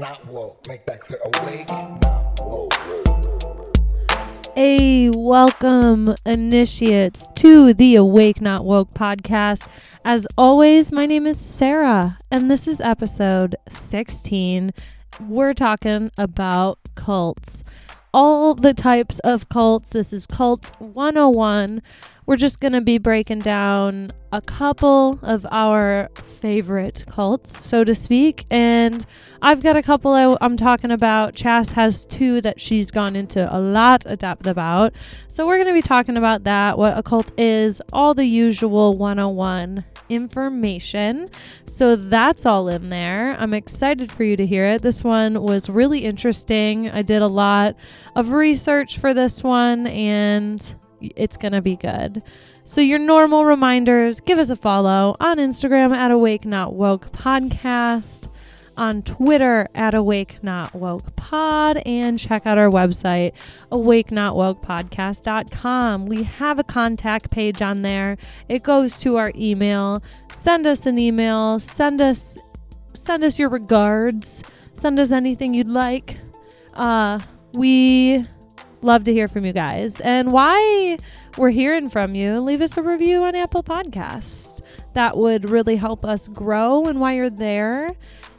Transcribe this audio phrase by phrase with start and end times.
[0.00, 0.66] not woke.
[0.66, 1.20] Make that clear.
[1.22, 2.72] Awake, not woke.
[4.56, 9.68] Hey, welcome, initiates, to the Awake Not Woke podcast.
[10.02, 14.72] As always, my name is Sarah, and this is episode 16.
[15.28, 17.62] We're talking about cults.
[18.14, 19.90] All the types of cults.
[19.90, 21.82] This is Cults 101.
[22.30, 27.92] We're just going to be breaking down a couple of our favorite cults, so to
[27.92, 28.44] speak.
[28.52, 29.04] And
[29.42, 31.34] I've got a couple I, am talking about.
[31.34, 34.94] Chas has two that she's gone into a lot of depth about.
[35.26, 38.96] So we're going to be talking about that, what a cult is, all the usual
[38.96, 41.30] 101 information.
[41.66, 43.34] So that's all in there.
[43.40, 44.82] I'm excited for you to hear it.
[44.82, 46.90] This one was really interesting.
[46.90, 47.74] I did a lot
[48.14, 52.22] of research for this one and it's going to be good.
[52.64, 58.28] So, your normal reminders give us a follow on Instagram at Awake Not Woke Podcast,
[58.76, 63.32] on Twitter at Awake Not Woke Pod, and check out our website,
[63.72, 66.06] awakenotwokepodcast.com.
[66.06, 68.16] We have a contact page on there.
[68.48, 70.02] It goes to our email.
[70.32, 72.38] Send us an email, send us
[72.94, 74.42] send us your regards,
[74.74, 76.18] send us anything you'd like.
[76.74, 77.18] Uh,
[77.52, 78.24] we
[78.82, 80.00] Love to hear from you guys.
[80.00, 80.96] And why
[81.36, 84.92] we're hearing from you, leave us a review on Apple Podcasts.
[84.94, 86.84] That would really help us grow.
[86.86, 87.90] And while you're there,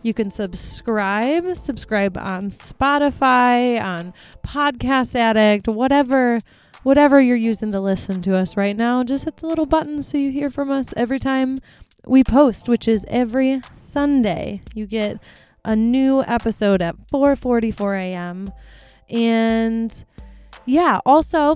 [0.04, 6.40] you can subscribe, subscribe on Spotify, on Podcast Addict, whatever
[6.84, 9.04] whatever you're using to listen to us right now.
[9.04, 11.60] Just hit the little button so you hear from us every time
[12.06, 14.62] we post, which is every Sunday.
[14.74, 15.20] You get
[15.64, 18.52] a new episode at 4:44 a.m.
[19.10, 20.04] And
[20.66, 21.56] yeah, also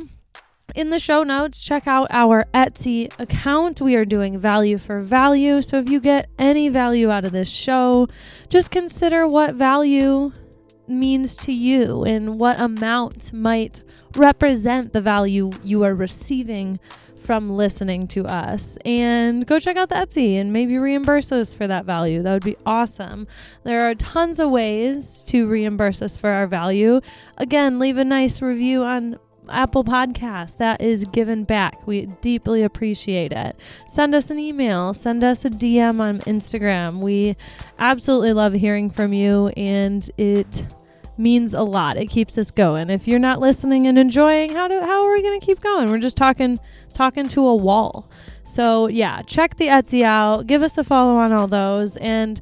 [0.75, 3.79] in the show notes, check out our Etsy account.
[3.79, 5.61] We are doing value for value.
[5.61, 8.07] So if you get any value out of this show,
[8.49, 10.31] just consider what value
[10.87, 13.83] means to you and what amount might
[14.15, 16.79] represent the value you are receiving
[17.25, 18.77] from listening to us.
[18.85, 22.21] And go check out the Etsy and maybe reimburse us for that value.
[22.21, 23.27] That would be awesome.
[23.63, 27.01] There are tons of ways to reimburse us for our value.
[27.37, 29.17] Again, leave a nice review on
[29.49, 30.57] Apple Podcast.
[30.57, 31.85] That is given back.
[31.87, 33.55] We deeply appreciate it.
[33.87, 36.99] Send us an email, send us a DM on Instagram.
[36.99, 37.35] We
[37.79, 40.63] absolutely love hearing from you and it
[41.17, 41.97] means a lot.
[41.97, 42.89] It keeps us going.
[42.89, 45.89] If you're not listening and enjoying, how do how are we going to keep going?
[45.89, 46.59] We're just talking
[46.93, 48.09] talking to a wall.
[48.43, 50.45] So, yeah, check the Etsy out.
[50.45, 52.39] Give us a follow on all those and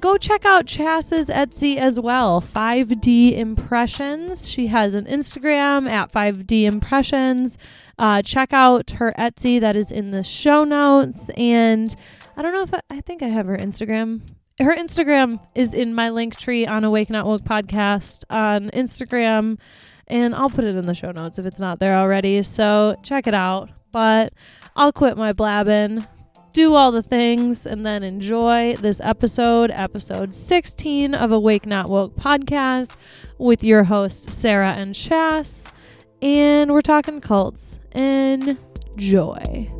[0.00, 2.40] go check out Chas's Etsy as well.
[2.40, 4.48] 5D Impressions.
[4.48, 7.56] She has an Instagram at 5D Impressions.
[7.98, 11.30] Uh, check out her Etsy that is in the show notes.
[11.30, 11.96] And
[12.36, 14.20] I don't know if I, I think I have her Instagram
[14.60, 19.58] her Instagram is in my link tree on Awake Not Woke podcast on Instagram,
[20.06, 22.42] and I'll put it in the show notes if it's not there already.
[22.42, 23.70] So check it out.
[23.92, 24.32] But
[24.76, 26.06] I'll quit my blabbing,
[26.52, 32.16] do all the things, and then enjoy this episode, episode 16 of Awake Not Woke
[32.16, 32.96] podcast
[33.38, 35.68] with your hosts, Sarah and Chas.
[36.20, 37.78] And we're talking cults.
[37.92, 39.70] Enjoy.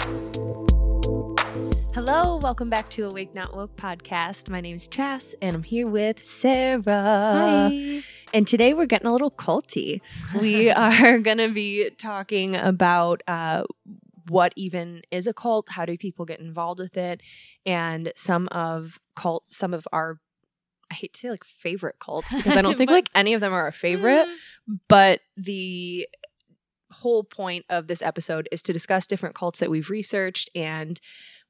[2.00, 4.48] Hello, welcome back to Awake Not Woke podcast.
[4.48, 6.81] My name is Chas, and I'm here with Sarah.
[6.86, 8.04] Hi.
[8.32, 10.00] And today we're getting a little culty.
[10.41, 13.64] We are going to be talking about uh,
[14.28, 17.20] what even is a cult, how do people get involved with it,
[17.66, 20.20] and some of cult, some of our
[20.92, 23.41] I hate to say like favorite cults because I don't think But- like any of
[23.41, 24.28] them are a favorite,
[24.70, 24.78] Mm.
[24.86, 26.06] but the
[26.91, 31.00] whole point of this episode is to discuss different cults that we've researched and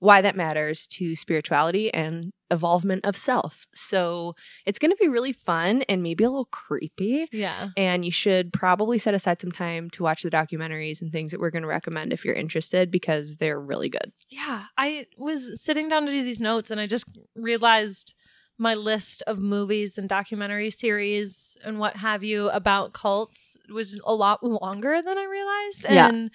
[0.00, 3.66] why that matters to spirituality and evolvement of self.
[3.74, 7.28] So it's going to be really fun and maybe a little creepy.
[7.32, 7.70] Yeah.
[7.76, 11.40] And you should probably set aside some time to watch the documentaries and things that
[11.40, 14.12] we're going to recommend if you're interested because they're really good.
[14.30, 14.64] Yeah.
[14.76, 18.14] I was sitting down to do these notes and I just realized
[18.56, 24.14] my list of movies and documentary series and what have you about cults was a
[24.14, 25.86] lot longer than I realized.
[25.88, 26.28] Yeah.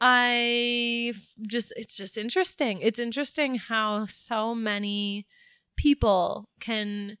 [0.00, 1.12] I
[1.46, 2.80] just, it's just interesting.
[2.80, 5.26] It's interesting how so many
[5.76, 7.18] people can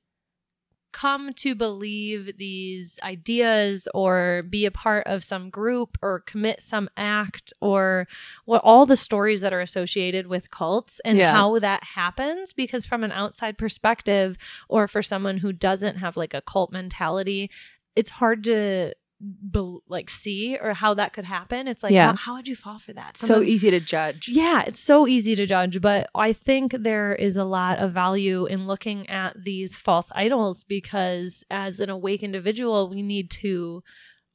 [0.90, 6.88] come to believe these ideas or be a part of some group or commit some
[6.96, 8.08] act or
[8.46, 11.32] what all the stories that are associated with cults and Yeah.
[11.32, 14.38] how that happens because from an outside perspective
[14.68, 17.50] or for someone who doesn't have like a cult mentality
[17.94, 21.66] it's hard to bel like see or how that could happen.
[21.66, 22.10] It's like, Yeah.
[22.10, 23.16] how, how would you fall for that?
[23.16, 24.28] Some so easy to judge.
[24.28, 28.46] yeah, it's so easy to judge, but I think there is a lot of value
[28.46, 33.82] in looking at these false idols because as an awake individual, we need to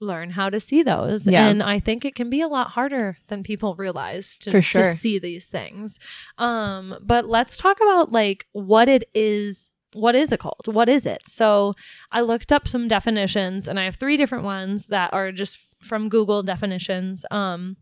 [0.02, 1.26] learn how to see those.
[1.28, 1.48] Yeah.
[1.48, 4.96] And I think it can be a lot harder than people realize to, For to
[4.96, 5.98] see these things.
[6.38, 9.72] Um, but let's talk about like what it is.
[9.94, 10.68] What is a cult?
[10.68, 11.22] What is it?
[11.28, 11.74] So
[12.12, 16.10] I looked up some definitions and I have three different ones that are just from
[16.10, 17.25] Google definitions.
[17.31, 17.78] Um,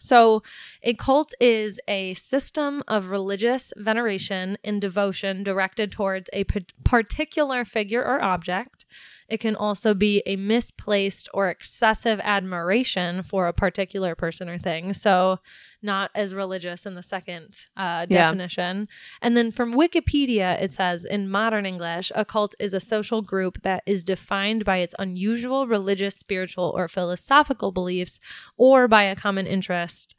[0.00, 0.42] so
[0.82, 6.44] a cult is a system of religious veneration and devotion directed towards a
[6.84, 8.84] particular figure or object.
[9.32, 14.92] It can also be a misplaced or excessive admiration for a particular person or thing.
[14.92, 15.38] So,
[15.80, 18.24] not as religious in the second uh, Yeah.
[18.24, 18.88] definition.
[19.22, 23.62] And then from Wikipedia, it says in modern English, a cult is a social group
[23.62, 28.20] that is defined by its unusual religious, spiritual, or philosophical beliefs
[28.56, 30.14] or by a common interest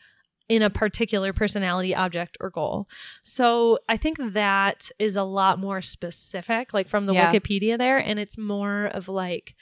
[0.50, 2.88] in a particular personality, object, or goal.
[3.24, 7.32] So I think that is a lot more specific, like from the Yeah.
[7.32, 9.56] Wikipedia there, and it's more of like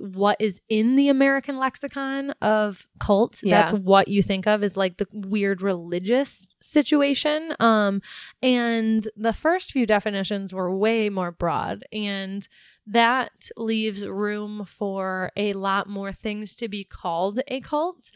[0.00, 3.42] what is in the American lexicon of cult.
[3.42, 3.62] Yeah.
[3.62, 7.52] That's what you think of as like the weird religious situation.
[7.58, 8.00] Um,
[8.40, 12.46] and the first few definitions were way more broad and
[12.86, 18.10] that leaves room for a lot more things to be called a cult.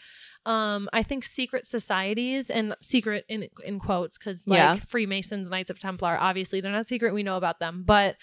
[0.45, 4.75] Um, I think secret societies and secret in in quotes because like Yeah.
[4.77, 7.15] Freemasons, Knights of Templar, obviously they're not secret.
[7.15, 8.17] We know about them, but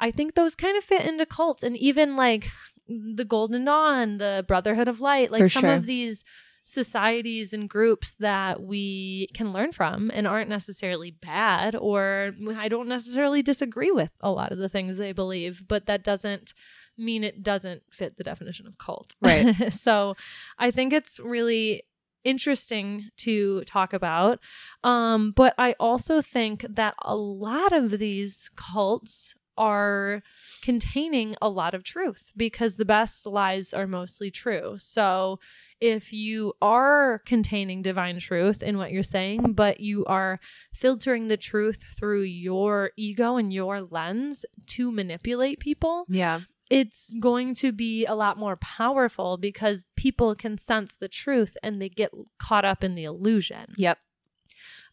[0.00, 2.50] I think those kind of fit into cults and even like
[2.88, 5.74] the Golden Dawn, the Brotherhood of Light, like For some sure.
[5.74, 6.24] of these
[6.64, 12.88] societies and groups that we can learn from and aren't necessarily bad or I don't
[12.88, 16.54] necessarily disagree with a lot of the things they believe, but that doesn't
[16.98, 19.14] mean it doesn't fit the definition of cult.
[19.20, 19.72] Right.
[19.72, 20.16] so
[20.58, 21.82] I think it's really
[22.24, 24.38] interesting to talk about.
[24.84, 30.22] Um, but I also think that a lot of these cults are
[30.62, 34.76] containing a lot of truth because the best lies are mostly true.
[34.78, 35.40] So
[35.80, 40.38] if you are containing divine truth in what you're saying, but you are
[40.72, 46.40] filtering the truth through your ego and your lens to manipulate people, Yeah.
[46.72, 51.80] It's going to be a lot more powerful because people can sense the truth and
[51.80, 53.66] they get caught up in the illusion.
[53.76, 53.98] Yep.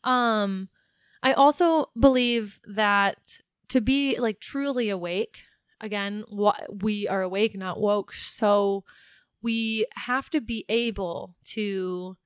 [0.03, 0.69] Um
[1.21, 3.17] I also believe that
[3.69, 5.43] to be like truly awake,
[5.81, 8.83] again, what we are awake not woke, so
[9.41, 12.17] we have to be able to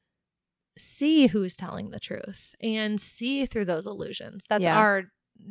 [0.78, 4.46] see who's telling the truth and see through those illusions.
[4.50, 4.78] That's Yeah.
[4.78, 5.04] our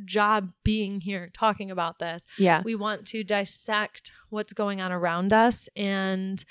[0.04, 2.24] job being here talking about this.
[2.38, 2.62] Yeah.
[2.64, 6.44] We want to dissect what's going on around us and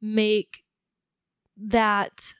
[0.00, 0.62] make
[1.56, 2.34] that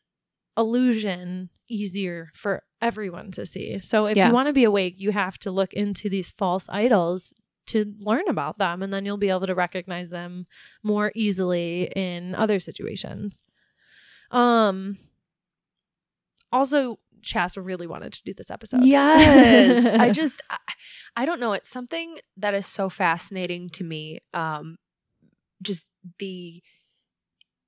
[0.56, 3.79] illusion easier for everyone to see.
[3.79, 4.29] So if Yeah.
[4.29, 7.32] you want to be awake, you have to look into these false idols
[7.67, 10.44] to learn about them and then you'll be able to recognize them
[10.82, 13.41] more easily in other situations.
[14.31, 14.99] Um
[16.52, 18.85] also Chas really wanted to do this episode.
[18.85, 19.87] Yes.
[20.00, 20.59] I just I,
[21.17, 24.21] I don't know, it's something that is so fascinating to me.
[24.32, 24.76] Um
[25.62, 26.62] just the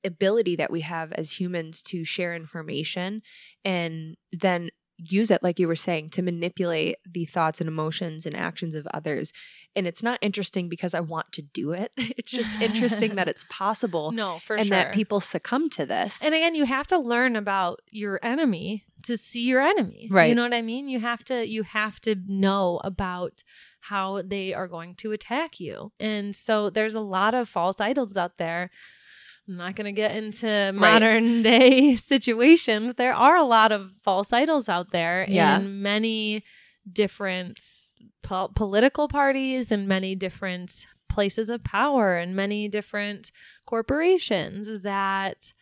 [0.05, 3.23] ability that we have as humans to share information
[3.65, 8.37] and then use it like you were saying to manipulate the thoughts and emotions and
[8.37, 9.33] actions of others.
[9.75, 11.93] And it's not interesting because I want to do it.
[12.19, 14.77] It's just interesting that it's possible no, for and sure.
[14.77, 16.25] that people succumb to this.
[16.25, 20.09] And again, you have to learn about your enemy to see your enemy.
[20.11, 20.29] Right.
[20.29, 20.89] You know what I mean?
[20.89, 23.45] You have to you have to know about
[23.81, 25.93] how they are going to attack you.
[26.01, 28.71] And so there's a lot of false idols out there.
[29.49, 33.93] I'm not going to get into modern day situation, but there are a lot of
[34.03, 35.59] false idols out there Yeah.
[35.61, 36.43] in many
[36.93, 37.61] different
[38.23, 43.31] po- political parties and many different places of power and many different
[43.67, 45.53] corporations that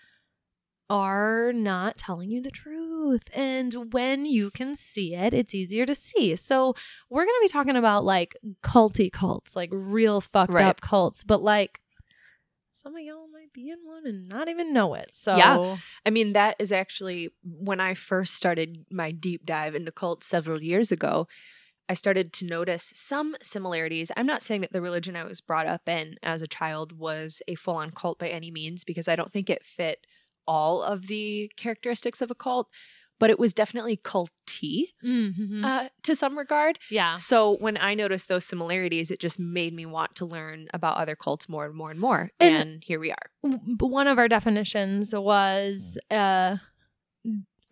[0.91, 3.23] are not telling you the truth.
[3.35, 6.37] And when you can see it, it's easier to see.
[6.37, 6.75] So,
[7.09, 10.67] we're going to be talking about like culty cults, like real fucked Right.
[10.67, 11.81] up cults, but like
[12.85, 15.11] some of y'all might be in one and not even know it.
[15.13, 15.79] So, Yeah.
[16.05, 20.63] I mean, that is actually when I first started my deep dive into cults several
[20.63, 21.27] years ago.
[21.89, 24.11] I started to notice some similarities.
[24.17, 27.41] I'm not saying that the religion I was brought up in as a child was
[27.49, 30.07] a full on cult by any means, because I don't think it fit
[30.47, 32.69] all of the characteristics of a cult.
[33.19, 35.65] But it was definitely culty Mhm.
[35.65, 36.79] uh, to some regard.
[36.91, 37.17] yeah.
[37.17, 41.17] So when I noticed those similarities, it just made me want to learn about other
[41.17, 42.31] cults more and more and more.
[42.41, 43.27] And- And, here we are.
[43.81, 46.57] one of our definitions was uh,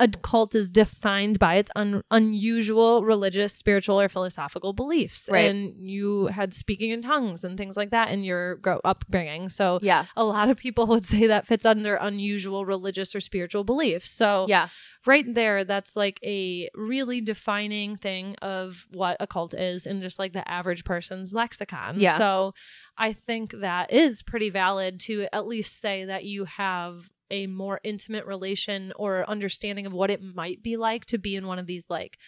[0.01, 5.29] a cult is defined by its un- unusual religious, spiritual, or philosophical beliefs.
[5.31, 5.49] Right.
[5.51, 9.49] And you had speaking in tongues and things like that in your grow- upbringing.
[9.49, 10.07] So Yeah.
[10.17, 14.11] a lot of people would say that fits under unusual religious or spiritual beliefs.
[14.11, 14.69] So Yeah.
[15.07, 20.19] right there, that's like a really defining thing of what a cult is in just
[20.19, 22.01] like the average person's lexicon.
[22.01, 22.19] Yeah.
[22.19, 22.55] So
[22.99, 27.81] I think that is pretty valid to at least say that you have a more
[27.83, 31.67] intimate relation or understanding of what it might be like to be in one of
[31.67, 32.19] these like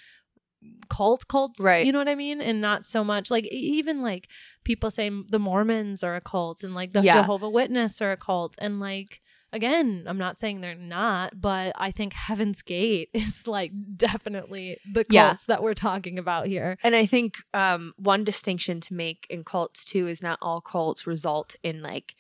[0.88, 1.84] cult cults Right.
[1.84, 4.28] you know what i mean and not so much like even like
[4.64, 7.20] people say the mormons are a cult and like the Yeah.
[7.20, 9.20] jehovah witness are a cult and like
[9.52, 15.04] again i'm not saying they're not but i think heaven's gate is like definitely the
[15.04, 15.34] cults Yeah.
[15.48, 19.84] that we're talking about here And I think um, one distinction to make in cults
[19.84, 22.14] too is not all cults result in like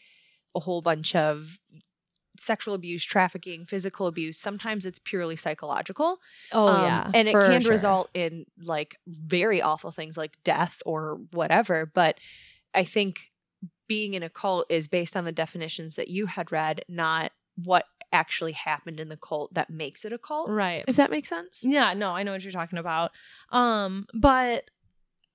[0.54, 1.58] a whole bunch of
[2.36, 4.38] sexual abuse, trafficking, physical abuse.
[4.38, 6.18] Sometimes it's purely psychological.
[6.52, 7.70] oh Um, yeah and it can sure.
[7.70, 11.86] result in like very awful things like death or whatever.
[11.92, 12.18] But
[12.74, 13.30] I think
[13.86, 17.84] being in a cult is based on the definitions that you had read, not what
[18.12, 20.48] actually happened in the cult that makes it a cult.
[20.48, 21.62] right If that makes sense.
[21.64, 23.10] Yeah, no, I know what you're talking about.
[23.50, 24.70] Um, but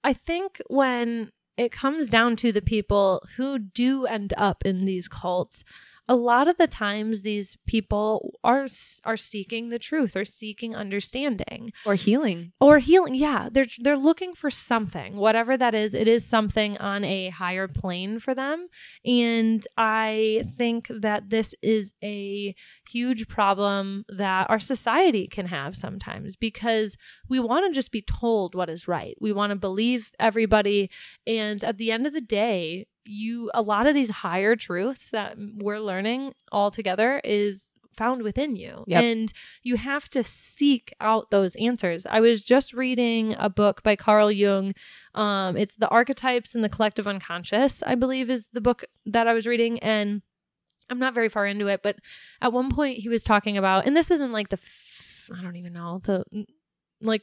[0.04, 5.08] I think when it comes down to the people who do end up in these
[5.10, 5.64] cults,
[6.10, 8.66] a lot of the times these people are
[9.06, 12.52] are seeking the truth or seeking understanding Or healing.
[12.60, 13.14] or healing.
[13.16, 15.94] Yeah, they're they're looking for something, whatever that is.
[15.94, 18.68] It is something on a higher plane for them,
[19.06, 22.56] and I think that this is a
[22.90, 26.98] huge problem that our society can have sometimes because
[27.30, 29.16] we want to just be told what is right.
[29.22, 30.90] We want to believe everybody,
[31.28, 35.36] and at the end of the day, you a lot of these higher truths that
[35.58, 37.66] we're learning all together is
[37.96, 39.04] found within you Yep.
[39.04, 43.96] and you have to seek out those answers i was just reading a book by
[43.96, 44.74] carl jung
[45.16, 49.34] um, it's the archetypes and the collective unconscious i believe is the book that i
[49.34, 50.22] was reading and
[50.90, 51.98] i'm not very far into it but
[52.42, 55.58] at one point he was talking about and this isn't like the f- i don't
[55.58, 56.24] even know the
[57.02, 57.22] like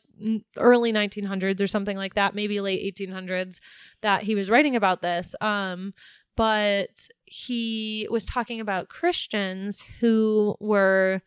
[0.56, 3.58] early 1900s or something like that maybe late 1800s
[4.00, 5.92] that he was writing about this um
[6.36, 11.22] but he was talking about Christians who were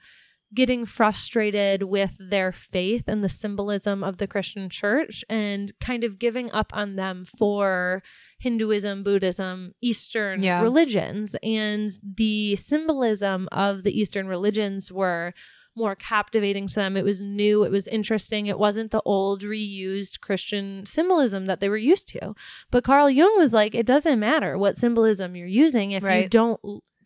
[0.53, 6.17] getting frustrated with their faith and the symbolism of the Christian church and kind of
[6.19, 8.01] giving up on them for
[8.39, 10.61] Hinduism, Buddhism, Eastern Yeah.
[10.61, 11.35] religions.
[11.43, 15.33] And the symbolism of the Eastern religions were
[15.75, 16.97] more captivating to them.
[16.97, 18.47] It was new, it was interesting.
[18.47, 22.35] It wasn't the old reused Christian symbolism that they were used to.
[22.71, 26.59] But Carl Jung was like, it doesn't matter what symbolism you're using if you don't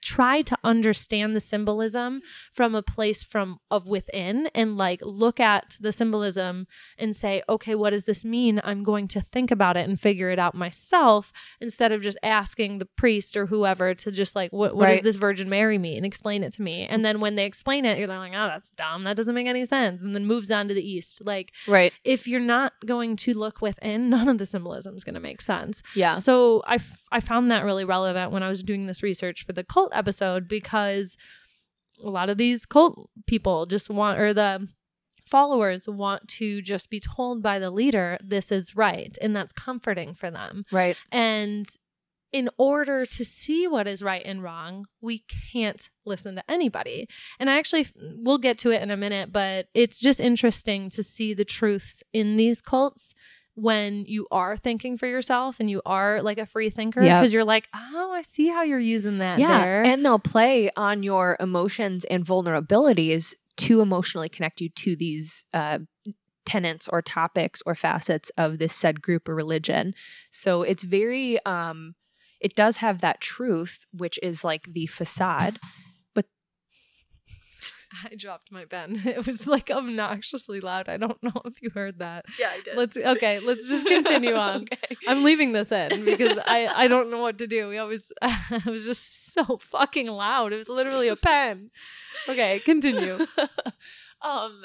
[0.03, 5.77] try to understand the symbolism from a place from of within and like look at
[5.79, 6.67] the symbolism
[6.97, 8.59] and say okay what does this mean?
[8.63, 11.31] I'm going to think about it and figure it out myself
[11.61, 15.15] instead of just asking the priest or whoever to just like what, what does this
[15.15, 16.03] virgin mary mean?
[16.05, 16.85] Explain it to me.
[16.85, 19.03] And then when they explain it you're like oh that's dumb.
[19.05, 20.01] That doesn't make any sense.
[20.01, 21.21] And then moves on to the east.
[21.25, 21.93] Like Right.
[22.03, 25.41] if you're not going to look within none of the symbolism is going to make
[25.41, 25.81] sense.
[25.95, 26.15] Yeah.
[26.15, 29.53] so I, f- I found that really relevant when I was doing this research for
[29.53, 31.17] the cult episode because
[32.03, 34.67] a lot of these cult people just want, or the
[35.25, 39.17] followers want to just be told by the leader, this is right.
[39.21, 40.65] And that's comforting for them.
[40.71, 40.97] Right.
[41.11, 41.67] And
[42.31, 47.07] in order to see what is right and wrong, we can't listen to anybody.
[47.39, 51.03] And I actually, we'll get to it in a minute, but it's just interesting to
[51.03, 53.13] see the truths in these cults
[53.55, 57.21] when you are thinking for yourself and you are like a free thinker Yep.
[57.21, 59.37] because you're like, oh, I see how you're using that.
[59.39, 59.61] Yeah.
[59.61, 59.83] there.
[59.83, 65.79] And they'll play on your emotions and vulnerabilities to emotionally connect you to these uh,
[66.45, 69.93] tenets or topics or facets of this said group or religion.
[70.31, 71.93] So it's very, um,
[72.41, 75.59] it does have that truth, which is like the facade.
[78.11, 79.01] I dropped my pen.
[79.13, 80.89] It was like obnoxiously loud.
[80.89, 82.25] I don't know if you heard that.
[82.39, 82.75] Yeah, I did.
[82.75, 84.63] Let's okay, let's just continue on.
[84.63, 84.97] okay.
[85.07, 87.67] I'm leaving this in because I I don't know what to do.
[87.69, 90.53] We always it was just so fucking loud.
[90.53, 91.71] It was literally a pen.
[92.27, 93.25] Okay, continue.
[94.23, 94.63] Um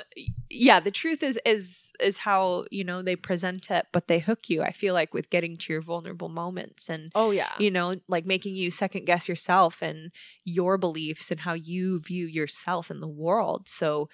[0.48, 4.48] yeah the truth is is is how you know they present it but they hook
[4.48, 7.52] you i feel like with getting to your vulnerable moments and Oh yeah.
[7.58, 10.12] you know like making you second guess yourself and
[10.44, 14.08] your beliefs and how you view yourself in the world so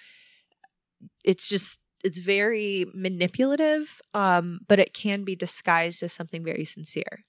[1.23, 7.23] it's just it's very manipulative um but it can be disguised as something very sincere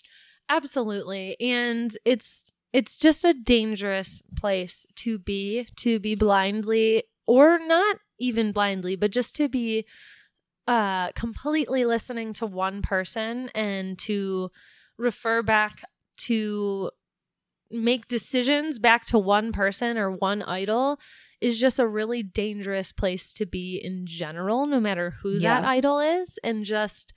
[0.49, 1.37] Absolutely.
[1.41, 8.53] And it's it's just a dangerous place to be to be blindly or not even
[8.53, 9.85] blindly, but just to be
[10.69, 14.51] uh completely listening to one person and to
[14.99, 15.83] refer back
[16.17, 16.91] to
[17.71, 20.99] make decisions back to one person or one idol
[21.41, 25.61] is just a really dangerous place to be in general no matter who Yeah.
[25.61, 27.13] that idol is and just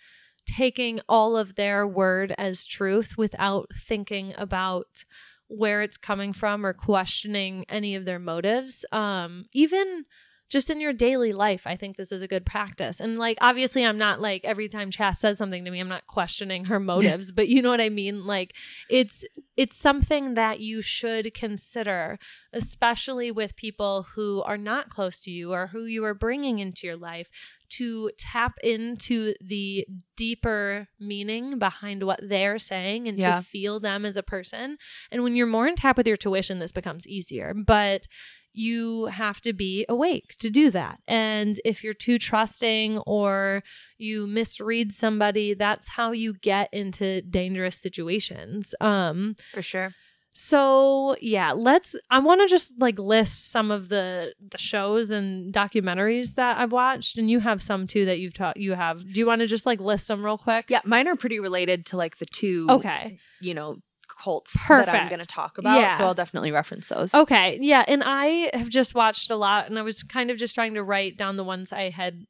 [0.45, 5.05] taking all of their word as truth without thinking about
[5.47, 10.05] where it's coming from or questioning any of their motives um even
[10.49, 13.85] just in your daily life i think this is a good practice and like obviously
[13.85, 17.31] i'm not like every time chas says something to me i'm not questioning her motives
[17.39, 18.53] but you know what i mean like
[18.89, 19.23] it's
[19.55, 22.17] it's something that you should consider
[22.53, 26.87] especially with people who are not close to you or who you are bringing into
[26.87, 27.29] your life
[27.69, 29.85] to tap into the
[30.17, 33.37] deeper meaning behind what they're saying and Yeah.
[33.37, 34.77] to feel them as a person.
[35.11, 37.53] And when you're more in tap with your tuition, this becomes easier.
[37.53, 38.07] But
[38.53, 40.99] you have to be awake to do that.
[41.07, 43.63] And if you're too trusting or
[43.97, 48.73] you misread somebody, that's how you get into dangerous situations.
[48.81, 49.93] Um for sure
[50.31, 51.95] so yeah, let's.
[52.09, 56.71] I want to just like list some of the the shows and documentaries that I've
[56.71, 58.55] watched, and you have some too that you've taught.
[58.57, 58.99] You have.
[59.01, 60.65] Do you want to just like list them real quick?
[60.69, 63.19] yeah mine are pretty related to like the two Okay.
[63.41, 63.77] you know
[64.19, 65.97] cults that i'm going to talk about Yeah.
[65.97, 67.57] so i'll definitely reference those Okay.
[67.61, 70.73] Yeah, and I have just watched a lot, and I was kind of just trying
[70.75, 72.25] to write down the ones I had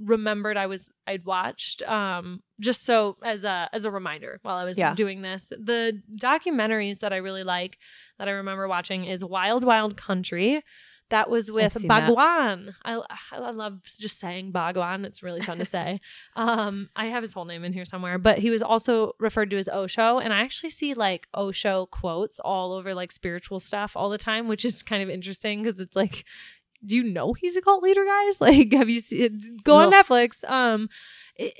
[0.00, 4.64] remembered I was I'd watched um just so as a as a reminder while I
[4.64, 4.94] was Yeah.
[4.94, 5.50] doing this.
[5.50, 7.78] The documentaries that I really like
[8.18, 10.62] that I remember watching is Wild Wild Country.
[11.10, 11.76] That was with.
[11.86, 12.74] Bhagwan.
[12.84, 15.04] I I love just saying Bhagwan.
[15.04, 16.00] It's really fun to say.
[16.36, 19.58] Um, I have his whole name in here somewhere, but he was also referred to
[19.58, 24.10] as Osho, and I actually see like Osho quotes all over like spiritual stuff all
[24.10, 26.24] the time, which is kind of interesting because it's like,
[26.84, 28.40] do you know he's a cult leader, guys?
[28.44, 29.58] Like, have you seen?
[29.64, 30.48] Go on Netflix.
[30.48, 30.88] Um,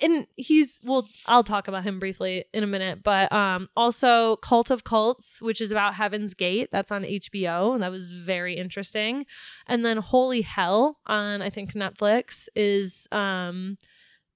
[0.03, 4.71] and he's well, I'll talk about him briefly in a minute, but um, also Cult
[4.71, 6.69] of Cults, which is about Heaven's Gate.
[6.71, 9.27] That's on HBO, and that was very interesting.
[9.67, 13.79] And then Holy Hell on I think Netflix is um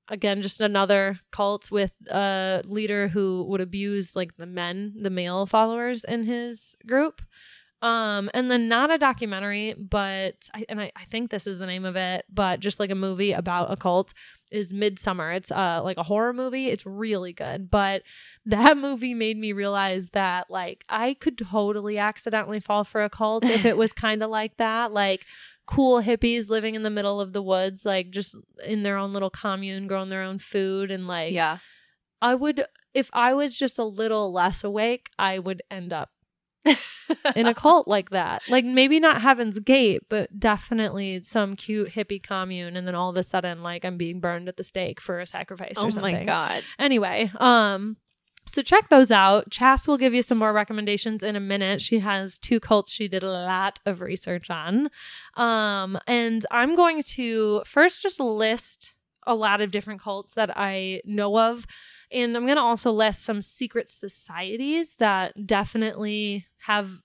[0.08, 5.46] again just another cult with a leader who would abuse like the men, the male
[5.46, 7.22] followers in his group.
[7.80, 11.66] Um and then not a documentary, but I, and I, I think this is the
[11.66, 14.12] name of it, but just like a movie about a cult
[14.50, 15.36] is Midsommar.
[15.36, 16.66] It's uh like a horror movie.
[16.66, 18.02] It's really good, but
[18.46, 23.44] that movie made me realize that like I could totally accidentally fall for a cult
[23.44, 25.24] if it was kind of like that, like
[25.66, 29.30] cool hippies living in the middle of the woods, like just in their own little
[29.30, 31.58] commune, growing their own food, and like yeah
[32.20, 32.64] I would
[32.94, 36.10] if I was just a little less awake, I would end up
[37.36, 38.42] in a cult like that.
[38.48, 43.16] Like maybe not Heaven's Gate, but definitely some cute hippie commune and then all of
[43.16, 46.14] a sudden like I'm being burned at the stake for a sacrifice oh or something.
[46.14, 47.96] my god Anyway, um
[48.46, 49.50] so check those out.
[49.50, 51.82] Chas will give you some more recommendations in a minute.
[51.82, 54.88] She has two cults she did a lot of research on.
[55.36, 58.94] Um and I'm going to first just list
[59.26, 61.66] a lot of different cults that I know of.
[62.10, 67.00] And I'm going to also list some secret societies that definitely have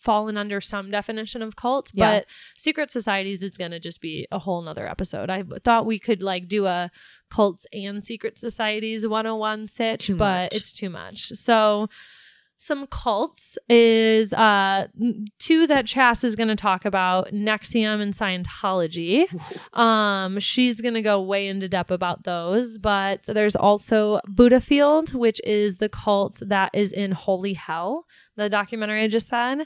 [0.00, 1.90] fallen under some definition of cult.
[1.92, 2.10] Yeah.
[2.20, 5.28] But secret societies is going to just be a whole nother episode.
[5.30, 6.90] I thought we could like do a
[7.30, 10.54] cults and secret societies 101 sitch, Too but much.
[10.54, 11.28] it's too much.
[11.34, 11.88] So
[12.60, 14.88] some cults is uh
[15.38, 19.26] two that Chas is going to talk about NXIVM and Scientology.
[19.78, 25.14] Um she's going to go way into depth about those, but there's also Buddha Field,
[25.14, 29.60] which is the cult that is in Holy Hell, the documentary I just said.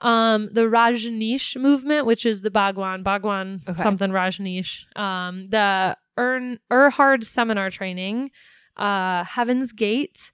[0.00, 3.82] Um the Rajneesh movement, which is the Bhagwan, Bhagwan Okay.
[3.82, 4.86] something Rajneesh.
[4.98, 8.30] Um the Ern Erhard seminar training,
[8.76, 10.32] uh Heaven's Gate,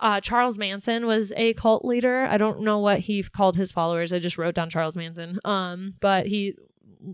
[0.00, 2.24] uh, Charles Manson was a cult leader.
[2.24, 4.12] I don't know what he called his followers.
[4.12, 5.38] I just wrote down Charles Manson.
[5.44, 6.54] Um, but he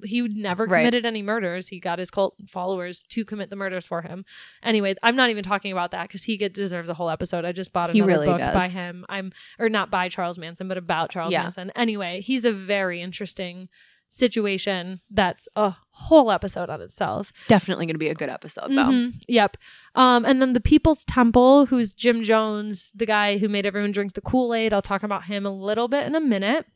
[0.05, 0.83] he never Right.
[0.83, 1.67] committed any murders.
[1.67, 4.25] He got his cult followers to commit the murders for him.
[4.63, 7.45] Anyway, I'm not even talking about that because he get, deserves a whole episode.
[7.45, 8.55] I just bought He another really book does.
[8.55, 9.05] by him.
[9.09, 11.43] I'm or not by Charles Manson, but about Charles Yeah.
[11.43, 11.73] Manson.
[11.75, 13.69] Anyway, he's a very interesting
[14.15, 15.01] situation.
[15.11, 17.33] That's a whole episode on itself.
[17.49, 19.23] definitely going to be a good episode though Mhm.
[19.29, 19.57] Yep.
[19.95, 24.15] Um, and then the People's Temple, who's Jim Jones, the guy who made everyone drink
[24.15, 24.73] the Kool Aid.
[24.73, 26.67] I'll talk about him a little bit in a minute.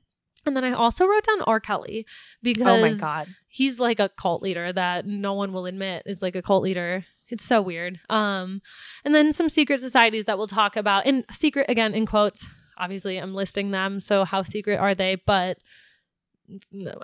[0.46, 1.58] And then I also wrote down R.
[1.58, 2.06] Kelly
[2.42, 3.28] because Oh my god.
[3.48, 7.04] he's like a cult leader that no one will admit is like a cult leader.
[7.28, 7.98] It's so weird.
[8.10, 8.60] Um,
[9.06, 11.06] and then some secret societies that we'll talk about.
[11.06, 12.46] And secret again in quotes.
[12.76, 13.98] Obviously, I'm listing them.
[14.00, 15.16] So how secret are they?
[15.26, 15.56] But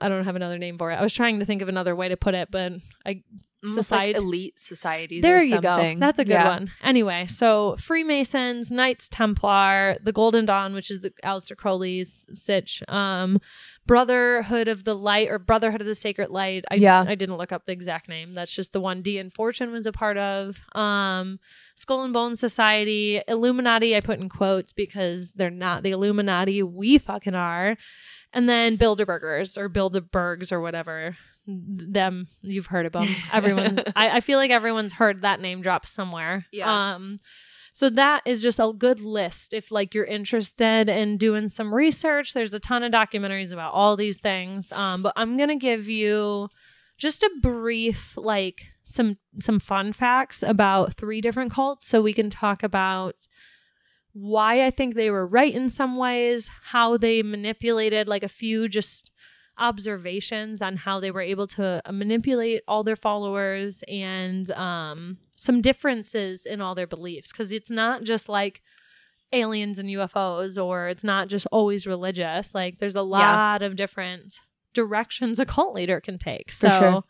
[0.01, 0.97] I don't have another name for it.
[0.97, 2.73] I was trying to think of another way to put it, but
[3.07, 3.23] I
[3.63, 5.23] Society- like elite societies.
[5.23, 5.95] there or you go.
[5.99, 6.49] That's a good Yeah.
[6.49, 6.71] one.
[6.83, 13.39] Anyway, so Freemasons, Knights Templar, the Golden Dawn, which is the Aleister Crowley's sitch, um,
[13.87, 16.65] Brotherhood of the Light or Brotherhood of the Sacred Light.
[16.71, 17.05] I, Yeah.
[17.07, 18.33] I didn't look up the exact name.
[18.33, 20.61] That's just the one Dion Fortune was a part of.
[20.75, 21.39] Um,
[21.75, 23.95] Skull and Bone Society, Illuminati.
[23.97, 26.63] I put in quotes because they're not the Illuminati.
[26.63, 27.77] We fucking are.
[28.33, 31.17] And then Bilderbergers or Bilderbergs or whatever.
[31.47, 33.09] Them, you've heard of them.
[33.33, 33.79] Everyone's.
[33.97, 36.47] I, I feel like everyone's heard that name drop somewhere.
[36.53, 36.95] Yeah.
[36.95, 37.19] Um.
[37.73, 42.35] So that is just a good list if like you're interested in doing some research.
[42.35, 44.71] There's a ton of documentaries about all these things.
[44.73, 46.49] Um, but I'm gonna give you
[46.99, 52.29] just a brief like some some fun facts about three different cults so we can
[52.29, 53.27] talk about
[54.13, 58.69] why I think they were right in some ways, how they manipulated like a few
[58.69, 59.11] just
[59.59, 65.61] observations on how they were able to uh, manipulate all their followers and um some
[65.61, 67.31] differences in all their beliefs.
[67.33, 68.63] Because it's not just like
[69.33, 72.55] aliens and UFOs or it's not just always religious.
[72.55, 74.41] Like there's a lot of different
[74.75, 76.53] directions a cult leader can take.
[76.53, 77.03] So sure.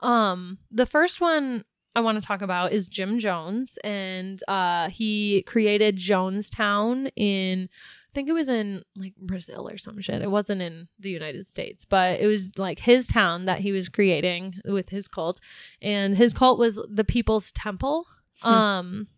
[0.00, 5.42] um the first one I want to talk about is Jim Jones and uh he
[5.42, 10.22] created Jonestown in I think it was in like Brazil or some shit.
[10.22, 13.88] It wasn't in the United States, but it was like his town that he was
[13.88, 15.40] creating with his cult.
[15.82, 18.06] And his cult was the People's Temple.
[18.40, 18.48] Hmm.
[18.48, 19.08] Um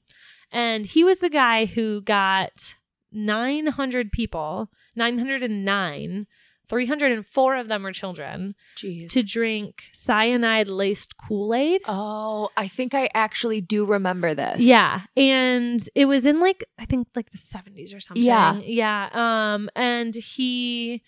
[0.53, 2.75] and he was the guy who got
[3.13, 6.27] 900 people, 909
[6.71, 9.11] 304 of them were children Jeez.
[9.11, 11.83] to drink cyanide laced Kool-Aid.
[11.87, 14.63] oh, I think I actually do remember this.
[14.63, 15.03] Yeah.
[15.17, 18.25] And it was in like I think like the 70s or something.
[18.25, 18.59] Yeah.
[18.65, 19.09] Yeah.
[19.13, 21.03] Um and he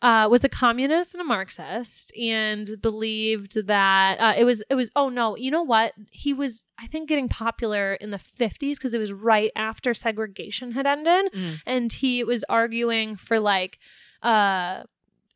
[0.00, 4.90] uh was a communist and a Marxist and believed that uh, it was it was
[4.94, 5.92] oh no, you know what?
[6.10, 10.72] He was I think getting popular in the 50s because it was right after segregation
[10.72, 11.60] had ended Mm.
[11.66, 13.78] and he was arguing for like
[14.22, 14.82] uh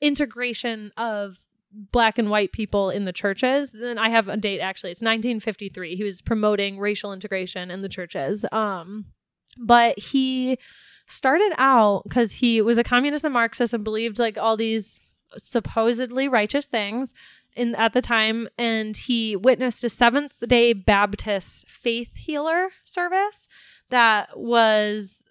[0.00, 1.38] integration of
[1.72, 3.72] black and white people in the churches.
[3.72, 4.90] Then i have a date actually.
[4.90, 8.44] It's 1953 he was promoting racial integration in the churches.
[8.52, 9.06] Um
[9.58, 10.58] but he
[11.06, 15.00] started out because he was a communist and marxist and believed like all these
[15.36, 17.14] supposedly righteous things
[17.54, 18.48] in at the time.
[18.58, 23.48] And he witnessed a seventh day baptist faith healer service
[23.90, 25.24] that was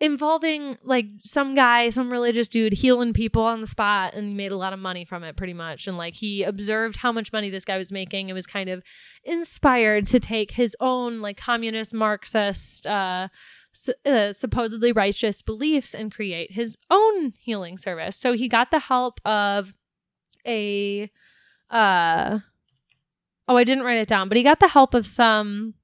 [0.00, 4.56] involving like some guy, some religious dude healing people on the spot and made a
[4.56, 5.86] lot of money from it pretty much.
[5.86, 8.82] And like he observed how much money this guy was making and was kind of
[9.24, 13.28] inspired to take his own like communist Marxist uh
[14.04, 18.16] uh, supposedly righteous beliefs and create his own healing service.
[18.16, 19.74] So he got the help of
[20.44, 21.08] a
[21.70, 22.40] uh
[23.46, 25.74] oh, I didn't write it down, but he got the help of some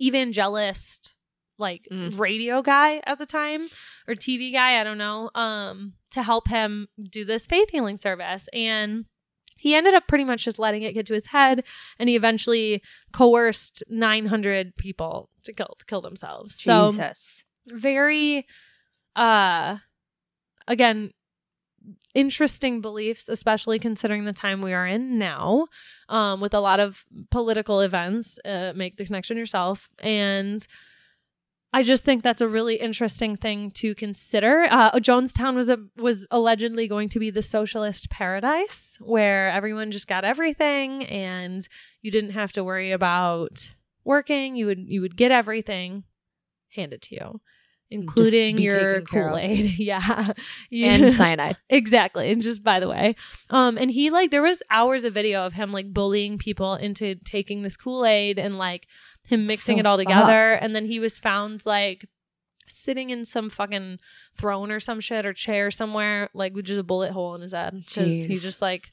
[0.00, 1.16] evangelist
[1.62, 2.18] like Mm.
[2.18, 3.68] radio guy at the time
[4.06, 8.48] or TV guy, I don't know, um to help him do this faith healing service
[8.52, 9.06] and
[9.56, 11.62] he ended up pretty much just letting it get to his head
[11.98, 16.60] and he eventually coerced 900 people to kill to kill themselves.
[16.60, 16.72] So
[17.68, 18.46] very
[19.16, 19.78] uh
[20.66, 21.12] again
[22.14, 25.66] interesting beliefs especially considering the time we are in now
[26.08, 30.66] um with a lot of political events uh, make the connection yourself and
[31.74, 34.66] I just think that's a really interesting thing to consider.
[34.70, 40.06] Uh, Jonestown was a was allegedly going to be the socialist paradise where everyone just
[40.06, 41.66] got everything and
[42.02, 43.70] you didn't have to worry about
[44.04, 44.54] working.
[44.56, 46.04] You would you would get everything
[46.74, 47.40] handed to you,
[47.90, 49.32] including your taken care of.
[49.34, 49.66] Kool Aid.
[49.78, 50.32] yeah,
[50.70, 51.56] You- And cyanide.
[51.70, 52.30] Exactly.
[52.30, 53.16] And just by the way,
[53.50, 57.14] um, and he like there was hours of video of him like bullying people into
[57.24, 58.86] taking this Kool Aid and like
[59.24, 62.06] him mixing So it all together, and then he was found like
[62.68, 63.98] sitting in some fucking
[64.36, 67.52] throne or some shit or chair somewhere, like with just a bullet hole in his
[67.52, 68.42] head because he Jeez.
[68.42, 68.90] just like.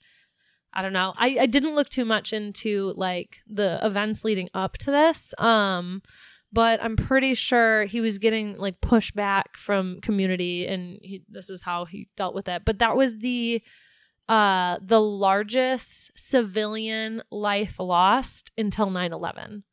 [0.71, 1.15] I don't know.
[1.17, 5.33] I, I didn't look too much into like the events leading up to this.
[5.39, 6.03] Um,
[6.51, 11.63] but I'm pretty sure he was getting like pushback from community and he, this is
[11.63, 12.65] how he dealt with it.
[12.65, 13.63] But that was the
[14.27, 19.63] uh the largest civilian life lost until 9/11.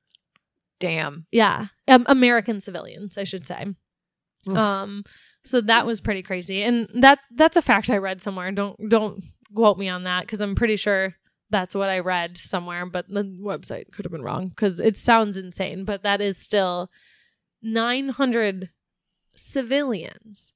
[0.79, 1.27] Damn.
[1.33, 1.67] Yeah.
[1.89, 3.67] Um, American civilians, I should say.
[4.49, 4.57] Oof.
[4.57, 5.05] Um
[5.45, 6.63] So that was pretty crazy.
[6.63, 8.51] And that's that's a fact I read somewhere.
[8.53, 11.15] Don't don't quote me on that cuz I'm pretty sure
[11.51, 15.37] that's what I read somewhere, but the website could have been wrong cuz it sounds
[15.37, 16.91] insane, but that is still
[17.63, 18.71] 900
[19.35, 20.53] civilians,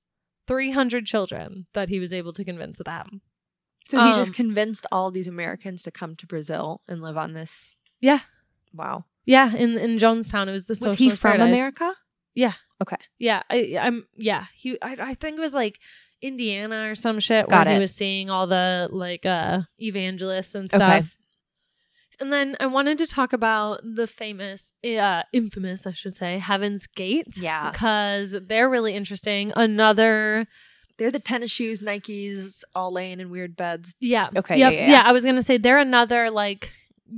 [0.46, 3.06] 300 children that he was able to convince of that.
[3.88, 7.32] So he just Um, convinced all these Americans to come to Brazil and live on
[7.32, 7.74] this.
[8.00, 8.20] Yeah.
[8.72, 9.04] Wow.
[9.30, 11.52] Yeah, in in Jonestown it was the Was he from paradise.
[11.54, 11.94] America?
[12.34, 12.54] Yeah.
[12.82, 12.96] Okay.
[13.18, 14.06] Yeah, I, I'm.
[14.16, 14.76] Yeah, he.
[14.82, 15.78] I, I think it was like
[16.22, 17.78] Indiana or some shit Got where it.
[17.78, 20.82] he was seeing all the like uh evangelists and stuff.
[21.04, 21.06] Okay.
[22.20, 26.86] And then I wanted to talk about the famous, uh, infamous, I should say, Heaven's
[26.86, 27.38] Gate.
[27.38, 27.70] Yeah.
[27.70, 29.52] because they're really interesting.
[29.56, 30.46] Another,
[30.98, 33.94] They're the tennis shoes, Nikes, all laying in weird beds.
[34.00, 35.02] yeah, Okay, yep, yeah, yeah.
[35.06, 36.70] I was gonna say they're another like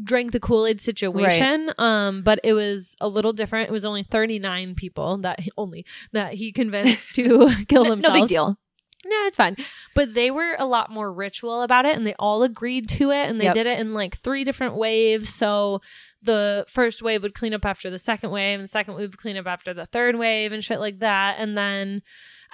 [0.05, 1.71] drank the Kool Aid situation.
[1.79, 3.69] Um, but it was a little different.
[3.69, 8.15] It was only thirty nine people that he, only that he convinced to kill themselves.
[8.15, 8.59] no big deal.
[9.05, 9.57] No, it's fine.
[9.97, 13.29] But they were a lot more ritual about it and they all agreed to it
[13.29, 13.55] and they Yep.
[13.55, 15.35] did it in like three different waves.
[15.35, 15.81] So
[16.23, 19.19] the first wave would clean up after the second wave and the second wave would
[19.19, 21.35] clean up after the third wave and shit like that.
[21.41, 22.03] And then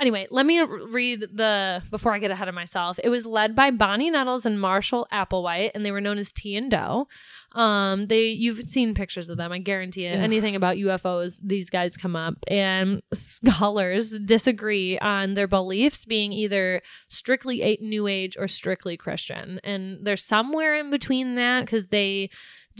[0.00, 2.98] anyway, let me read the before I get ahead of myself.
[3.02, 6.56] It was led by Bonnie Nettles and Marshall Applewhite and they were known as Ti
[6.56, 7.06] and Do.
[7.58, 10.16] Um they you've seen pictures of them, I guarantee it.
[10.16, 10.22] Ugh.
[10.22, 16.82] Anything about UFOs, these guys come up and scholars disagree on their beliefs being either
[17.08, 19.60] strictly new age or strictly Christian.
[19.64, 22.30] And they're somewhere in between that cuz they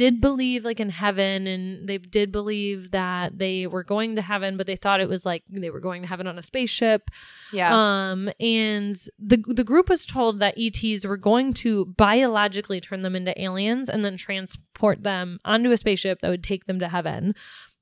[0.03, 4.57] did believe like in heaven and they did believe that they were going to heaven
[4.57, 7.11] but they thought it was like they were going to heaven on a spaceship
[7.53, 7.71] Yeah.
[7.75, 13.17] um, and the the group was told that ETs were going to biologically turn them
[13.17, 17.35] into aliens and then transport them onto a spaceship that would take them to heaven.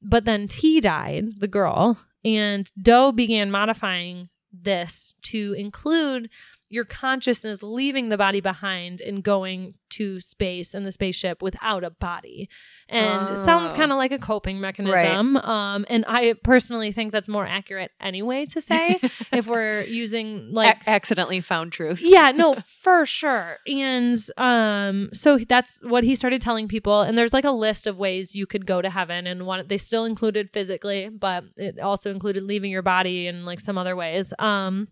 [0.02, 6.30] But then Ti died, the girl, and Do began modifying this to include
[6.68, 11.90] your consciousness leaving the body behind and going to space in the spaceship without a
[11.90, 12.48] body.
[12.88, 13.76] And it sounds Oh.
[13.76, 15.36] kind of like a coping mechanism.
[15.36, 18.98] Um, and I personally think that's more accurate anyway to say
[19.32, 22.00] if we're using like Ac- accidentally found truth.
[22.02, 27.32] yeah no for sure and um so that's what he started telling people and there's
[27.32, 30.50] like a list of ways you could go to heaven and one they still included
[30.52, 34.88] physically but it also included leaving your body and like some other ways um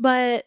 [0.00, 0.44] but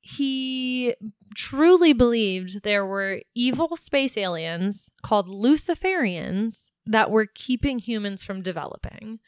[0.00, 0.94] he
[1.34, 9.18] truly believed there were evil space aliens called luciferians that were keeping humans from developing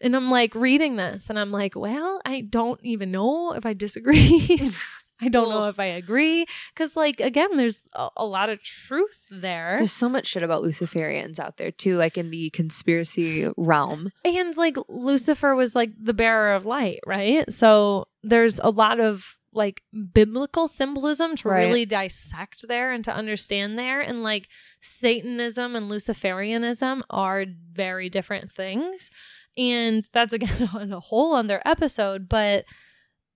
[0.00, 3.72] and I'm like reading this and I'm like, well, I don't even know if I
[3.72, 4.70] disagree.
[5.20, 6.44] I don't know if I agree.
[6.74, 9.76] Cause, like, again, there's a, a lot of truth there.
[9.78, 14.10] There's so much shit about Luciferians out there too, like in the conspiracy realm.
[14.24, 17.50] And, like, Lucifer was like the bearer of light, right?
[17.52, 21.64] So there's a lot of like biblical symbolism to Right.
[21.66, 24.00] really dissect there and to understand there.
[24.00, 24.48] And, like,
[24.80, 29.10] Satanism and Luciferianism are very different things.
[29.56, 32.64] And that's again on a whole other episode, but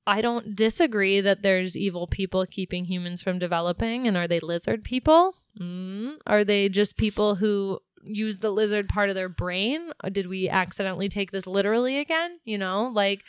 [0.09, 4.09] I don't disagree that there's evil people keeping humans from developing.
[4.09, 5.35] And are they lizard people?
[5.61, 6.17] Mm.
[6.27, 9.93] Are they just people who use the lizard part of their brain?
[10.03, 12.39] Or did we accidentally take this literally again?
[12.47, 13.23] You know, like,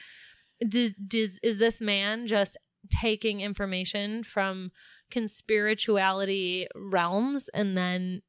[0.66, 2.56] does, does, is this man just
[2.90, 4.72] taking information from
[5.12, 8.22] conspirituality realms and then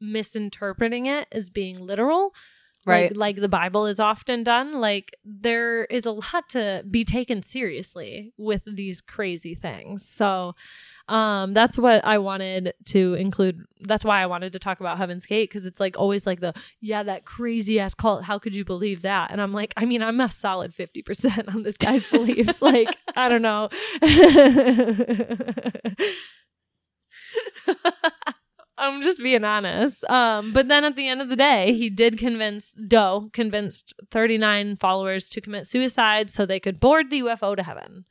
[0.00, 2.32] misinterpreting it as being literal?
[2.86, 3.10] Right.
[3.10, 7.42] like, like the bible is often done like there is a lot to be taken
[7.42, 10.08] seriously with these crazy things.
[10.08, 10.54] So
[11.08, 13.64] um that's what i wanted to include.
[13.80, 16.54] That's why i wanted to talk about heaven's gate because it's like always like the
[16.80, 19.30] yeah that crazy ass cult how could you believe that?
[19.30, 22.62] And i'm like i mean i'm a solid 50% on this guy's beliefs.
[22.62, 23.68] Like i don't know
[28.80, 30.04] I'm just being honest.
[30.10, 34.76] Um, but then at the end of the day, he did convince Do convinced 39
[34.76, 38.06] followers to commit suicide so they could board the UFO to heaven.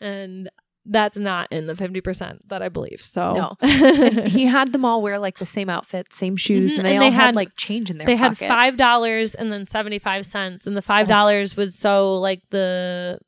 [0.00, 0.50] And
[0.86, 3.00] that's not in the 50% that I believe.
[3.00, 3.66] So No.
[4.26, 7.02] He had them all wear like the same outfit, same shoes, Mhm, and they and
[7.04, 10.26] all they had, had- like change in their they had five dollars and then 75
[10.26, 13.18] cents and the five dollars was so like the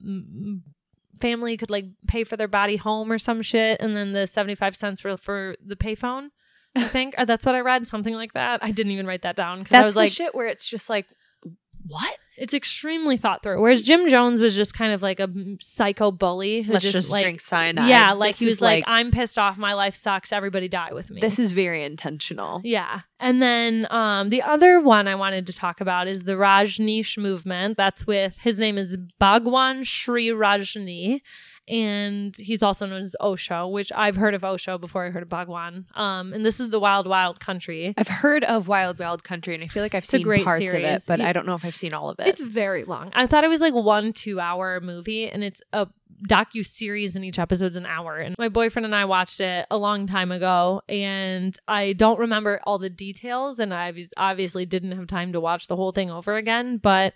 [1.21, 4.77] family could like pay for their body home or some shit and then the 75
[4.77, 6.29] cents were for the payphone
[6.77, 9.37] i think or that's what i read something like that i didn't even write that
[9.37, 11.07] down because i was the like shit where it's just like,
[11.87, 12.19] what?
[12.37, 13.61] it's extremely thought through.
[13.61, 15.29] Whereas Jim Jones was just kind of like a
[15.61, 17.89] psycho bully who Let's just, just like drink cyanide.
[17.89, 19.57] yeah, like This he was is like, I'm pissed off.
[19.57, 20.33] My life sucks.
[20.33, 21.21] Everybody die with me.
[21.21, 22.61] this is very intentional.
[22.63, 23.01] Yeah.
[23.19, 27.77] And then um, the other one I wanted to talk about is the Rajneesh movement.
[27.77, 31.23] That's with his name is Bhagwan Sri Rajni.
[31.69, 35.29] And he's also known as Osho, which I've heard of Osho before I heard of
[35.29, 35.87] Bhagwan.
[35.95, 37.93] Um, and this is the Wild Wild Country.
[37.97, 40.73] I've heard of Wild Wild Country, and I feel like I've a seen great parts
[40.73, 42.29] of it, but I don't know if I've seen all of it.
[42.29, 43.11] It's very long.
[43.15, 45.89] I thought it was like one two hour movie, and it's a
[46.29, 48.17] docu series, and each episode's an hour.
[48.17, 52.61] And my boyfriend and I watched it a long time ago, and I don't remember
[52.65, 56.37] all the details, and I obviously didn't have time to watch the whole thing over
[56.37, 56.79] again.
[56.79, 57.15] But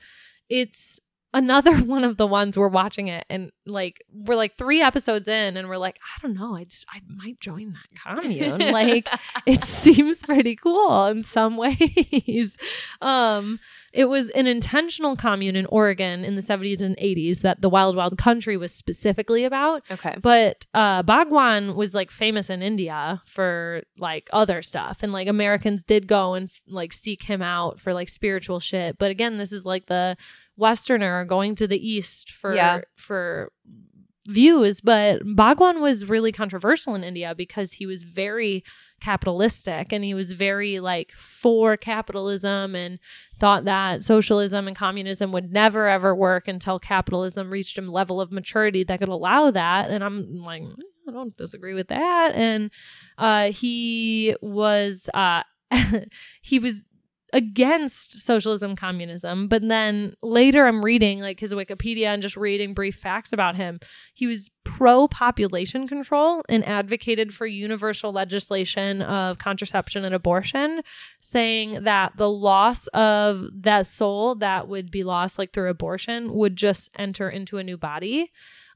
[0.49, 0.99] it's
[1.33, 5.57] another one of the ones we're watching it, and like we're like three episodes in,
[5.57, 9.09] and we're like, I don't know, I just I might join that commune, like
[9.47, 12.59] it seems pretty cool in some ways.
[13.01, 13.61] Um,
[13.93, 17.97] it was an intentional commune in Oregon in the 70s and 80s that the Wild
[17.97, 19.83] Wild Country was specifically about.
[19.91, 20.17] okay.
[20.21, 25.83] But uh, Bhagwan was like famous in India for like other stuff, and like Americans
[25.83, 28.99] did go and like seek him out for like spiritual shit.
[28.99, 30.17] But again, this is like the
[30.61, 32.81] Westerner going to the East for Yeah.
[32.97, 33.51] for
[34.29, 34.81] views.
[34.81, 38.63] But Bhagwan was really controversial in India because he was very
[39.01, 42.99] capitalistic and he was very like for capitalism and
[43.39, 48.31] thought that socialism and communism would never ever work until capitalism reached a level of
[48.31, 50.63] maturity that could allow that and i'm like
[51.09, 52.71] i don't disagree with that and
[53.17, 55.43] uh he was uh
[56.43, 56.85] he was
[57.33, 62.97] against socialism communism but then later i'm reading like his wikipedia and just reading brief
[62.97, 63.81] facts about him.
[64.15, 70.83] He was pro population control and advocated for universal legislation of contraception and abortion
[71.21, 76.57] saying that the loss of that soul that would be lost like through abortion would
[76.57, 78.31] just enter into a new body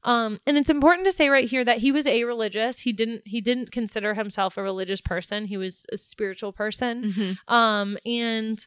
[0.05, 2.79] um, and it's important to say right here that he was a religious.
[2.79, 5.45] He didn't he didn't consider himself a religious person.
[5.45, 7.11] He was a spiritual person.
[7.11, 7.37] Mhm.
[7.53, 8.65] Um, and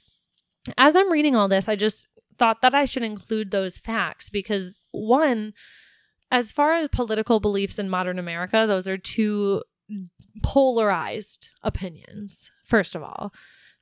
[0.76, 4.78] as I'm reading all this, I just thought that I should include those facts because
[4.90, 5.54] one,
[6.30, 9.62] as far as political beliefs in modern America, those are two
[10.42, 13.32] polarized opinions, first of all.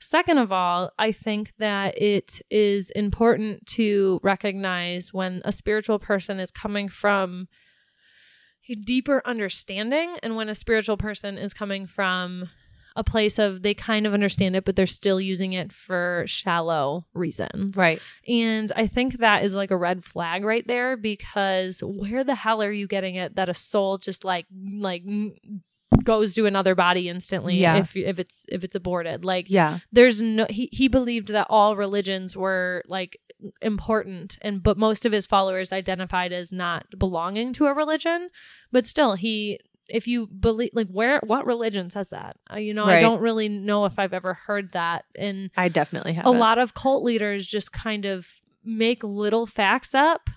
[0.01, 6.39] Second of all, I think that it is important to recognize when a spiritual person
[6.39, 7.49] is coming from
[8.69, 12.49] a deeper understanding and when a spiritual person is coming from
[12.97, 17.07] a place of they kind of understand it, but they're still using it for shallow
[17.13, 17.77] reasons.
[17.77, 18.01] Right.
[18.27, 22.63] And I think that is like a red flag right there because where the hell
[22.63, 24.47] are you getting it that a soul just like
[24.79, 25.05] like
[26.07, 27.77] goes to another body instantly Yeah.
[27.77, 29.25] if if it's if it's aborted.
[29.25, 29.81] Like Yeah.
[29.93, 33.21] there's no he, he believed that all religions were like
[33.61, 38.31] important and but most of his followers identified as not belonging to a religion.
[38.73, 42.37] But still he if you believe like where what religion says that?
[42.53, 45.05] Uh, you know i don't really know if i've ever heard that.
[45.17, 48.27] And I definitely have a lot of cult leaders just kind of
[48.65, 50.29] make little facts up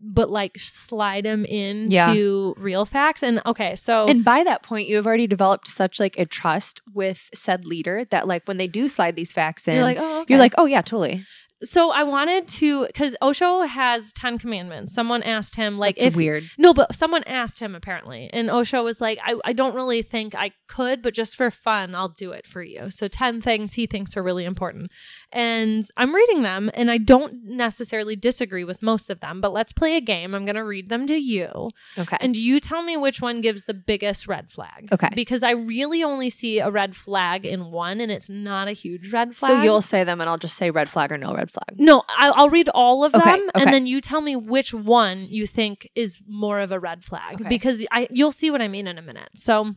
[0.00, 4.96] but like slide them into real facts and okay so And by that point, you
[4.96, 8.88] have already developed such like a trust with said leader that like when they do
[8.88, 10.34] slide these facts in, you're like oh okay.
[10.34, 11.24] you're like, oh yeah, totally.
[11.62, 14.94] So I wanted to because Osho has Ten Commandments.
[14.94, 16.44] Someone asked him like It's if weird.
[16.56, 20.34] no, but someone asked him apparently, and Osho was like, I, I don't really think
[20.34, 22.90] I could, but just for fun, I'll do it for you.
[22.90, 24.90] So ten things he thinks are really important,
[25.32, 29.40] and I'm reading them, and I don't necessarily disagree with most of them.
[29.40, 30.34] But let's play a game.
[30.34, 31.68] I'm gonna read them to you,
[31.98, 32.16] Okay.
[32.20, 34.88] and you tell me which one gives the biggest red flag.
[34.92, 35.10] Okay.
[35.14, 39.12] Because I really only see a red flag in one, and it's not a huge
[39.12, 39.50] red flag.
[39.52, 41.78] so you'll say them and I'll just say red flag or no red flag.
[41.78, 43.50] No, I, I'll read all of them, Okay, okay.
[43.54, 47.40] and then you tell me which one you think is more of a red flag
[47.40, 47.48] Okay.
[47.48, 49.30] because I you'll see what I mean in a minute.
[49.34, 49.74] So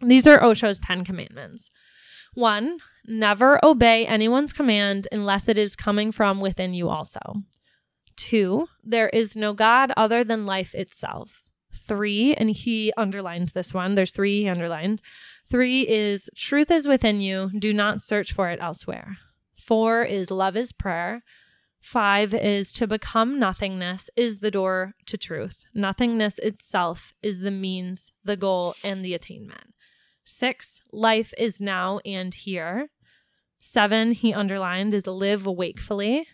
[0.00, 1.70] these are Osho's ten commandments.
[2.34, 6.88] One, never obey anyone's command unless it is coming from within you.
[6.88, 7.18] Also,
[8.16, 11.42] two, there is no God other than life itself.
[11.74, 13.94] Three, and he underlined this one.
[13.94, 15.00] There's three he underlined.
[15.50, 17.50] Three is truth is within you.
[17.58, 19.16] Do not search for it elsewhere.
[19.68, 21.22] Four is love is prayer.
[21.78, 25.66] Five is to become nothingness is the door to truth.
[25.74, 29.74] Nothingness itself is the means, the goal, and the attainment.
[30.24, 32.88] Six, life is now and here.
[33.60, 36.26] Seven, he underlined, is live wakefully.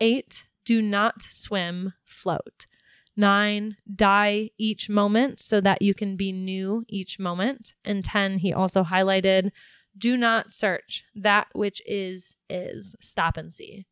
[0.00, 2.66] Eight, do not swim, float.
[3.14, 7.74] Nine, die each moment so that you can be new each moment.
[7.84, 9.50] And 10, he also highlighted,
[9.96, 11.04] do not search.
[11.14, 12.94] That which is, is.
[13.00, 13.86] Stop and see.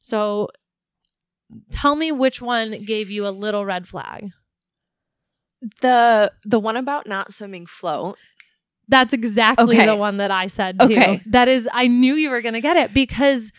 [0.00, 0.48] So
[1.72, 4.30] Tell me which one gave you a little red flag.
[5.80, 8.16] The the one about not swimming float.
[8.88, 9.86] That's exactly Okay.
[9.86, 10.86] the one that I said too.
[10.86, 11.22] Okay.
[11.26, 13.52] That is, I knew you were going to get it because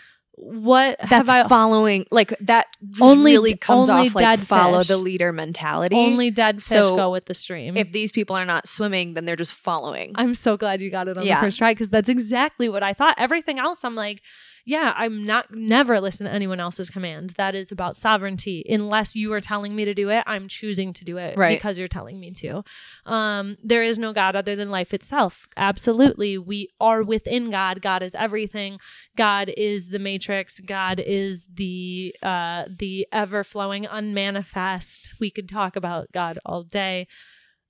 [0.44, 4.40] what That's have I following like that just Only- really comes only off like dead
[4.48, 4.88] follow fish.
[4.88, 5.96] the leader mentality.
[5.96, 7.78] only dead fish So, go with the stream?
[7.78, 10.12] if these people are not swimming, then they're just following.
[10.16, 11.36] I'm so glad you got it on Yeah.
[11.40, 13.16] the first try because that's exactly what I thought.
[13.20, 14.24] Everything else, I'm like,
[14.66, 17.32] yeah, I'm not never listen to anyone else's command.
[17.32, 18.66] That is about sovereignty.
[18.70, 21.58] Unless you are telling me to do it, I'm choosing to do it Right.
[21.58, 22.64] because you're telling me to.
[23.06, 25.48] Um, there is no God other than life itself.
[25.58, 27.82] Absolutely, we are within God.
[27.82, 28.80] God is everything.
[29.16, 30.60] God is the matrix.
[30.60, 35.12] God is the uh, the ever flowing unmanifest.
[35.20, 37.08] We could talk about God all day.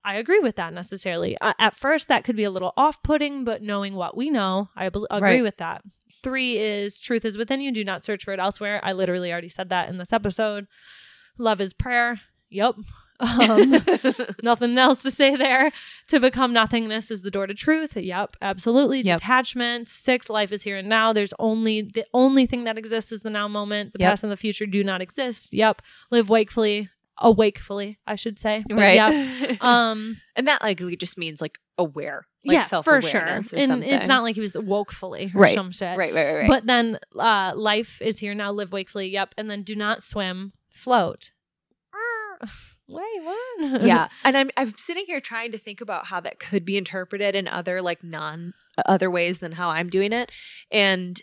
[0.04, 1.38] I agree with that necessarily.
[1.40, 4.70] Uh, at first, that could be a little off putting, but knowing what we know,
[4.76, 5.44] I bel agree Right.
[5.44, 5.84] with that.
[6.24, 7.72] Three is truth is within you.
[7.72, 8.80] Do not search for it elsewhere.
[8.84, 10.68] I literally already said that in this episode.
[11.38, 12.22] Love is prayer.
[12.50, 12.76] Yep.
[13.22, 13.86] Um,
[14.44, 15.72] nothing else to say there.
[16.08, 17.96] To become nothingness is the door to truth.
[17.96, 19.02] Yep, absolutely.
[19.02, 19.20] Yep.
[19.20, 19.88] Detachment.
[19.88, 21.14] Six, life is here and now.
[21.14, 23.94] There's only the only thing that exists is the now moment.
[23.94, 24.10] The Yep.
[24.10, 25.54] past and the future do not exist.
[25.54, 25.84] Yep.
[26.10, 26.90] Live wakefully,
[27.22, 28.64] awakefully, I should say.
[28.68, 28.96] But right.
[28.96, 29.62] Yep.
[29.62, 30.18] Um.
[30.36, 32.26] and that likely just means like aware.
[32.44, 33.02] Like yeah, for sure.
[33.02, 33.90] self-awareness or And something.
[33.90, 35.56] it's not like he was wokefully or Right.
[35.56, 35.96] some shit.
[35.98, 36.48] right, right, right, right.
[36.48, 38.52] But then, uh, life is here now.
[38.52, 39.08] Live wakefully.
[39.10, 39.36] Yep.
[39.38, 40.54] And then do not swim.
[40.70, 41.32] Float.
[42.88, 43.84] Wait, what?
[43.84, 47.36] yeah and i'm i'm sitting here trying to think about how that could be interpreted
[47.36, 48.54] in other like non
[48.86, 50.30] other ways than how i'm doing it
[50.72, 51.22] and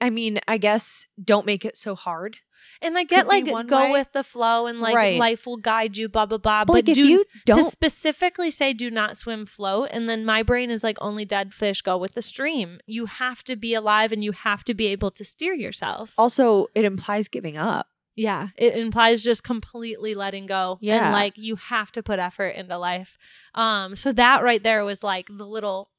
[0.00, 2.38] i mean i guess don't make it so hard
[2.82, 3.90] And I get like go way.
[3.92, 5.18] with the flow and like Right.
[5.18, 6.64] life will guide you, blah blah blah.
[6.64, 10.24] but, But, like if do you don't specifically say do not swim float, and then
[10.24, 12.78] my brain is like only dead fish go with the stream.
[12.86, 16.14] You have to be alive and you have to be able to steer yourself.
[16.16, 20.78] also it implies giving up Yeah, it implies just completely letting go.
[20.80, 21.04] Yeah.
[21.06, 23.18] and like you have to put effort into life.
[23.54, 25.90] Um, so that right there was like the little.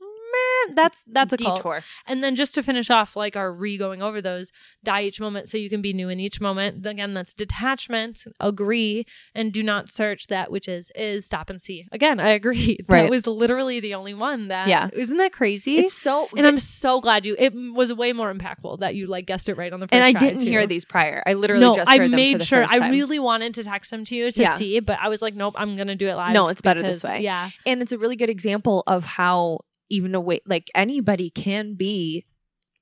[0.74, 1.58] That's that's a cult.
[1.58, 4.52] detour And then just to finish off, like our re going over those,
[4.84, 6.86] die each moment so you can be new in each moment.
[6.86, 9.06] Again, that's detachment, agree,
[9.36, 11.88] and do not search that which is, is stop and see.
[11.92, 12.78] Again, I agree.
[12.88, 13.04] Right.
[13.04, 14.90] That was literally the only one that, Yeah.
[14.94, 15.78] Isn't that crazy?
[15.78, 19.26] it's so and I'm so glad you, it was way more impactful that you like
[19.26, 20.50] guessed it right on the first and i didn't too.
[20.50, 22.66] hear these prior i literally No, just I heard them for made sure.
[22.68, 24.56] I really wanted to text them to you to Yeah.
[24.56, 26.34] see, but I was like, nope, I'm gonna do it live.
[26.34, 27.22] No, it's better this way.
[27.22, 29.60] Yeah, and it's a really good example of how
[29.92, 32.26] even a way like anybody can be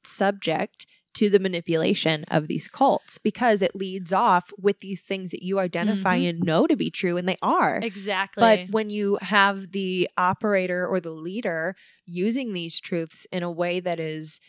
[0.03, 0.85] subject
[1.15, 5.59] to the manipulation of these cults because it leads off with these things that you
[5.59, 6.29] identify Mhm.
[6.29, 8.41] and know to be true and they are exactly.
[8.41, 13.79] but when you have the operator or the leader using these truths in a way
[13.79, 14.39] that is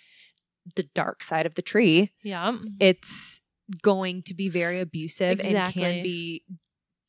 [0.77, 3.41] the dark side of the tree yeah, it's
[3.83, 6.45] going to be very abusive and can be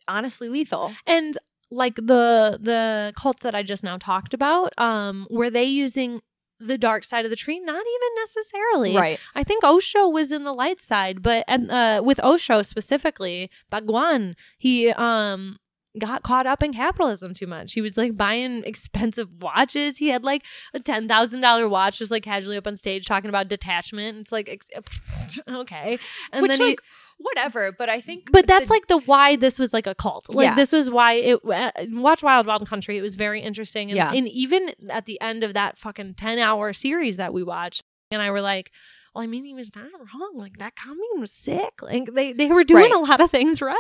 [0.08, 1.38] honestly lethal and
[1.72, 6.22] like the the cults that I just now talked about, um, were they using
[6.60, 7.60] the dark side of the tree?
[7.60, 8.96] Not even necessarily.
[8.96, 13.50] right I think Osho was in the light side, but and uh, with Osho specifically,
[13.70, 15.58] Bhagwan, he um
[16.00, 17.74] got caught up in capitalism too much.
[17.74, 19.98] He was like buying expensive watches.
[19.98, 23.30] He had like a ten thousand dollar watch, just like casually up on stage talking
[23.30, 24.20] about detachment.
[24.20, 26.00] It's like ex- okay,
[26.32, 26.82] and which then he, like
[27.22, 30.26] whatever but i think but that's the- like the why this was like a cult.
[30.30, 30.56] Like Yeah.
[30.56, 32.98] this was why it uh, watch Wild Wild Country.
[32.98, 34.12] It was very interesting, and, Yeah.
[34.14, 38.22] and even at the end of that fucking ten hour series that we watched, and
[38.22, 38.72] I were like.
[39.14, 40.32] Well, I mean, he was not wrong.
[40.36, 41.82] Like that commune was sick.
[41.82, 42.94] Like they, they were doing Right.
[42.94, 43.78] a lot of things right.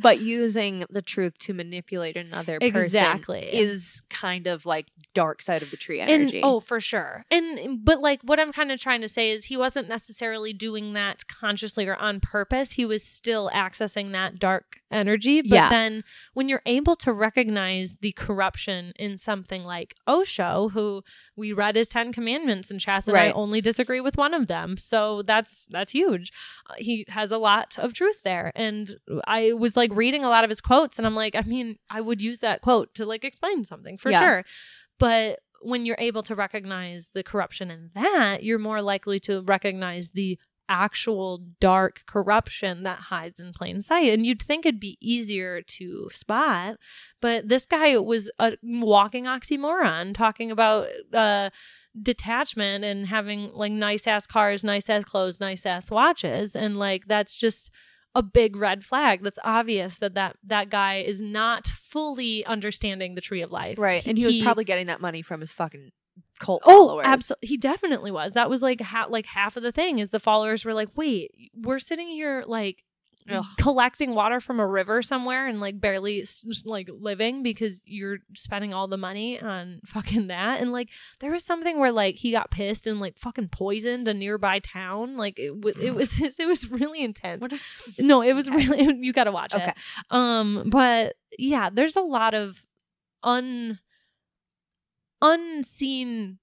[0.00, 3.48] but using the truth to manipulate another person Exactly.
[3.52, 6.40] is kind of like dark side of the tree And energy.
[6.42, 7.24] oh, for sure.
[7.30, 10.94] And but like what I'm kind of trying to say is he wasn't necessarily doing
[10.94, 12.72] that consciously or on purpose.
[12.72, 15.42] He was still accessing that dark energy.
[15.42, 15.68] But Yeah.
[15.68, 16.02] then
[16.34, 21.02] when you're able to recognize the corruption in something like Osho, who
[21.36, 24.71] we read his Ten Commandments, and Chas and I only disagree with one of them,
[24.76, 26.32] so that's that's huge.
[26.68, 28.96] Uh, he has a lot of truth there, and
[29.26, 32.00] I was like reading a lot of his quotes, and I'm like, I mean, I
[32.00, 34.20] would use that quote to like explain something for Yeah.
[34.20, 34.44] sure,
[34.98, 40.10] but when you're able to recognize the corruption in that, you're more likely to recognize
[40.10, 44.12] the actual dark corruption that hides in plain sight.
[44.12, 46.76] And you'd think it'd be easier to spot,
[47.20, 51.50] but this guy was a walking oxymoron talking about uh
[52.00, 57.06] detachment and having like nice ass cars, nice ass clothes, nice ass watches and like
[57.06, 57.70] that's just
[58.14, 63.20] a big red flag that's obvious that that that guy is not fully understanding the
[63.22, 64.06] tree of life right.
[64.06, 65.92] And he, was probably getting that money from his fucking
[66.38, 67.06] cult Oh, followers.
[67.06, 67.48] absolutely.
[67.48, 68.34] He definitely was.
[68.34, 71.30] That was like ha- like half of the thing is the followers were like, "Wait,
[71.54, 72.84] we're sitting here like
[73.30, 73.44] Ugh.
[73.58, 76.26] collecting water from a river somewhere and like barely
[76.64, 80.60] like living because you're spending all the money on fucking that.
[80.60, 84.14] And like there was something where like he got pissed and like fucking poisoned a
[84.14, 85.16] nearby town.
[85.16, 87.44] Like it, w- it was it was really intense.
[87.98, 89.68] No it was really you gotta watch Okay.
[89.68, 89.76] it
[90.10, 92.64] um but yeah there's a lot of
[93.22, 93.78] un
[95.20, 96.38] unseen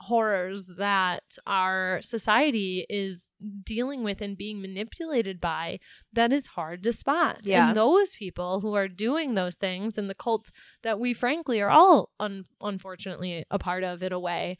[0.00, 3.28] horrors that our society is
[3.62, 5.78] dealing with and being manipulated by
[6.12, 7.40] that is hard to spot.
[7.42, 7.68] Yeah.
[7.68, 10.50] And those people who are doing those things and the cult
[10.82, 14.56] that we frankly are all un- unfortunately a part of in a way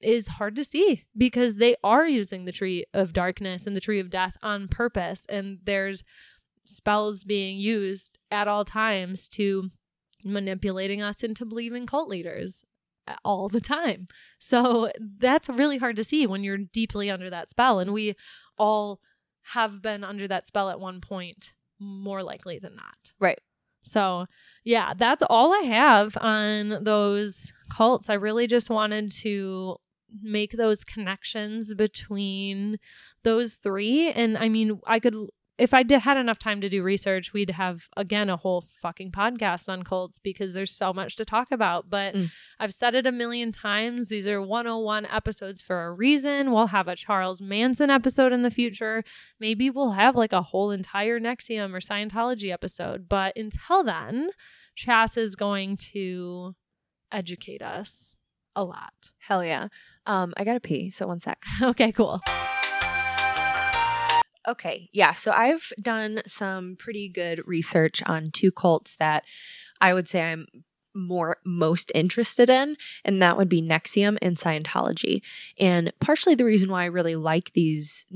[0.00, 4.00] is hard to see because they are using the tree of darkness and the tree
[4.00, 6.02] of death on purpose and there's
[6.64, 9.70] spells being used at all times to
[10.24, 12.64] manipulating us into believing cult leaders
[13.24, 14.06] all the time.
[14.38, 17.78] So that's really hard to see when you're deeply under that spell.
[17.78, 18.14] And we
[18.58, 19.00] all
[19.52, 23.12] have been under that spell at one point, more likely than not.
[23.20, 23.38] Right.
[23.82, 24.26] So,
[24.64, 28.10] yeah, that's all I have on those cults.
[28.10, 29.76] I really just wanted to
[30.22, 32.78] make those connections between
[33.22, 34.10] those three.
[34.10, 35.14] And I mean, I could,
[35.58, 39.10] if I did, had enough time to do research, we'd have again a whole fucking
[39.12, 41.88] podcast on cults because there's so much to talk about.
[41.88, 42.30] But Mm.
[42.60, 44.08] I've said it a million times.
[44.08, 46.52] These are 101 episodes for a reason.
[46.52, 49.02] We'll have a Charles Manson episode in the future.
[49.40, 53.08] Maybe we'll have like a whole entire NXIVM or Scientology episode.
[53.08, 54.30] But until then,
[54.74, 56.54] Chas is going to
[57.10, 58.16] educate us
[58.54, 58.92] a lot.
[59.18, 59.68] Hell yeah.
[60.06, 61.42] Um, I gotta pee, so one sec.
[61.62, 62.20] Okay, cool.
[64.48, 65.12] Okay, yeah.
[65.12, 69.24] So I've done some pretty good research on two cults that
[69.80, 70.46] I would say I'm
[70.94, 75.20] more most interested in, and that would be NXIVM and Scientology.
[75.58, 78.06] And partially the reason why I really like these.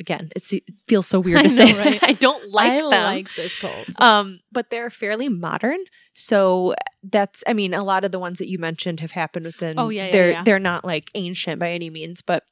[0.00, 1.72] Again, it feels so weird to know, say.
[1.84, 1.98] right?
[2.04, 2.88] I don't like I them.
[2.90, 4.00] like this cult.
[4.00, 5.78] Um, but they're fairly modern.
[6.14, 9.76] So that's I mean, a lot of the ones that you mentioned have happened within
[9.76, 10.42] Oh, yeah, yeah, they're yeah.
[10.44, 12.44] they're not like ancient by any means, but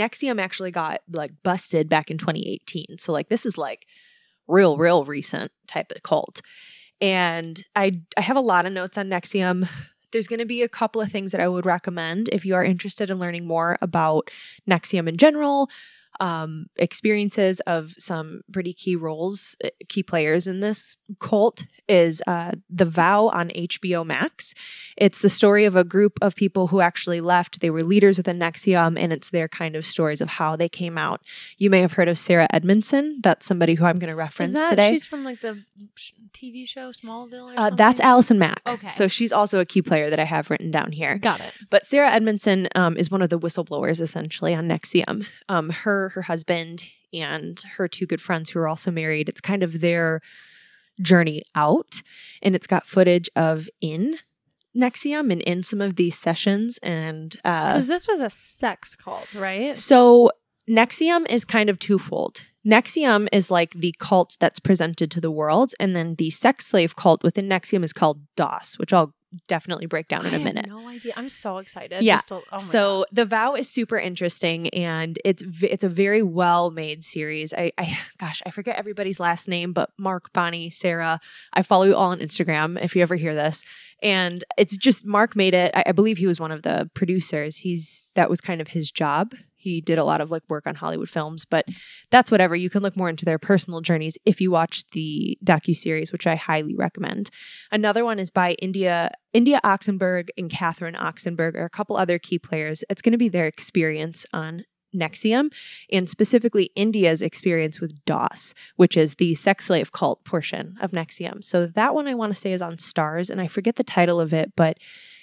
[0.00, 2.98] NXIVM actually got like busted back in 2018.
[2.98, 3.86] So like this is like
[4.48, 6.40] real, real recent type of cult.
[7.00, 9.68] And I I have a lot of notes on NXIVM.
[10.12, 12.64] There's going to be a couple of things that I would recommend if you are
[12.64, 14.28] interested in learning more about
[14.68, 15.70] NXIVM in general,
[16.18, 22.52] um, experiences of some pretty key roles, uh, key players in this cult is uh,
[22.68, 24.54] The Vow on HBO Max.
[24.96, 27.60] It's the story of a group of people who actually left.
[27.60, 30.96] They were leaders within NXIVM, and it's their kind of stories of how they came
[30.98, 31.20] out.
[31.58, 33.20] You may have heard of Sarah Edmondson.
[33.22, 34.92] That's somebody who I'm going to Is reference that today.
[34.92, 35.58] she's from like the
[36.32, 37.76] TV show Smallville or Uh, something?
[37.76, 38.60] that's Allison Mack.
[38.66, 38.88] Okay.
[38.90, 41.18] So she's also a key player that I have written down here.
[41.18, 41.52] Got it.
[41.70, 45.26] But Sarah Edmondson um, is one of the whistleblowers essentially on NXIVM.
[45.48, 49.28] Um, her, her husband, and her two good friends who are also married.
[49.28, 50.20] It's kind of their
[51.00, 52.02] journey out,
[52.42, 54.18] and it's got footage of in
[54.76, 56.78] NXIVM and in some of these sessions.
[56.82, 59.76] And uh, this was a sex cult, right?
[59.76, 60.30] so
[60.68, 62.42] NXIVM is kind of twofold.
[62.66, 66.94] NXIVM is like the cult that's presented to the world, and then the sex slave
[66.94, 69.14] cult within NXIVM is called DOS, which I'll
[69.46, 70.66] definitely break down in I a minute.
[70.68, 71.12] no idea.
[71.16, 72.02] I'm so excited.
[72.02, 72.18] Yeah.
[72.28, 73.06] To- oh my so God.
[73.12, 77.98] the vow is super interesting and it's it's a very well made series I, I
[78.18, 81.20] gosh i forget everybody's last name but mark bonnie sarah
[81.52, 83.62] i follow you all on instagram if you ever hear this
[84.02, 87.58] and it's just mark made it I, I believe he was one of the producers
[87.58, 90.74] he's that was kind of his job he did a lot of like work on
[90.74, 91.78] hollywood films but mm-hmm.
[92.10, 96.12] that's whatever you can look more into their personal journeys if you watch the docu-series
[96.12, 97.30] which i highly recommend
[97.70, 102.36] another one is by india India Oxenberg and Catherine Oxenberg are a couple other key
[102.36, 102.82] players.
[102.90, 105.52] It's going to be their experience on NXIVM
[105.92, 111.44] and specifically India's experience with DOS, which is the sex slave cult portion of NXIVM.
[111.44, 114.20] So that one I want to say is on Starz, and I forget the title
[114.20, 114.78] of it, but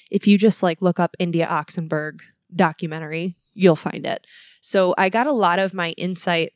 [0.10, 2.22] if you just like look up India Oxenberg
[2.56, 4.26] documentary, you'll find it.
[4.62, 6.54] So I got a lot of my insight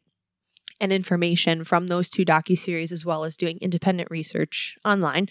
[0.79, 5.27] and information from those two docu series, as well as doing independent research online.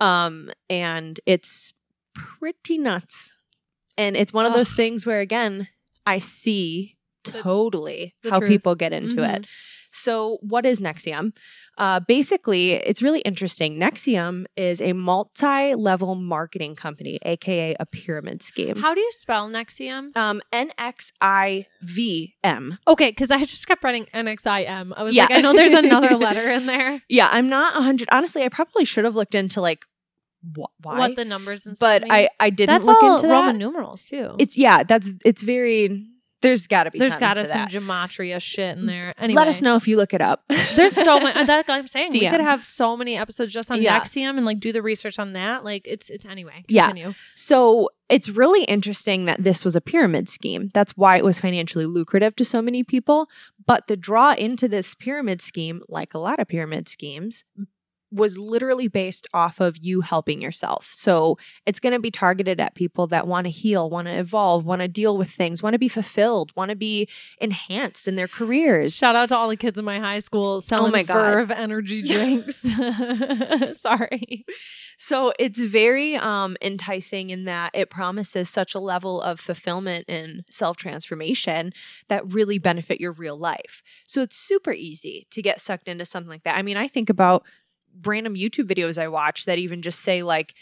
[0.00, 1.72] Um, and it's
[2.14, 3.32] pretty nuts.
[3.96, 4.76] And it's one of those Ugh.
[4.76, 5.68] things where again,
[6.06, 8.48] I see The- totally the how truth.
[8.48, 9.36] people get into Mhm.
[9.40, 9.46] it.
[9.92, 11.32] So, what is NXIVM?
[11.78, 13.78] Uh, basically, it's really interesting.
[13.78, 18.76] NXIVM is a multi level marketing company, aka a pyramid scheme.
[18.76, 20.16] How do you spell NXIVM?
[20.16, 22.78] um, N X I V M.
[22.86, 24.92] Okay, because I just kept writing N X I M.
[24.96, 25.22] I was Yeah.
[25.24, 27.02] like, I know there's another letter in there.
[27.08, 28.08] Yeah, I'm not 100.
[28.12, 29.84] Honestly, I probably should have looked into like
[30.56, 30.98] wh- why.
[30.98, 32.12] What the numbers and stuff but mean.
[32.12, 33.40] I, I didn't That's look all into that.
[33.40, 34.36] Roman numerals too.
[34.38, 36.06] It's yeah, that's it's very
[36.42, 37.70] There's got to be there's got to some that.
[37.70, 38.86] gematria shit in mm.
[38.86, 39.14] there.
[39.18, 40.44] Anyway, Let us know if you look it up.
[40.74, 41.30] There's so much.
[41.40, 44.00] Uh, that I'm saying we could have so many episodes just on Yeah.
[44.00, 45.64] NXIVM and like do the research on that.
[45.64, 46.64] Like it's it's anyway.
[46.68, 47.12] Yeah.
[47.34, 50.70] So it's really interesting that this was a pyramid scheme.
[50.74, 53.28] That's why it was financially lucrative to so many people.
[53.64, 57.44] But the draw into this pyramid scheme, like a lot of pyramid schemes,
[58.12, 60.90] was literally based off of you helping yourself.
[60.92, 64.64] So it's going to be targeted at people that want to heal, want to evolve,
[64.64, 67.08] want to deal with things, want to be fulfilled, want to be
[67.40, 68.96] enhanced in their careers.
[68.96, 71.14] Shout out to all the kids in my high school selling Oh my God.
[71.14, 72.66] Verve energy drinks.
[73.80, 74.44] Sorry.
[74.96, 80.44] So it's very um, enticing in that it promises such a level of fulfillment and
[80.50, 81.72] self transformation
[82.08, 83.82] that really benefit your real life.
[84.04, 86.58] So it's super easy to get sucked into something like that.
[86.58, 87.44] I mean, I think about
[88.04, 90.54] random YouTube videos I watch that even just say like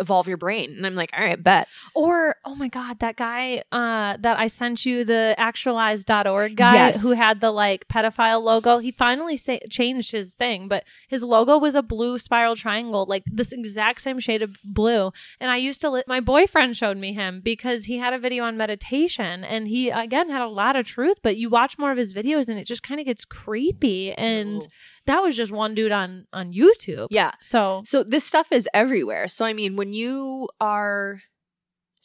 [0.00, 1.66] evolve your brain, and I'm like, all right, bet.
[1.94, 7.02] Or oh my god, that guy uh that I sent you the actualized.org guy Yes.
[7.02, 8.78] who had the like pedophile logo.
[8.78, 13.24] He finally say, changed his thing, but his logo was a blue spiral triangle, like
[13.26, 15.12] this exact same shade of blue.
[15.40, 18.44] And I used to li- my boyfriend showed me him because he had a video
[18.44, 21.98] on meditation and he again had a lot of truth, but you watch more of
[21.98, 24.66] his videos and it just kind of gets creepy and Ooh.
[25.06, 27.08] That was just one dude on on YouTube.
[27.10, 27.32] Yeah.
[27.42, 29.28] So So this stuff is everywhere.
[29.28, 31.20] So I mean, when you are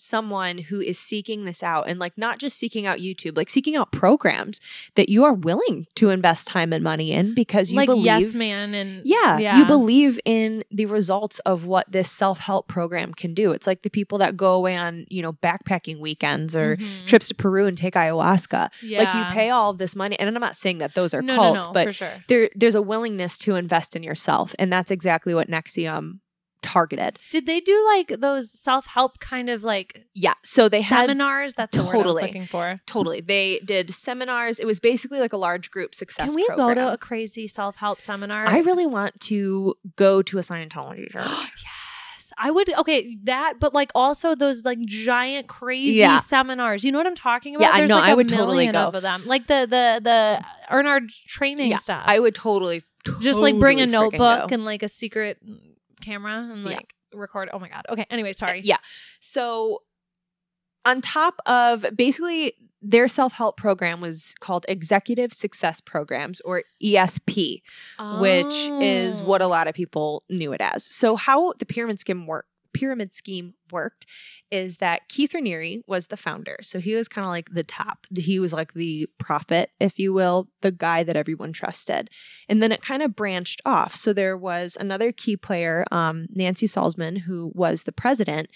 [0.01, 3.75] someone who is seeking this out and like not just seeking out YouTube, like seeking
[3.75, 4.61] out programs
[4.95, 8.33] that you are willing to invest time and money in because you like believe yes
[8.33, 13.51] man and yeah, you believe in the results of what this self-help program can do.
[13.51, 17.05] It's like the people that go away on, you know, backpacking weekends or Mhm.
[17.05, 18.69] trips to Peru and take ayahuasca.
[18.89, 21.35] Like you pay all of this money and I'm not saying that those are no,
[21.35, 22.23] cults, no, no, but sure.
[22.27, 26.19] there there's a willingness to invest in yourself and that's exactly what NXIVM
[26.61, 27.17] targeted.
[27.31, 30.33] Did they do like those self help kind of like Yeah.
[30.43, 31.55] So they had seminars?
[31.55, 32.13] That's word I Totally.
[32.13, 32.79] was looking for.
[32.85, 33.21] totally.
[33.21, 34.59] They did seminars.
[34.59, 37.77] It was basically like a large group success Can we go to a crazy self
[37.77, 38.45] help seminar?
[38.47, 41.23] I really want to go to a Scientology church.
[41.25, 42.69] yes, I would.
[42.73, 46.19] Okay, that, but like also those like giant crazy Yeah.
[46.19, 46.83] seminars.
[46.83, 47.65] You know what I'm talking about?
[47.65, 47.97] Yeah, I There's know.
[47.97, 48.87] like I would totally go.
[48.89, 49.23] of them.
[49.25, 50.43] Like the the the
[50.73, 52.03] Erhard training Yeah, stuff.
[52.05, 52.83] I would totally,
[53.21, 55.37] just like bring a notebook and like a secret
[56.01, 56.77] camera and Yeah.
[56.77, 57.49] like record.
[57.53, 57.85] Oh my god.
[57.89, 58.05] Okay.
[58.09, 58.61] Anyway, eh, sorry.
[58.63, 58.77] Yeah.
[59.19, 59.83] So,
[60.85, 67.61] on top of basically their self help program was called Executive Success Programs or ESP,
[68.19, 69.25] which is Oh.
[69.25, 69.49] what a oh.
[69.49, 70.85] lot of people knew it as.
[70.85, 72.49] So, how the pyramid scheme worked.
[72.71, 74.05] Pyramid scheme worked
[74.51, 76.57] is that Keith Raniere was the founder.
[76.63, 78.07] So he was kind of like the top.
[78.15, 82.09] He was like the prophet, if you will, the guy that everyone trusted.
[82.47, 83.95] And then it kind of branched off.
[83.95, 88.49] So there was another key player, um, Nancy Salzman, who was the president.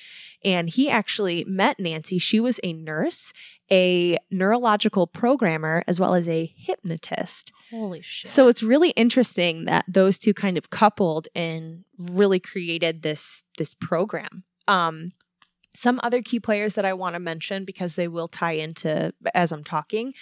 [0.43, 2.17] And he actually met Nancy.
[2.17, 3.31] She was a nurse,
[3.71, 7.51] a neurological programmer, as well as a hypnotist.
[7.69, 8.29] Holy shit.
[8.29, 13.73] So it's really interesting that those two kind of coupled and really created this this
[13.73, 14.43] program.
[14.67, 15.13] Um,
[15.75, 19.51] some other key players that I want to mention because they will tie into as
[19.51, 20.13] I'm talking.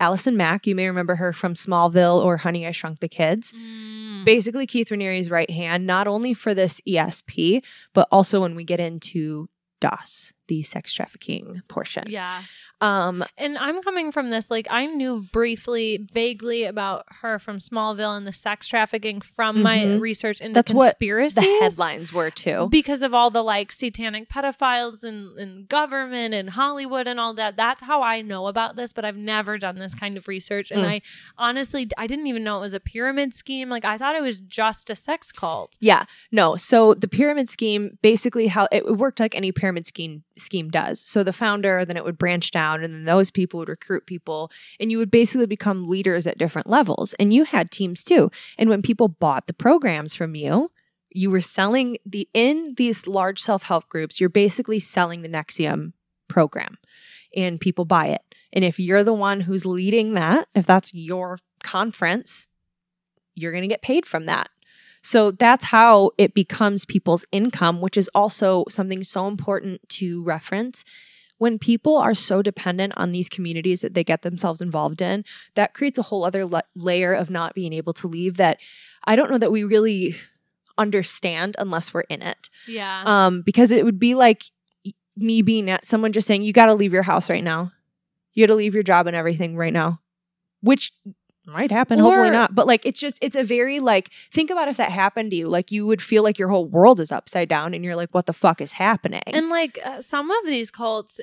[0.00, 3.52] Allison Mack, you may remember her from Smallville or Honey I Shrunk the Kids.
[3.52, 4.24] Mm.
[4.24, 8.80] Basically, Keith Raniere's right hand, not only for this ESP, but also when we get
[8.80, 9.48] into
[9.80, 12.04] DOS, the sex trafficking portion.
[12.08, 12.42] yeah.
[12.80, 18.14] Um, And I'm coming from this, like, I knew briefly, vaguely about her from Smallville
[18.16, 20.00] and the sex trafficking from my Mhm.
[20.00, 22.68] research into That's what the headlines were too.
[22.70, 27.56] Because of all the like satanic pedophiles and, and government and Hollywood and all that.
[27.56, 30.70] That's how I know about this, but I've never done this kind of research.
[30.70, 30.88] And Mm.
[30.90, 31.02] I
[31.38, 33.68] honestly, I didn't even know it was a pyramid scheme.
[33.70, 35.78] Like, I thought it was just a sex cult.
[35.80, 36.56] Yeah, no.
[36.56, 41.00] So the pyramid scheme, basically, how it worked like any pyramid scheme scheme does.
[41.00, 44.50] So the founder, then it would branch down, and then those people would recruit people,
[44.80, 47.14] and you would basically become leaders at different levels.
[47.14, 48.30] And you had teams too.
[48.58, 50.70] And when people bought the programs from you,
[51.10, 54.20] you were selling the in these large self help groups.
[54.20, 55.92] You're basically selling the NXIVM
[56.28, 56.78] program,
[57.34, 58.22] and people buy it.
[58.52, 62.48] And if you're the one who's leading that, if that's your conference,
[63.34, 64.48] you're going to get paid from that.
[65.04, 70.84] So that's how it becomes people's income, which is also something so important to reference.
[71.36, 75.24] When people are so dependent on these communities that they get themselves involved in,
[75.54, 78.58] that creates a whole other la- layer of not being able to leave that
[79.04, 80.16] I don't know that we really
[80.78, 82.48] understand unless we're in it.
[82.66, 83.02] Yeah.
[83.04, 84.44] Um, because it would be like
[85.16, 87.72] me being at someone just saying, you got to leave your house right now.
[88.32, 90.00] You got to leave your job and everything right now,
[90.62, 90.92] which
[91.46, 91.98] might happen.
[91.98, 92.54] hopefully not.
[92.54, 95.48] But like, it's just, it's a very like, think about if that happened to you.
[95.48, 98.26] Like, you would feel like your whole world is upside down and you're like, what
[98.26, 99.22] the fuck is happening?
[99.26, 101.20] And like uh, some of these cults,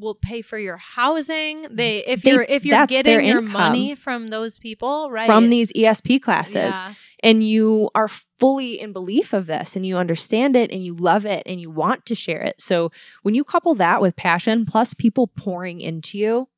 [0.00, 1.66] will pay for your housing.
[1.70, 5.26] They if They- you're if you're getting your money from those people, right?
[5.26, 6.94] from these ESP classes Yeah.
[7.22, 11.26] and you are fully in belief of this and you understand it and you love
[11.26, 12.60] it and you want to share it.
[12.60, 12.90] So
[13.22, 16.48] when you couple that with passion plus people pouring into you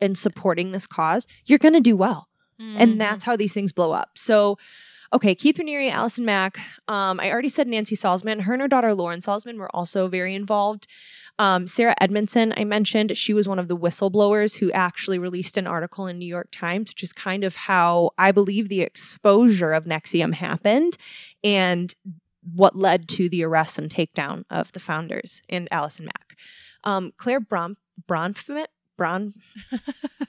[0.00, 2.28] and supporting this cause, you're going to do well.
[2.60, 2.76] Mhm.
[2.78, 4.10] And that's how these things blow up.
[4.16, 4.58] So,
[5.12, 6.58] okay, Keith Raniere, Allison Mack.
[6.88, 8.42] Um, I already said Nancy Salzman.
[8.42, 10.86] Her and her daughter Lauren Salzman were also very involved.
[11.36, 15.66] Um, Sarah Edmondson, I mentioned, she was one of the whistleblowers who actually released an
[15.66, 19.84] article in New York Times, which is kind of how I believe the exposure of
[19.84, 20.96] NXIVM happened
[21.42, 21.92] and
[22.54, 26.36] what led to the arrest and takedown of the founders and Allison Mack.
[26.84, 29.34] Um, Clare Bron- Bronfman, Bron,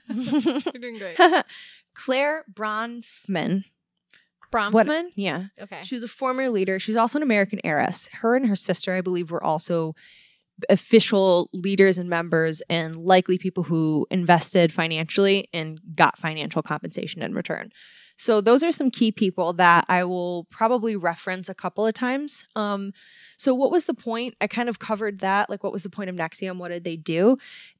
[0.09, 1.17] You're doing great.
[1.95, 3.63] Clare Bronfman.
[4.51, 5.09] What- Bronfman.
[5.15, 5.45] Yeah.
[5.59, 5.81] Okay.
[5.83, 6.79] She was a former leader.
[6.79, 8.09] She's also an American heiress.
[8.13, 9.95] Her and her sister, I believe, were also
[10.69, 17.33] official leaders and members and likely people who invested financially and got financial compensation in
[17.33, 17.71] return.
[18.17, 22.45] So those are some key people that I will probably reference a couple of times.
[22.55, 22.93] Um,
[23.37, 24.35] so what was the point?
[24.39, 25.49] I kind of covered that.
[25.49, 26.57] Like, what was the point of NXIVM?
[26.57, 27.37] What did they do?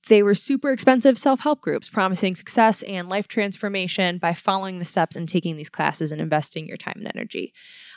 [0.07, 5.15] They were super expensive self-help groups, promising success and life transformation by following the steps
[5.15, 7.53] and taking these classes and investing your time and energy.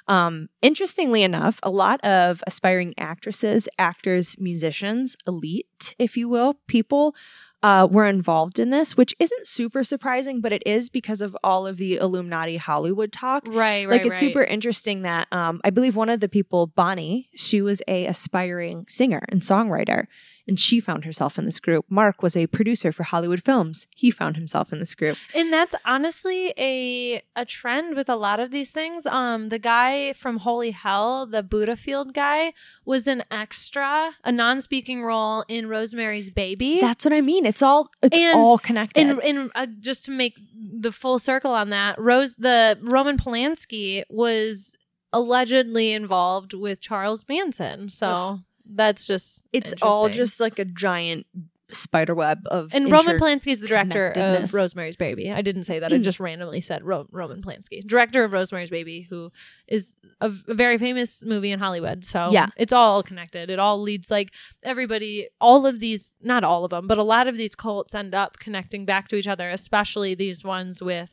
[0.06, 7.14] Um, interestingly enough, a lot of aspiring actresses, actors, musicians, elite, if you will, people
[7.62, 11.66] uh, were involved in this, which isn't super surprising, but it is because of all
[11.66, 13.46] of the Illuminati Hollywood talk.
[13.46, 14.20] Right, right, Like it's right.
[14.20, 18.86] super interesting that um, I believe one of the people, Bonnie, she was a aspiring
[18.88, 20.06] singer and songwriter,
[20.48, 21.84] and she found herself in this group.
[21.90, 23.86] Mark was a producer for Hollywood films.
[23.94, 25.16] He found himself in this group.
[25.34, 29.04] And that's honestly a a trend with a lot of these things.
[29.06, 32.52] Um, the guy from Holy Hell, the Buddha Field guy,
[32.84, 36.78] was an extra, a non-speaking role in Rosemary's Baby.
[36.80, 37.44] That's what I mean.
[37.46, 39.00] It's all it's And- all connected.
[39.06, 40.34] and and uh, just to make
[40.80, 44.74] the full circle on that, Rose, the Roman Polanski was
[45.12, 47.88] allegedly involved with Charles Manson.
[47.88, 51.26] So that's just it's all just like a giant
[51.70, 55.30] spider web of And Roman Polanski is the director of Rosemary's Baby.
[55.30, 55.92] I didn't say that.
[55.92, 56.02] I hmm.
[56.02, 59.30] just randomly said Ro- Roman Polanski, director of Rosemary's Baby, who
[59.66, 62.04] is a, v- a very famous movie in Hollywood.
[62.04, 62.46] So Yeah.
[62.56, 63.50] it's all connected.
[63.50, 67.28] It all leads like everybody, all of these, not all of them, but a lot
[67.28, 71.12] of these cults end up connecting back to each other, especially these ones with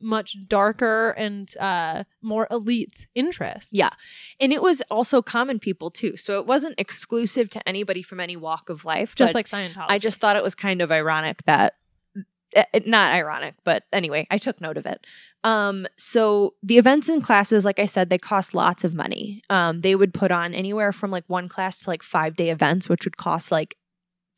[0.00, 3.72] much darker and uh, more elite interests.
[3.72, 3.90] Yeah.
[4.40, 6.16] And it was also common people too.
[6.16, 9.14] So it wasn't exclusive to anybody from any walk of life.
[9.14, 9.86] Just like Scientology.
[9.88, 11.74] I just thought it was kind of ironic that
[12.54, 15.06] eh, eh, not ironic, but anyway, I took note of it.
[15.42, 19.42] Um, so the events and classes, like I said, they cost lots of money.
[19.48, 22.88] Um, they would put on anywhere from like one class to like five day events,
[22.88, 23.76] which would cost like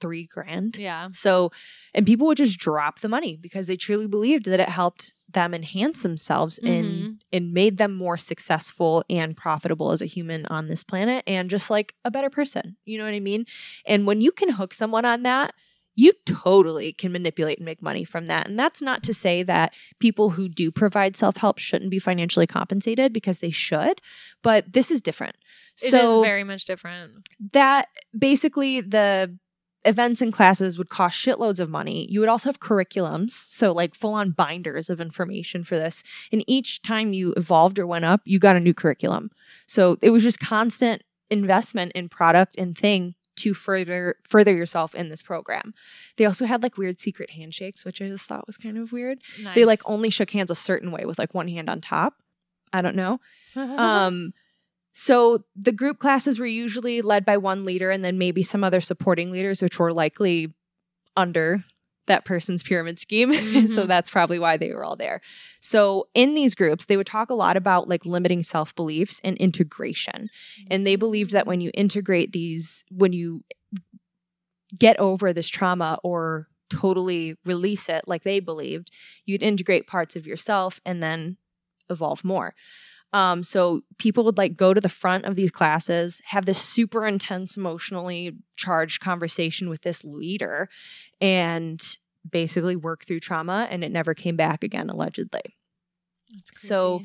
[0.02, 0.76] three grand.
[0.76, 1.08] Yeah.
[1.12, 1.50] So,
[1.94, 5.54] and people would just drop the money because they truly believed that it helped them
[5.54, 6.68] enhance themselves Mhm.
[6.76, 11.48] and and made them more successful and profitable as a human on this planet and
[11.48, 12.76] just like a better person.
[12.84, 13.46] You know what I mean?
[13.86, 15.54] And when you can hook someone on that,
[15.94, 18.48] you totally can manipulate and make money from that.
[18.48, 23.12] And that's not to say that people who do provide self-help shouldn't be financially compensated
[23.12, 24.00] because they should,
[24.42, 25.36] but this is different.
[25.82, 27.28] It is so very much different.
[27.52, 27.88] that
[28.18, 29.36] basically the
[29.84, 32.06] events and classes would cost shitloads of money.
[32.10, 36.02] You would also have curriculums, so like full on binders of information for this.
[36.30, 39.30] And each time you evolved or went up, you got a new curriculum.
[39.66, 45.08] So it was just constant investment in product and thing to further further yourself in
[45.08, 45.74] this program.
[46.16, 49.18] They also had like weird secret handshakes, which I just thought was kind of weird.
[49.54, 52.14] They like only shook hands a certain way with like one hand on top.
[52.72, 53.20] I don't know.
[53.54, 54.32] Um,
[54.92, 58.80] so the group classes were usually led by one leader and then maybe some other
[58.80, 60.52] supporting leaders, which were likely
[61.16, 61.64] under
[62.06, 63.32] that person's pyramid scheme.
[63.68, 63.88] so Mhm.
[63.88, 65.20] that's probably why they were all there.
[65.60, 69.36] So in these groups, they would talk a lot about like limiting self beliefs and
[69.38, 70.28] integration.
[70.70, 73.44] And they believed that when you integrate these, when you
[74.78, 78.90] get over this trauma or totally release it like they believed,
[79.26, 81.36] you'd integrate parts of yourself and then
[81.90, 82.54] evolve more.
[83.12, 87.06] Um, so people would like go to the front of these classes, have this super
[87.06, 90.68] intense, emotionally charged conversation with this leader,
[91.20, 91.82] and
[92.30, 95.56] basically work through trauma, and it never came back again, allegedly.
[96.52, 96.98] So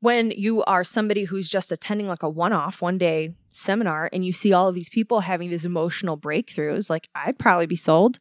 [0.00, 4.32] when you are somebody who's just attending like a one-off one day seminar and you
[4.32, 8.18] see all of these people having these emotional breakthroughs like i'd probably be sold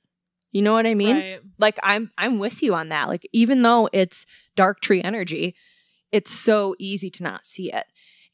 [0.51, 1.39] you know what i mean Right.
[1.59, 5.55] like i'm i'm with you on that like even though it's dark tree energy
[6.11, 7.85] it's so easy to not see it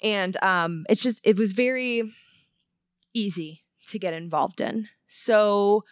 [0.01, 2.11] and um it's just it was very
[3.13, 5.83] easy to get involved in so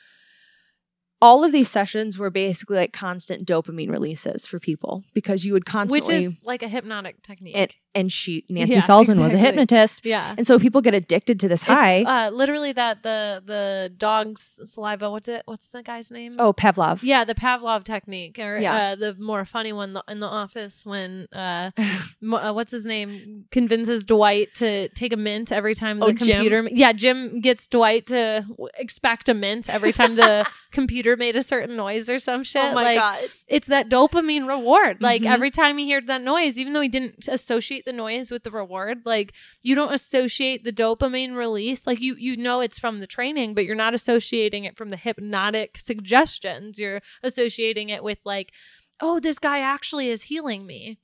[1.22, 5.66] all of these sessions were basically like constant dopamine releases for people because you would
[5.66, 7.56] constantly Which is like a hypnotic technique.
[7.56, 10.06] and, and she Nancy Yeah, Salzman was a hypnotist.
[10.06, 10.34] yeah.
[10.38, 12.04] And so people get addicted to this It's, high.
[12.04, 15.10] uh, literally that the the dog's saliva.
[15.12, 15.44] What's it?
[15.46, 16.36] What's the guy's name?
[16.39, 17.00] oh, Pavlov.
[17.04, 18.76] Yeah, the Pavlov technique, or Yeah.
[18.76, 21.72] uh, the more funny one in the office when uh,
[22.22, 26.12] mo- uh, what's his name convinces Dwight to take a mint every time the Oh,
[26.12, 26.28] Jim?
[26.28, 26.68] computer.
[26.72, 28.46] Yeah, Jim gets Dwight to
[28.78, 32.64] expect a mint every time the computer made a certain noise or some shit.
[32.64, 33.20] Oh like god.
[33.48, 35.02] it's that dopamine reward.
[35.02, 35.32] Like Mhm.
[35.32, 38.52] every time he heard that noise, even though he didn't associate the noise with the
[38.52, 41.86] reward, like you don't associate the dopamine release.
[41.88, 44.98] Like you you know it's from the training, but you're not associating it from the
[44.98, 46.80] hypnotic suggestions.
[46.80, 48.52] You're associating it with like,
[49.00, 51.00] oh, this guy actually is healing me.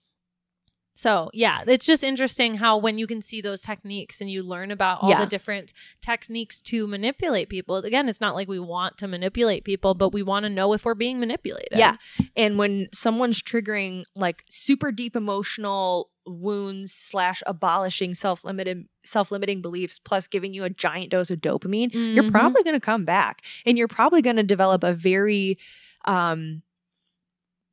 [0.95, 4.69] So yeah, it's just interesting how when you can see those techniques and you learn
[4.69, 5.21] about all Yeah.
[5.21, 5.71] the different
[6.01, 7.77] techniques to manipulate people.
[7.77, 10.83] Again, it's not like we want to manipulate people, but we want to know if
[10.83, 11.77] we're being manipulated.
[11.79, 11.95] Yeah.
[12.35, 19.61] And when someone's triggering like super deep emotional wounds slash abolishing self limited self limiting
[19.61, 22.31] beliefs plus giving you a giant dose of dopamine, you're Mhm.
[22.31, 23.41] probably going to come back.
[23.65, 25.57] And you're probably going to develop a very
[26.05, 26.61] um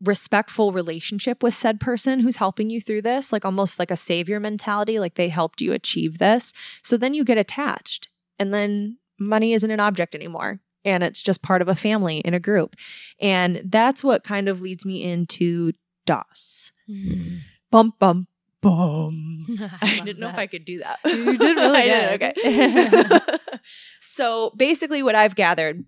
[0.03, 4.39] respectful relationship with said person who's helping you through this like almost like a savior
[4.39, 6.53] mentality like they helped you achieve this.
[6.83, 11.41] So then you get attached and then money isn't an object anymore and it's just
[11.43, 12.77] part of a family in a group.
[13.21, 15.73] And that's what kind of leads me into
[16.05, 16.73] DOS.
[17.71, 18.29] Bum bum
[18.63, 19.37] bum
[19.81, 20.99] I didn't know if I could do that.
[21.05, 22.39] You did really I good.
[22.39, 23.39] Okay.
[24.01, 25.85] so basically, what I've gathered,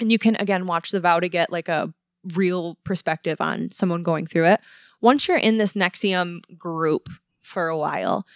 [0.00, 1.92] and you can again watch the vow to get like a
[2.34, 4.60] real perspective on someone going through it.
[5.00, 7.08] Once you're in this NXIVM group
[7.42, 8.26] for a while,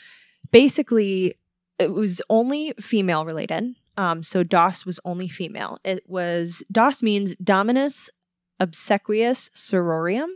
[0.51, 1.35] basically,
[1.79, 3.75] it was only female related.
[3.97, 5.79] Um, so DOS was only female.
[5.85, 8.11] It was DOS means Dominus
[8.61, 10.29] Obsequious Sororium,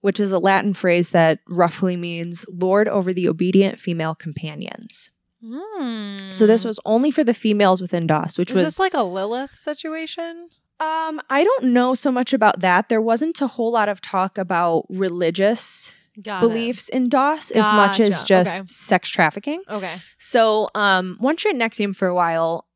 [0.00, 5.10] which is a Latin phrase that roughly means Lord over the obedient female companions.
[5.44, 6.32] Mm.
[6.32, 9.02] So this was only for the females within DOS, which Is was this like a
[9.02, 10.48] Lilith situation?
[10.80, 12.88] um I don't know so much about that.
[12.88, 15.90] There wasn't a whole lot of talk about religious
[16.22, 16.48] Got it.
[16.48, 18.66] beliefs in DOS as much as just Okay.
[18.66, 19.62] sex trafficking.
[19.68, 19.96] Okay.
[20.18, 22.66] So um once you're at NXIVM for a while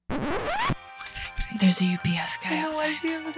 [1.58, 2.96] there's a UPS guy outside.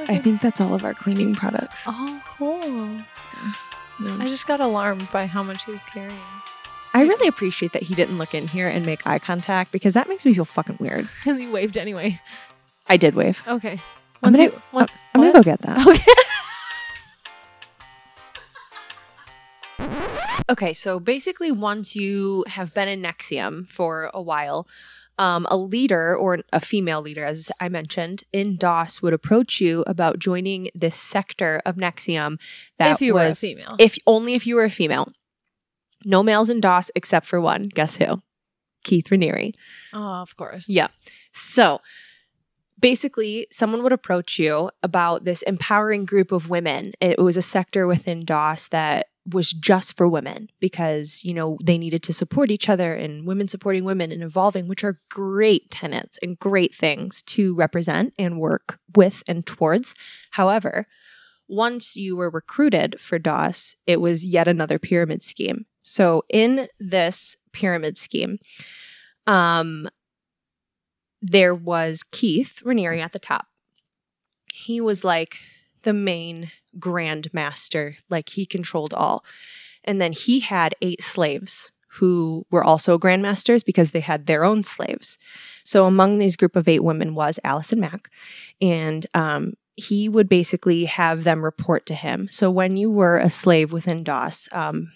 [0.08, 1.84] I think that's all of our cleaning products.
[1.86, 2.60] Oh, cool.
[2.62, 3.52] Yeah.
[4.00, 6.18] No, I just got alarmed by how much he was carrying.
[6.92, 10.08] I really appreciate that he didn't look in here and make eye contact because that
[10.08, 11.08] makes me feel fucking weird.
[11.26, 12.20] and he waved anyway.
[12.86, 13.42] I did wave.
[13.46, 13.80] Okay.
[14.22, 15.86] I'm gonna, two, one- I'm gonna go get that.
[15.86, 16.04] Okay.
[20.50, 24.68] Okay, so basically, once you have been in NXIVM for a while,
[25.18, 29.84] um, a leader or a female leader, as I mentioned, in DOS would approach you
[29.86, 32.38] about joining this sector of NXIVM
[32.78, 33.76] that if you were a female.
[33.78, 35.12] if only if you were a female.
[36.04, 37.68] No males in DOS except for one.
[37.68, 38.22] Guess who?
[38.82, 39.54] Keith Raniere.
[39.92, 40.68] oh, of course.
[40.68, 40.88] Yeah.
[41.32, 41.80] So
[42.78, 46.92] basically, someone would approach you about this empowering group of women.
[47.00, 51.78] It was a sector within DOS that was just for women because, you know, they
[51.78, 56.18] needed to support each other and women supporting women and evolving, which are great tenets
[56.22, 59.94] and great things to represent and work with and towards.
[60.32, 60.86] However,
[61.48, 65.66] once you were recruited for DOS, it was yet another pyramid scheme.
[65.82, 68.38] So in this pyramid scheme,
[69.26, 69.88] um,
[71.20, 73.46] there was Keith Raniere at the top.
[74.52, 75.36] He was like
[75.82, 79.24] the main grand master, like he controlled all.
[79.84, 84.64] And then he had eight slaves who were also grandmasters because they had their own
[84.64, 85.18] slaves.
[85.62, 88.10] So among these group of eight women was Allison Mack.
[88.60, 92.28] And um, he would basically have them report to him.
[92.30, 94.92] So when you were a slave within DOS, um,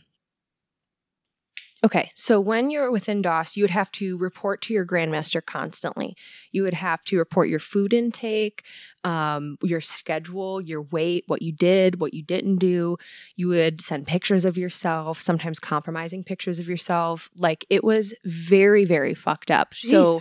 [1.85, 6.17] Okay, so when you're within DOS, you would have to report to your grandmaster constantly.
[6.51, 8.65] You would have to report your food intake,
[9.05, 12.97] um, your schedule, your weight, what you did, what you didn't do.
[13.37, 17.31] You would send pictures of yourself, sometimes compromising pictures of yourself.
[17.37, 19.73] Like it was very, very fucked up.
[19.73, 20.21] So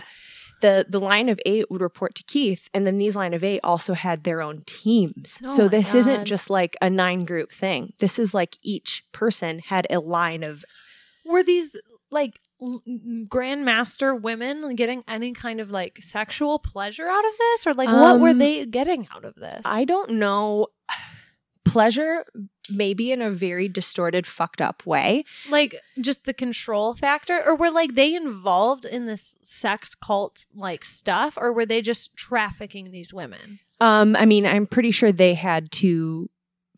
[0.60, 3.60] the the line of eight would report to Keith, and then these line of eight
[3.64, 5.40] also had their own teams.
[5.44, 7.94] Oh so this isn't just like a nine group thing.
[7.98, 10.64] This is like each person had a line of
[11.28, 11.76] were these
[12.10, 12.82] like l-
[13.28, 17.66] grandmaster women getting any kind of like sexual pleasure out of this?
[17.66, 19.62] Or like what were Um, they getting out of this?
[19.64, 20.68] I don't know.
[21.64, 22.24] Pleasure
[22.70, 25.24] maybe in a very distorted fucked up way.
[25.50, 27.42] Like just the control factor?
[27.46, 31.36] Or were like they involved in this sex cult like stuff?
[31.36, 33.58] Or were they just trafficking these women?
[33.80, 36.30] Um, I mean, I'm pretty sure they had to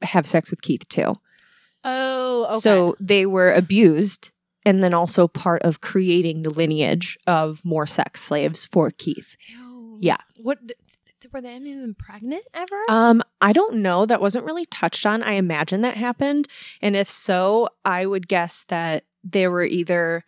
[0.03, 1.15] have sex with Keith too.
[1.85, 2.59] Oh, okay.
[2.59, 4.33] So they were abused
[4.65, 9.37] and then also part of creating the lineage of more sex slaves for Keith.
[9.49, 9.99] Ew.
[10.01, 10.17] Yeah.
[10.39, 10.59] What
[11.33, 12.83] were they any of them pregnant ever?
[12.89, 14.07] Um, I don't know.
[14.07, 15.23] That wasn't really touched on.
[15.23, 16.49] I imagine that happened.
[16.83, 20.25] And if so, I would guess that they were either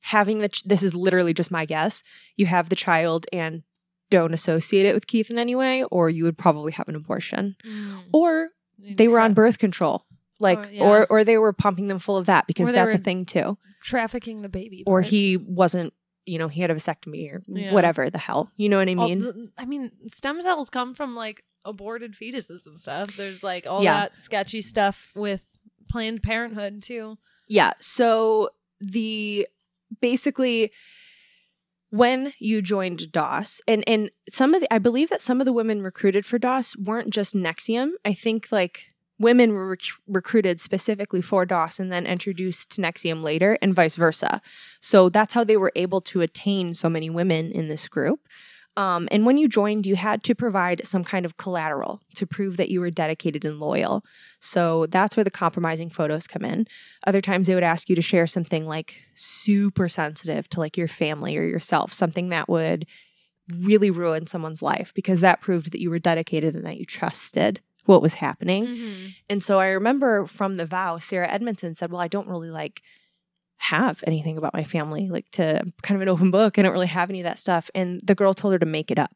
[0.00, 2.02] having the, ch- this is literally just my guess,
[2.36, 3.62] you have the child and
[4.10, 7.54] don't associate it with Keith in any way, or you would probably have an abortion.
[7.64, 8.04] Mm.
[8.12, 8.48] Or
[8.96, 10.06] they were on birth control.
[10.38, 10.82] Like, Or- yeah.
[10.82, 13.58] or, or they were pumping them full of that because Or that's a thing too.
[13.82, 14.82] Trafficking the baby.
[14.86, 15.92] Or he wasn't,
[16.26, 17.72] you know, he had a vasectomy or Yeah.
[17.72, 18.50] whatever the hell.
[18.56, 19.18] You know what I mean?
[19.20, 23.16] the- I mean, stem cells come from like aborted fetuses and stuff.
[23.16, 24.00] There's like all Yeah.
[24.00, 25.44] that sketchy stuff with
[25.88, 27.18] Planned Parenthood too.
[27.48, 27.72] Yeah.
[27.80, 28.50] So
[28.80, 29.46] the
[30.00, 30.70] basically
[31.90, 35.52] when you joined DOS and and some of the I believe that some of the
[35.52, 37.90] women recruited for DOS weren't just NXIVM.
[38.04, 38.89] I think like
[39.20, 43.94] women were rec- recruited specifically for DOS and then introduced to NXIVM later and vice
[43.94, 44.40] versa.
[44.80, 48.26] So that's how they were able to attain so many women in this group.
[48.76, 52.56] Um, and when you joined, you had to provide some kind of collateral to prove
[52.56, 54.04] that you were dedicated and loyal.
[54.38, 56.66] So that's where the compromising photos come in.
[57.06, 60.88] Other times they would ask you to share something like super sensitive to like your
[60.88, 62.86] family or yourself, something that would
[63.58, 67.60] really ruin someone's life because that proved that you were dedicated and that you trusted
[67.90, 68.66] what was happening.
[68.66, 69.06] Mm-hmm.
[69.28, 72.82] And so I remember from the vow, Sarah Edmondson said, Well, I don't really like
[73.58, 76.58] have anything about my family, like to kind of an open book.
[76.58, 77.70] I don't really have any of that stuff.
[77.74, 79.14] And the girl told her to make it up,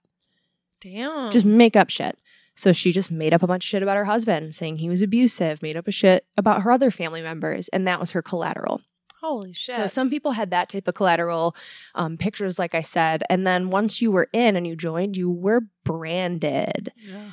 [0.81, 1.31] Damn.
[1.31, 2.19] just make up shit.
[2.57, 5.03] So she just made up a bunch of shit about her husband, saying he was
[5.03, 8.81] abusive, made up a shit about her other family members, and that was her collateral.
[9.21, 9.75] holy shit.
[9.75, 11.57] So some people had that type of collateral
[11.95, 13.25] um, pictures, like I said.
[13.31, 16.93] And then once you were in and you joined, you were branded.
[17.13, 17.33] Ugh.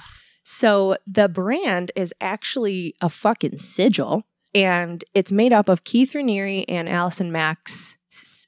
[0.54, 6.66] So the brand is actually a fucking sigil, and it's made up of Keith Raniere
[6.68, 7.96] and Allison Mack's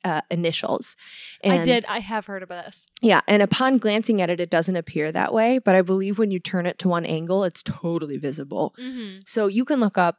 [0.03, 0.97] uh, initials.
[1.45, 1.85] And I did.
[1.87, 2.85] I have heard about this.
[3.01, 3.21] yeah.
[3.25, 6.39] And upon glancing at it, it doesn't appear that way, but I believe when you
[6.39, 8.75] turn it to one angle, it's totally visible.
[8.77, 9.19] Mm-hmm.
[9.25, 10.17] So you can look up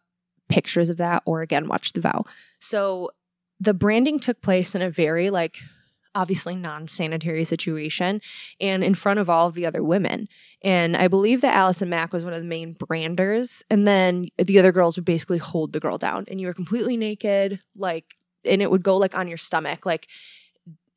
[0.48, 2.24] pictures of that or again watch the vow.
[2.60, 3.10] So
[3.60, 5.58] the branding took place in a very like
[6.14, 8.20] obviously non-sanitary situation
[8.60, 10.28] and in front of all of the other women.
[10.62, 14.58] And I believe that Allison Mack was one of the main branders and then the
[14.58, 18.62] other girls would basically hold the girl down and you were completely naked like and
[18.62, 20.08] it would go like on your stomach like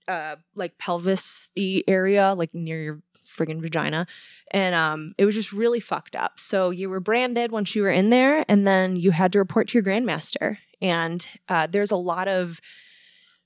[0.08, 1.50] uh like pelvis
[1.88, 4.08] area like near your friggin' vagina.
[4.52, 6.40] And um it was just really fucked up.
[6.40, 9.68] So you were branded once you were in there and then you had to report
[9.70, 10.58] to your grandmaster.
[10.82, 12.62] And uh, there's a lot of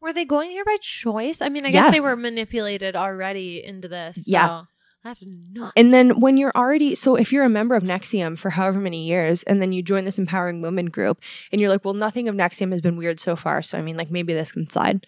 [0.01, 1.41] Were they going here by choice?
[1.41, 1.83] I mean, I Yeah.
[1.83, 4.23] guess they were manipulated already into this.
[4.27, 4.63] Yeah.
[5.03, 5.73] That's nuts.
[5.75, 9.03] and then when you're already so if you're a member of NXIVM for however many
[9.03, 11.19] years and then you join this empowering women group
[11.51, 13.97] and you're like well nothing of NXIVM has been weird so far so i mean
[13.97, 15.07] like maybe this can slide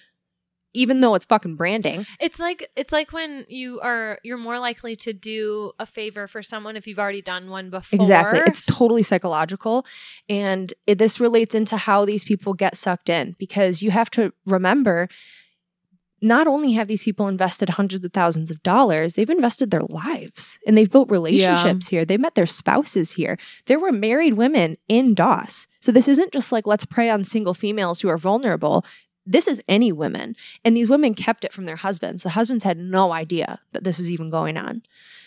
[0.74, 4.95] even though it's fucking branding It's like it's like when you are you're more likely
[4.97, 7.99] to do a favor for someone if you've already done one before.
[7.99, 8.41] Exactly.
[8.45, 9.86] It's totally psychological.
[10.30, 14.34] And it, this relates into how these people get sucked in because you have to
[14.45, 15.09] remember
[16.24, 20.57] not only have these people invested hundreds of thousands of dollars, they've invested their lives
[20.65, 22.05] and they've built relationships here.
[22.05, 23.38] They met their spouses here.
[23.65, 25.67] There were married women in DOS.
[25.82, 28.86] So this isn't just like, let's prey on single females who are vulnerable.
[29.26, 30.36] This is any women.
[30.65, 32.24] And these women kept it from their husbands.
[32.24, 34.84] The husbands had no idea that this was even going on.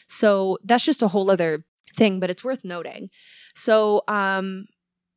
[0.07, 1.65] So that's just a whole other
[1.97, 3.11] thing, but it's worth noting.
[3.55, 4.67] So, um,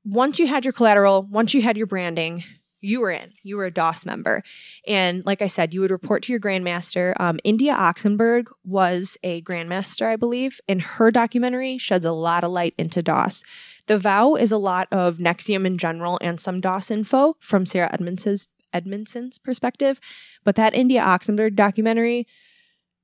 [0.06, 2.44] once you had your collateral, once you had your branding,
[2.82, 3.34] you were in.
[3.44, 4.44] You were a DOS member.
[4.88, 7.14] And like I said, you would report to your grandmaster.
[7.20, 12.52] Um, India Oxenberg was a grandmaster, I believe, and her documentary sheds a lot of
[12.52, 13.44] light into DOS.
[13.88, 17.90] The Vow is a lot of NXIVM in general and some DOS info from Sarah
[17.92, 20.00] Edmondson's, Edmondson's perspective.
[20.44, 22.28] But that India Oxenberg documentary,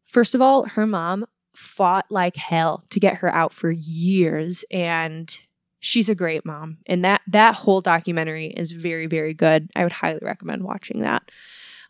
[0.05, 5.39] first of all, her mom fought like hell to get her out for years and
[5.79, 9.69] she's a great mom and that that whole documentary is very very good.
[9.75, 11.23] I would highly recommend watching that.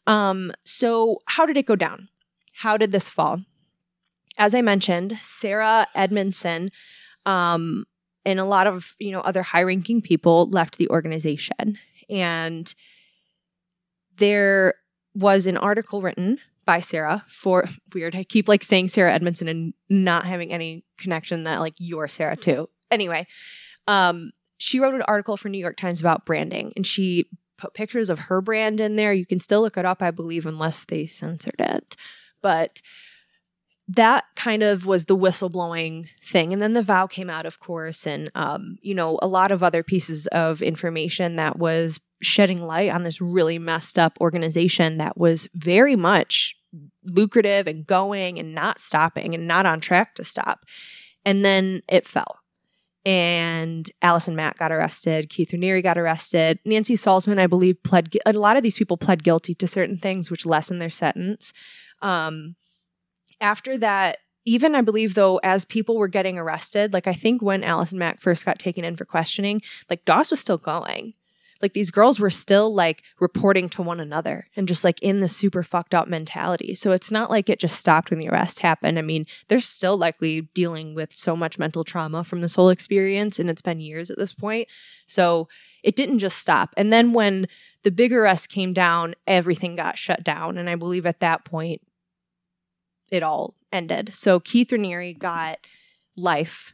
[0.06, 2.10] Um so how did it go down?
[2.54, 3.42] How did this fall?
[4.38, 6.70] As i mentioned sarah edmondson
[7.26, 7.86] um
[8.26, 11.78] and a lot of you know other high ranking people left the organization
[12.10, 12.76] and
[14.18, 14.76] there
[15.14, 18.16] was an article written by Sarah for weird.
[18.16, 22.36] I keep like saying Sarah Edmondson and not having any connection that like you're Sarah
[22.36, 22.70] too.
[22.92, 23.28] Anyway,
[23.88, 27.26] um, she wrote an article for New York Times about branding and she
[27.58, 29.14] put pictures of her brand in there.
[29.14, 31.96] You can still look it up, I believe, unless they censored it.
[32.42, 32.82] But
[33.88, 36.52] that kind of was the whistleblowing thing.
[36.52, 39.62] And then the vow came out, of course, and, um, you know, a lot of
[39.62, 45.18] other pieces of information that was shedding light on this really messed up organization that
[45.18, 46.56] was very much
[47.04, 50.66] lucrative and going and not stopping and not on track to stop.
[51.24, 52.40] And then it fell.
[53.06, 55.30] And Allison Mack got arrested.
[55.30, 56.58] Keith Raniere got arrested.
[56.66, 58.18] Nancy Salzman, I believe, pled.
[58.26, 61.54] A lot of these people pled guilty to certain things, which lessened their sentence.
[62.02, 62.56] Um,
[63.42, 67.64] after that, even I believe though, as people were getting arrested, like I think when
[67.64, 71.14] Allison Mack first got taken in for questioning, like DOS was still going.
[71.62, 75.30] Like these girls were still like reporting to one another and just like in the
[75.30, 76.76] super fucked up mentality.
[76.76, 79.00] So it's not like it just stopped when the arrest happened.
[79.00, 83.40] I mean, they're still likely dealing with so much mental trauma from this whole experience,
[83.40, 84.68] and it's been years at this point.
[85.08, 85.48] So
[85.82, 86.74] it didn't just stop.
[86.78, 87.48] And then when
[87.84, 90.58] the big arrest came down, everything got shut down.
[90.58, 91.82] And I believe at that point,
[93.10, 94.14] it all ended.
[94.14, 95.60] So Keith Raniere got
[96.16, 96.74] life,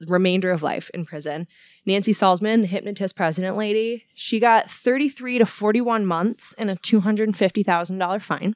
[0.00, 1.46] the remainder of life in prison.
[1.86, 8.22] Nancy Salzman, the hypnotist president lady, she got 33 to 41 months and a $250,000
[8.22, 8.54] fine.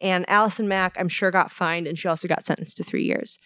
[0.00, 3.38] And Allison Mack, I'm sure, got fined and she also got sentenced to three years.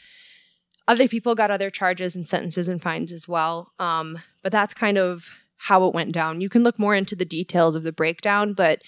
[0.88, 3.72] Other people got other charges and sentences and fines as well.
[3.78, 6.40] Um, but that's kind of how it went down.
[6.40, 8.82] You can look more into the details of the breakdown, but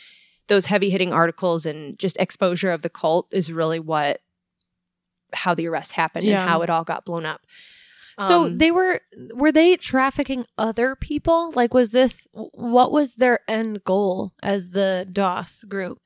[0.48, 4.20] those heavy hitting articles and just exposure of the cult is really what
[5.32, 6.40] how the arrest happened Yeah.
[6.40, 7.42] and how it all got blown up.
[8.20, 9.00] So Um, they were
[9.34, 11.52] were they trafficking other people?
[11.54, 16.00] Like was this what was their end goal as the DOS group?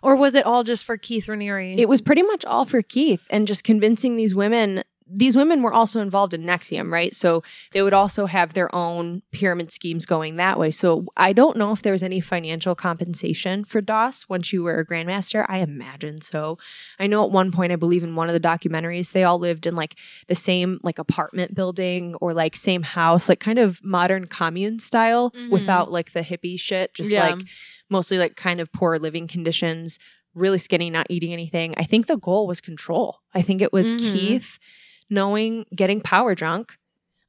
[0.00, 1.76] Or was it all just for Keith Raniere?
[1.76, 4.82] it was pretty much all for Keith and just convincing these women.
[5.10, 7.14] These women were also involved in NXIVM, right?
[7.14, 7.42] So
[7.72, 10.70] they would also have their own pyramid schemes going that way.
[10.70, 14.78] So I don't know if there was any financial compensation for DOS once you were
[14.78, 15.46] a grandmaster.
[15.48, 16.58] I imagine so.
[16.98, 19.66] I know at one point, I believe in one of the documentaries, they all lived
[19.66, 19.96] in like
[20.26, 25.30] the same like apartment building or like same house, like kind of modern commune style
[25.30, 25.50] Mhm.
[25.50, 27.30] without like the hippie shit, just Yeah.
[27.30, 27.40] like
[27.88, 29.98] mostly like kind of poor living conditions,
[30.34, 31.74] really skinny, not eating anything.
[31.76, 33.20] I think the goal was control.
[33.34, 34.12] I think it was Mhm.
[34.12, 34.58] Keith
[35.10, 36.76] knowing, getting power drunk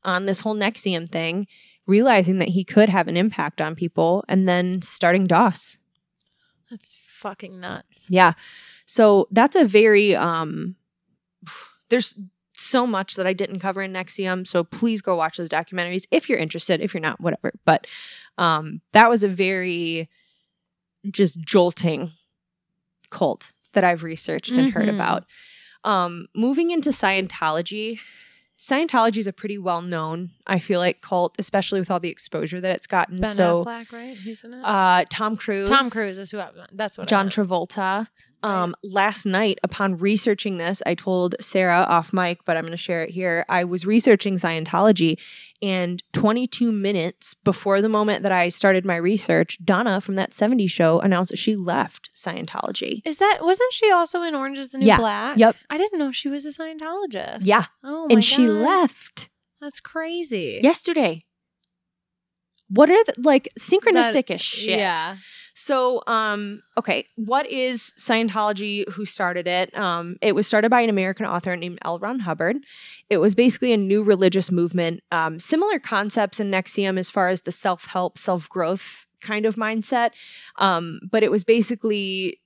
[0.03, 1.47] on this whole NXIVM thing,
[1.87, 5.77] realizing that he could have an impact on people, and then starting DOS.
[6.69, 8.05] That's fucking nuts.
[8.09, 8.33] Yeah.
[8.85, 10.75] So that's a very um
[11.89, 12.15] there's
[12.55, 14.45] so much that I didn't cover in NXIVM.
[14.45, 16.81] So please go watch those documentaries if you're interested.
[16.81, 17.53] If you're not, whatever.
[17.65, 17.87] But
[18.37, 20.09] um that was a very
[21.09, 22.11] just jolting
[23.09, 24.95] cult that I've researched and heard Mhm.
[24.95, 25.25] about.
[25.83, 27.99] Um moving into Scientology.
[28.59, 32.59] Scientology is a pretty well known, I feel like, cult, especially with all the exposure
[32.59, 33.21] that it's gotten.
[33.21, 34.17] Ben so Affleck, right?
[34.17, 34.61] He's in it.
[34.63, 35.69] uh Tom Cruise.
[35.69, 37.29] Tom Cruise is who I that's what John.
[37.29, 38.07] Travolta.
[38.41, 42.77] Um, last night, upon researching this, I told Sarah off mic, but I'm going to
[42.77, 43.45] share it here.
[43.49, 45.17] I was researching Scientology,
[45.61, 50.69] and 22 minutes before the moment that I started my research, Donna from that 70s
[50.71, 53.01] show announced that she left Scientology.
[53.05, 54.97] Is that wasn't she also in Orange is the New Yeah.
[54.97, 55.37] Black?
[55.37, 55.55] Yep.
[55.69, 57.39] I didn't know she was a Scientologist.
[57.41, 59.29] Yeah, Oh my and she left
[59.59, 60.61] That's crazy.
[60.63, 61.23] yesterday.
[62.69, 64.77] What are the, like synchronistic as shit?
[64.79, 65.17] Yeah.
[65.61, 68.87] So, um, okay, what is Scientology?
[68.93, 69.77] Who started it?
[69.77, 71.99] Um, it was started by an American author named L.
[71.99, 72.57] Ron Hubbard.
[73.09, 77.41] It was basically a new religious movement, um, similar concepts in NXIVM as far as
[77.41, 80.11] the self help, self growth kind of mindset.
[80.55, 82.39] Um, but it was basically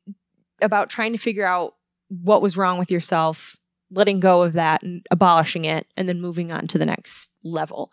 [0.59, 1.76] about trying to figure out
[2.09, 3.55] what was wrong with yourself,
[3.91, 7.91] letting go of that and abolishing it, and then moving on to the next level.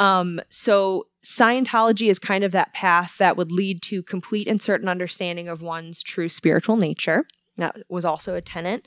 [0.00, 4.88] Um, so Scientology is kind of that path that would lead to complete and certain
[4.88, 7.26] understanding of one's true spiritual nature.
[7.58, 8.86] That was also a tenant.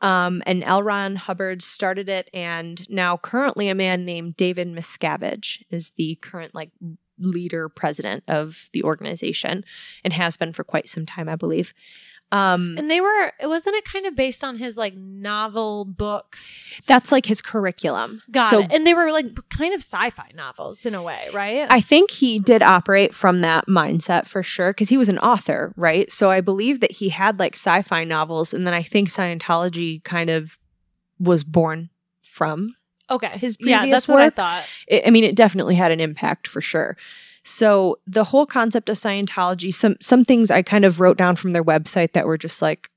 [0.00, 0.82] Um, and L.
[0.82, 6.54] Ron Hubbard started it, and now currently a man named David Miscavige is the current
[6.54, 6.70] like
[7.18, 9.64] leader president of the organization
[10.02, 11.74] and has been for quite some time, I believe.
[12.34, 16.70] Um, And they were wasn't it kind of based on his like novel books?
[16.88, 18.22] that's like his curriculum.
[18.30, 18.72] got so it.
[18.72, 21.66] And they were like kind of sci-fi novels in a way, right?
[21.70, 25.72] I think he did operate from that mindset for sure because he was an author,
[25.76, 26.10] right?
[26.10, 30.02] So I believe that he had like sci fi novels, and then I think Scientology
[30.02, 30.58] kind of
[31.20, 31.90] was born
[32.22, 32.74] from.
[33.08, 33.38] okay.
[33.38, 34.64] his yeah, previous that's what I thought.
[34.90, 36.96] I I mean, it definitely had an impact for sure.
[37.44, 41.52] So the whole concept of Scientology, some some things I kind of wrote down from
[41.52, 42.90] their website that were just like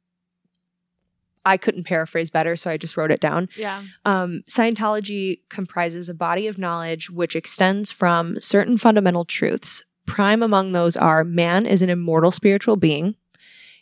[1.46, 3.48] I couldn't paraphrase better, so I just wrote it down.
[3.56, 3.84] Yeah.
[4.04, 9.84] Um, Scientology comprises a body of knowledge which extends from certain fundamental truths.
[10.06, 13.16] Prime among those are man is an immortal spiritual being.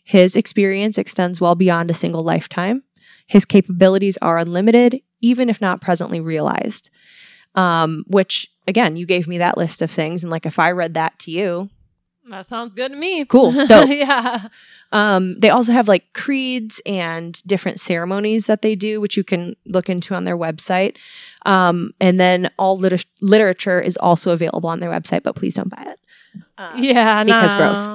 [0.03, 2.83] His experience extends well beyond a single lifetime.
[3.25, 6.91] His capabilities are unlimited, even if not presently realized.
[7.55, 10.23] Um, which, again, you gave me that list of things.
[10.23, 11.69] And like, if I read that to you,
[12.29, 13.23] That sounds good to me.
[13.25, 13.51] Cool.
[13.67, 13.89] Dope.
[13.89, 14.47] yeah.
[14.91, 19.55] Um, they also have like creeds and different ceremonies that they do, which you can
[19.65, 20.95] look into on their website.
[21.45, 25.69] Um, and then all liter- literature is also available on their website, but please don't
[25.69, 25.99] buy it.
[26.57, 27.23] Uh, Yeah.
[27.23, 27.57] because no.
[27.59, 27.87] gross.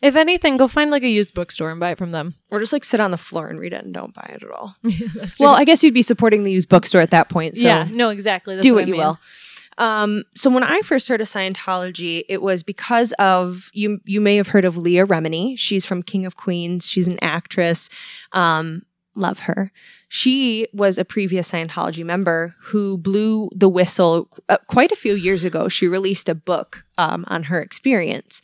[0.00, 2.34] If anything, go find like a used bookstore and buy it from them.
[2.52, 4.50] Or just like sit on the floor and read it and don't buy it at
[4.50, 4.76] all.
[5.40, 7.56] Well, I guess you'd be supporting the used bookstore at that point.
[7.56, 7.88] So yeah.
[7.90, 8.54] No, exactly.
[8.54, 9.00] That's do what what you mean.
[9.02, 9.18] will.
[9.78, 14.00] Um, so when I first heard of Scientology, it was because of you.
[14.04, 15.56] You may have heard of Leah Remini.
[15.56, 16.88] She's from King of Queens.
[16.88, 17.88] She's an actress.
[18.32, 18.82] Um,
[19.14, 19.72] love her.
[20.08, 25.44] She was a previous Scientology member who blew the whistle uh, quite a few years
[25.44, 25.68] ago.
[25.68, 28.42] She released a book um, on her experience.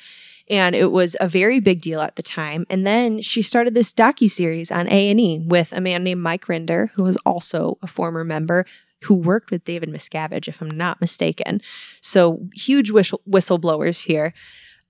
[0.50, 2.66] And it was a very big deal at the time.
[2.68, 6.20] And then she started this docu series on A and E with a man named
[6.20, 8.66] Mike Rinder, who was also a former member
[9.04, 11.60] who worked with David Miscavige, if I'm not mistaken.
[12.00, 14.34] So huge whistle- whistleblowers here.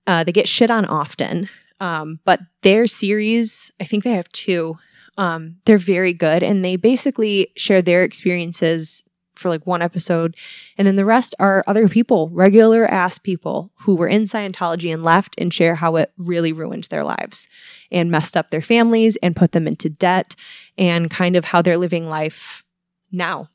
[0.07, 4.77] Uh, they get shit on often, um, but their series, I think they have two.
[5.17, 9.03] Um, they're very good, and they basically share their experiences
[9.35, 10.35] for like one episode,
[10.77, 15.03] and then the rest are other people, regular ass people who were in Scientology and
[15.03, 17.47] left, and share how it really ruined their lives
[17.91, 20.35] and messed up their families and put them into debt,
[20.77, 22.63] and kind of how they're living life
[23.11, 23.47] now.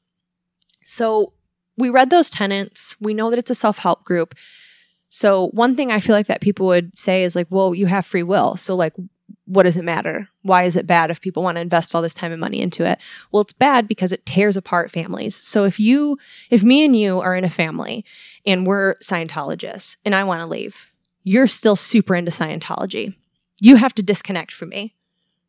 [0.91, 1.35] So
[1.77, 2.97] we read those tenants.
[3.01, 4.35] We know that it's a self help group.
[5.09, 8.05] So one thing I feel like that people would say is like, well, you have
[8.05, 8.57] free will.
[8.57, 8.95] So like,
[9.45, 10.29] what does it matter?
[10.43, 12.85] Why is it bad if people want to invest all this time and money into
[12.85, 12.99] it?
[13.31, 15.37] Well, it's bad because it tears apart families.
[15.37, 16.19] So if you,
[16.51, 18.05] if me and you are in a family
[18.45, 20.87] and we're Scientologists and I want to leave,
[21.23, 23.15] you're still super into Scientology.
[23.61, 24.95] You have to disconnect from me.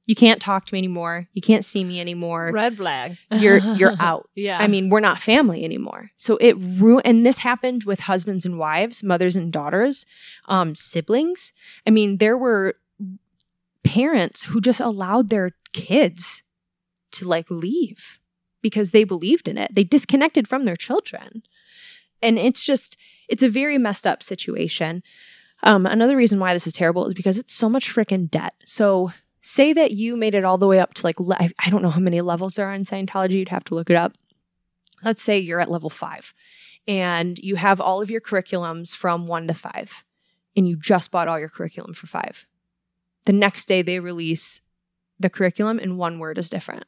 [0.07, 1.27] You can't talk to me anymore.
[1.33, 2.51] You can't see me anymore.
[2.53, 3.17] Red flag.
[3.31, 4.29] You're you're out.
[4.35, 4.57] Yeah.
[4.59, 6.11] I mean, we're not family anymore.
[6.17, 10.05] So it ru- and this happened with husbands and wives, mothers and daughters,
[10.47, 11.53] um, siblings.
[11.85, 12.75] I mean, there were
[13.83, 16.41] parents who just allowed their kids
[17.11, 18.19] to like leave
[18.61, 19.73] because they believed in it.
[19.73, 21.43] They disconnected from their children.
[22.21, 22.97] And it's just
[23.27, 25.03] it's a very messed up situation.
[25.63, 28.55] Um, another reason why this is terrible is because it's so much freaking debt.
[28.65, 29.11] So
[29.41, 31.89] say that you made it all the way up to like le- I- don't know
[31.89, 33.31] how many levels there are in Scientology.
[33.33, 34.13] You'd have to look it up.
[35.03, 36.33] Let's say you're at level five,
[36.87, 40.03] and you have all of your curriculums from one to five,
[40.55, 42.45] and you just bought all your curriculum for five.
[43.25, 44.61] The next day they release
[45.19, 46.85] the curriculum, and one word is different.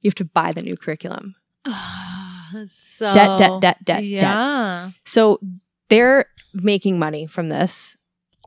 [0.00, 1.34] You have to buy the new curriculum.
[2.66, 4.04] So Debt, debt, debt, debt, debt.
[4.04, 4.90] Yeah.
[5.04, 5.38] So
[5.88, 7.96] they're making money from this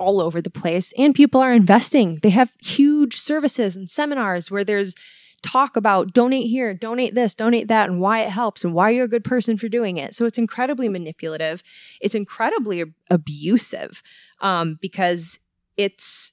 [0.04, 2.20] all over the place, and people are investing.
[2.22, 4.96] They have huge services and seminars where there's
[5.42, 9.06] talk about donate here, donate this, donate that, and why it helps and why you're
[9.06, 10.16] a good person for doing it.
[10.16, 11.62] So it's incredibly manipulative.
[12.02, 14.02] It's incredibly ab- abusive
[14.40, 15.40] um, because
[15.78, 16.32] it's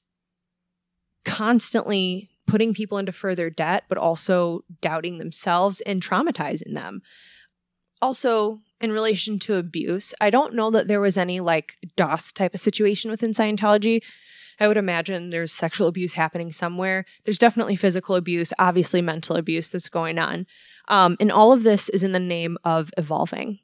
[1.24, 7.02] constantly putting people into further debt, but also doubting themselves and traumatizing them.
[8.02, 12.54] Also, in relation to abuse, I don't know that there was any like DOS type
[12.54, 14.02] of situation within Scientology.
[14.58, 17.06] I would imagine there's sexual abuse happening somewhere.
[17.24, 20.46] There's definitely physical abuse, obviously mental abuse that's going on.
[20.88, 23.60] Um, and all of this is in the name of evolving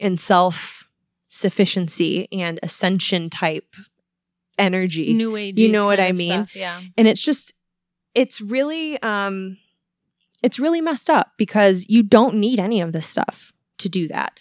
[0.00, 0.84] and self
[1.26, 3.76] sufficiency and ascension type
[4.58, 5.12] energy.
[5.12, 5.58] New age.
[5.58, 6.46] You know what I mean?
[6.54, 6.80] Yeah.
[6.96, 7.52] and it's just
[8.14, 9.58] it's really um
[10.42, 14.38] it's really messed up because you don't need any of this stuff to do that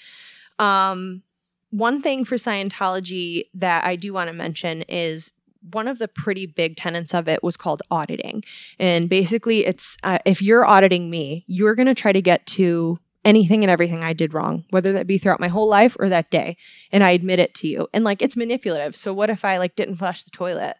[0.59, 1.21] um
[1.69, 5.31] one thing for scientology that i do want to mention is
[5.71, 8.43] one of the pretty big tenets of it was called auditing.
[8.79, 12.99] And basically it's uh, if you're auditing me you're going to try to get to
[13.25, 16.31] anything and everything i did wrong whether that be throughout my whole life or that
[16.31, 16.55] day
[16.93, 17.87] and i admit it to you.
[17.93, 18.95] And like it's manipulative.
[18.95, 20.77] So what if i like didn't flush the toilet?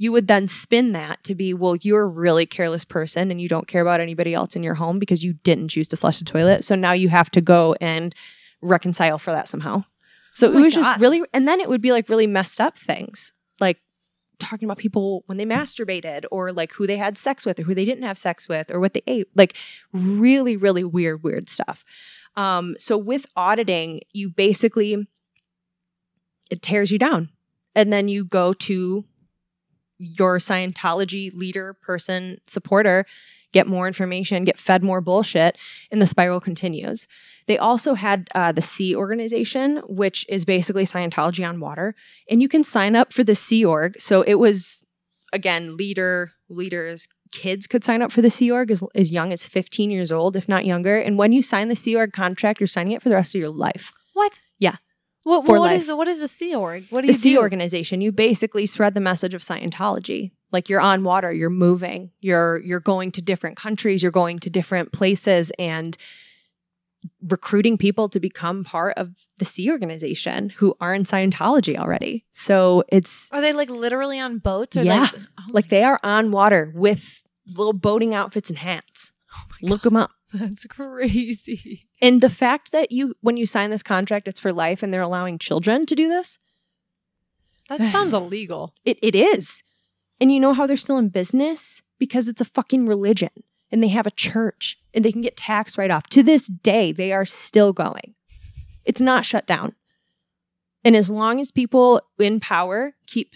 [0.00, 3.48] You would then spin that to be, well, you're a really careless person and you
[3.48, 6.24] don't care about anybody else in your home because you didn't choose to flush the
[6.24, 6.62] toilet.
[6.62, 8.14] So now you have to go and
[8.62, 9.84] reconcile for that somehow.
[10.34, 12.78] So Oh it was just really, and then it would be like really messed up
[12.78, 13.80] things, like
[14.38, 17.74] talking about people when they masturbated or like who they had sex with or who
[17.74, 19.56] they didn't have sex with or what they ate, like
[19.92, 21.84] really, really weird, weird stuff.
[22.36, 25.08] Um, so with auditing, you basically,
[26.50, 27.30] it tears you down.
[27.74, 29.04] And then you go to
[29.98, 33.04] your Scientology leader, person, supporter,
[33.52, 35.56] get more information, get fed more bullshit,
[35.90, 37.06] and the spiral continues.
[37.46, 41.94] They also had uh, the Sea organization, which is basically Scientology on water,
[42.30, 44.00] and you can sign up for the Sea org.
[44.00, 44.84] So it was
[45.32, 49.46] again leader, leaders, kids could sign up for the Sea Org as, as young as
[49.46, 50.98] 15 years old, if not younger.
[50.98, 53.40] And when you sign the Sea Org contract, you're signing it for the rest of
[53.40, 53.92] your life.
[54.14, 54.38] What?
[54.58, 54.76] Yeah.
[55.24, 56.86] What, what is the, what is the Sea Org?
[56.90, 57.40] What do the you Sea do?
[57.40, 60.32] Organization, you basically spread the message of Scientology.
[60.50, 64.50] Like you're on water, you're moving, you're you're going to different countries, you're going to
[64.50, 65.96] different places and
[67.22, 72.24] recruiting people to become part of the Sea Organization who are in Scientology already.
[72.32, 74.76] So it's Are they like literally on boats?
[74.76, 75.02] Or Yeah.
[75.02, 79.12] Like, oh like they are on water with little boating outfits and hats.
[79.36, 80.10] Oh Look them up.
[80.32, 81.88] that's crazy.
[82.00, 85.00] And the fact that you, when you sign this contract, it's for life and they're
[85.00, 86.38] allowing children to do this,
[87.68, 88.74] That sounds illegal.
[88.84, 89.62] it, it is.
[90.20, 91.82] And you know how they're still in business?
[91.98, 93.30] Because it's a fucking religion
[93.70, 96.04] and they have a church and they can get tax write off.
[96.10, 98.14] To this day, they are still going.
[98.84, 99.74] It's not shut down.
[100.84, 103.34] And as long as people in power keep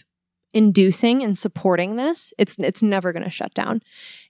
[0.54, 3.80] inducing and supporting this, it's it's never going to shut down.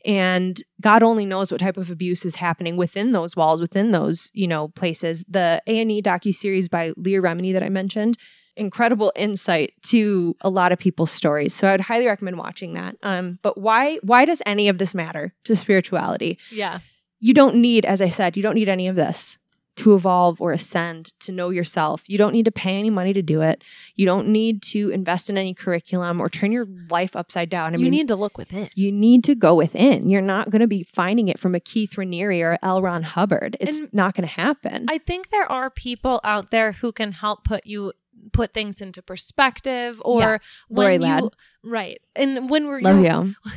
[0.05, 4.31] And God only knows what type of abuse is happening within those walls, within those,
[4.33, 5.25] you know, places.
[5.29, 8.17] The A&E docu-series by Leah Remini that I mentioned,
[8.57, 11.55] incredible insight to a lot of people's stories.
[11.55, 12.97] So I'd highly recommend watching that.
[13.03, 16.39] Um, but why why does any of this matter to spirituality?
[16.51, 16.81] Yeah.
[17.21, 19.39] You don't need, as I said, you don't need any of this
[19.75, 22.03] to evolve or ascend, to know yourself.
[22.07, 23.65] You don't need to pay any money to do it.
[23.95, 27.73] You don't need to invest in any curriculum or turn your life upside down.
[27.75, 28.69] I you mean, need to look within.
[28.75, 30.11] you need to go within.
[30.11, 32.83] You're not going to be finding it from a Keith Raniere or L.
[32.83, 33.57] Ron Hubbard.
[33.61, 34.85] It's And not going to happen.
[34.91, 37.95] I think there are people out there who can help put you
[38.33, 40.39] put things into perspective or Yeah.
[40.69, 41.25] when Lori you Ladd.
[41.65, 42.01] right.
[42.17, 43.35] And when we're Love you're- you.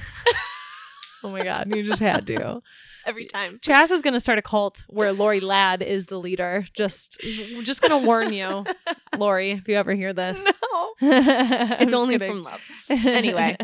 [1.23, 2.61] Oh my god, you just had to.
[3.07, 3.59] Every time.
[3.61, 6.65] Chas is gonna start a cult where Lori Ladd is the leader.
[6.75, 7.19] Just
[7.63, 8.63] just gonna warn you,
[9.17, 10.43] Lori, if you ever hear this.
[10.43, 10.93] No.
[11.01, 12.61] it's It's only from love.
[12.89, 13.57] Anyway.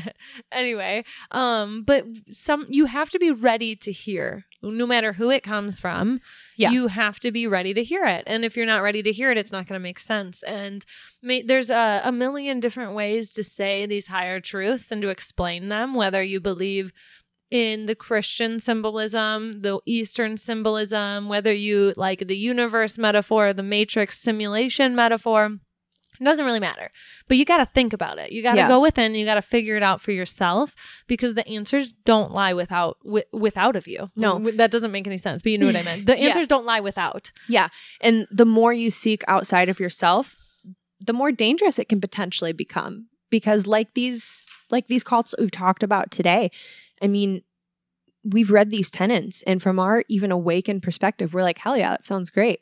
[0.52, 5.44] anyway, um, but some you have to be ready to hear, no matter who it
[5.44, 6.22] comes from.
[6.56, 6.72] Yeah.
[6.72, 9.32] you have to be ready to hear it, and if you're not ready to hear
[9.32, 10.44] it, it's not going to make sense.
[10.44, 10.86] And
[11.24, 15.96] there's a, a million different ways to say these higher truths and to explain them,
[15.96, 16.94] whether you believe
[17.52, 24.18] in the Christian symbolism, the Eastern symbolism, whether you like the universe metaphor, the matrix
[24.18, 25.58] simulation metaphor.
[26.22, 26.92] It doesn't really matter.
[27.28, 28.32] But you got to think about it.
[28.32, 28.68] You got to Yeah.
[28.68, 30.76] go within, you got to figure it out for yourself
[31.08, 34.12] because the answers don't lie without wi- without of you.
[34.16, 34.38] No.
[34.52, 36.06] That doesn't make any sense, but you know what I meant.
[36.06, 36.28] The Yeah.
[36.28, 37.32] answers don't lie without.
[37.50, 37.70] Yeah.
[38.02, 40.36] And the more you seek outside of yourself,
[41.00, 43.08] the more dangerous it can potentially become.
[43.32, 46.52] Because like these like these cults that we've talked about today,
[47.02, 47.42] I mean,
[48.24, 52.06] we've read these tenets and from our even awakened perspective, we're like, hell yeah, that
[52.06, 52.60] sounds great.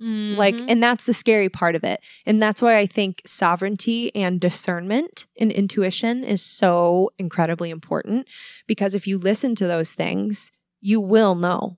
[0.00, 0.64] Like, Mhm.
[0.68, 2.00] and that's the scary part of it.
[2.26, 8.26] And that's why I think sovereignty and discernment and intuition is so incredibly important.
[8.66, 10.50] Because if you listen to those things,
[10.80, 11.76] you will know.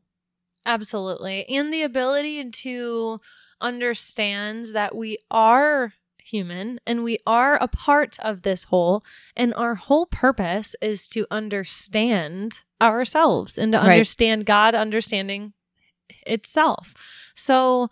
[0.64, 1.46] Absolutely.
[1.48, 3.20] And the ability to
[3.60, 9.04] understand that we are human and we are a part of this whole,
[9.36, 13.90] and our whole purpose is to understand ourselves and to Right.
[13.92, 15.52] understand God understanding
[16.26, 16.94] itself.
[17.36, 17.88] So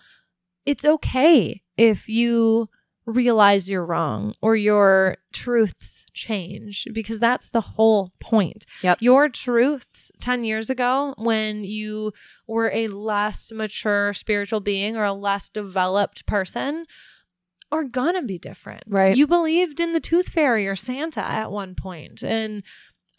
[0.66, 2.68] it's okay if you
[3.06, 8.64] realize you're wrong or your truths change because that's the whole point.
[8.82, 9.02] Yep.
[9.02, 12.12] Your truths 10 years ago when you
[12.46, 16.86] were a less mature spiritual being or a less developed person
[17.70, 18.84] are gonna be different.
[18.86, 19.16] Right.
[19.16, 22.62] You believed in the tooth fairy or Santa at one point and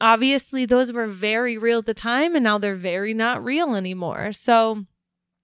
[0.02, 4.32] obviously those were very real at the time and now they're very not real anymore.
[4.32, 4.86] So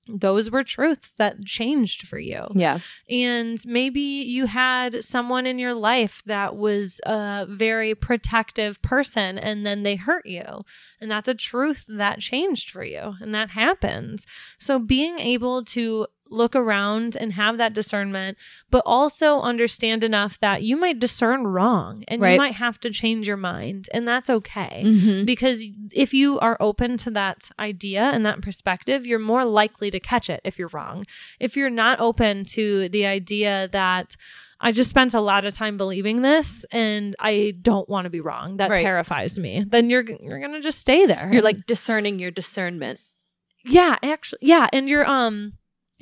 [0.08, 2.48] those were truths that changed for you.
[2.54, 2.80] Yeah.
[3.10, 9.66] And maybe you had someone in your life that was a very protective person and
[9.66, 10.64] then they hurt you.
[11.00, 13.16] And that's a truth that changed for you.
[13.22, 14.26] And that happens.
[14.60, 18.38] So being able to look around and have that discernment,
[18.70, 22.32] but also understand enough that you might discern wrong and Right.
[22.32, 23.90] you might have to change your mind.
[23.94, 24.84] And that's okay.
[24.86, 25.26] Mm-hmm.
[25.26, 30.00] Because if you are open to that idea and that perspective, you're more likely to
[30.00, 31.06] catch it if you're wrong.
[31.40, 34.16] If you're not open to the idea that
[34.64, 38.22] I just spent a lot of time believing this and I don't want to be
[38.22, 38.82] wrong, that Right.
[38.82, 39.66] terrifies me.
[39.68, 41.30] Then you're you're going to just stay there.
[41.34, 43.00] You're like discerning your discernment.
[43.66, 45.54] yeah, actually, yeah, and you're um,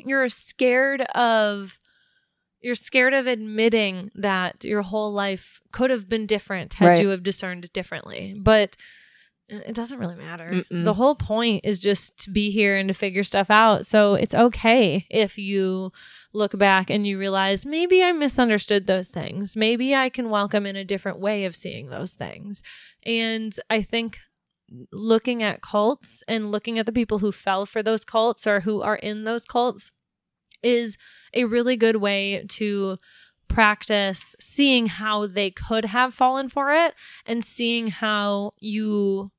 [0.06, 1.78] you're scared of,
[2.62, 7.02] you're scared of admitting that your whole life could have been different had Right.
[7.02, 8.36] you have discerned differently.
[8.38, 8.76] But
[9.50, 10.52] it doesn't really matter.
[10.52, 10.84] Mm-mm.
[10.84, 13.88] The whole point is just to be here and to figure stuff out.
[13.88, 15.92] So it's okay if you
[16.34, 19.56] look back and you realize maybe I misunderstood those things.
[19.56, 22.62] Maybe I can welcome in a different way of seeing those things.
[23.04, 24.20] And I think
[24.92, 28.82] looking at cults and looking at the people who fell for those cults or who
[28.82, 29.92] are in those cults
[30.62, 30.98] is
[31.34, 32.98] a really good way to
[33.48, 36.94] practice seeing how they could have fallen for it
[37.26, 39.32] and seeing how you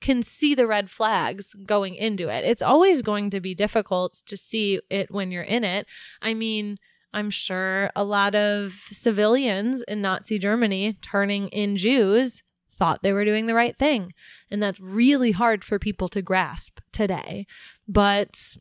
[0.00, 2.44] can see the red flags going into it.
[2.44, 5.86] It's always going to be difficult to see it when you're in it.
[6.22, 6.78] I mean,
[7.12, 12.42] I'm sure a lot of civilians in Nazi Germany turning in Jews
[12.78, 14.12] thought they were doing the right thing.
[14.50, 17.46] And that's really hard for people to grasp today.
[17.88, 18.56] But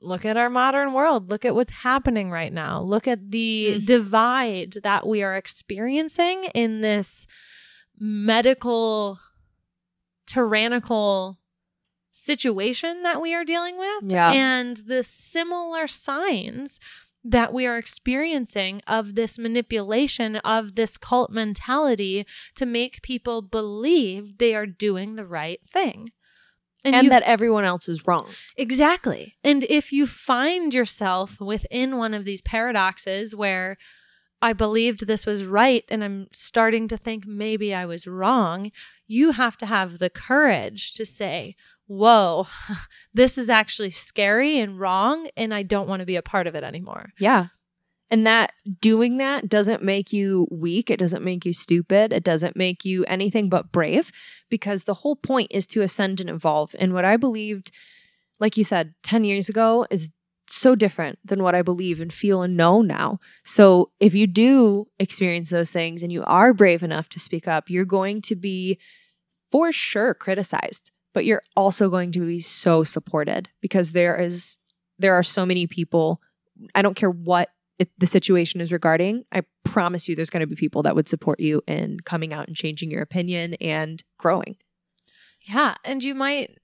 [0.00, 1.30] look at our modern world.
[1.30, 2.80] Look at what's happening right now.
[2.82, 3.86] Look at the Mhm.
[3.86, 7.26] divide that we are experiencing in this
[7.98, 9.18] medical,
[10.26, 11.38] tyrannical
[12.12, 14.10] situation that we are dealing with.
[14.10, 14.30] Yeah.
[14.32, 16.80] And the similar signs
[17.30, 22.24] that we are experiencing of this manipulation of this cult mentality
[22.54, 26.10] to make people believe they are doing the right thing.
[26.84, 28.28] and you- that everyone else is wrong.
[28.56, 29.34] Exactly.
[29.42, 33.76] And if you find yourself within one of these paradoxes where
[34.40, 38.70] I believed this was right and I'm starting to think maybe I was wrong,
[39.08, 41.56] you have to have the courage to say,
[41.86, 42.46] Whoa,
[43.14, 46.54] this is actually scary and wrong, and I don't want to be a part of
[46.54, 47.10] it anymore.
[47.18, 47.48] Yeah.
[48.08, 50.90] And that doing that doesn't make you weak.
[50.90, 52.12] It doesn't make you stupid.
[52.12, 54.12] It doesn't make you anything but brave
[54.48, 56.74] because the whole point is to ascend and evolve.
[56.78, 57.72] And what I believed,
[58.38, 60.10] like you said, 10 years ago is
[60.48, 63.18] so different than what I believe and feel and know now.
[63.44, 67.68] So if you do experience those things and you are brave enough to speak up,
[67.68, 68.78] you're going to be
[69.50, 74.58] for sure criticized, but you're also going to be so supported because there is
[74.98, 76.20] there are so many people
[76.74, 77.48] I don't care what
[77.78, 79.24] it, the situation is regarding.
[79.32, 82.48] I promise you, there's going to be people that would support you in coming out
[82.48, 84.56] and changing your opinion and growing.
[85.40, 85.76] Yeah.
[85.84, 86.58] And you might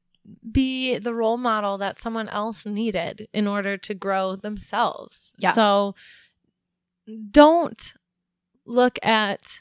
[0.51, 5.33] be the role model that someone else needed in order to grow themselves.
[5.39, 5.53] Yeah.
[5.53, 5.95] So
[7.31, 7.95] don't
[8.67, 9.61] look at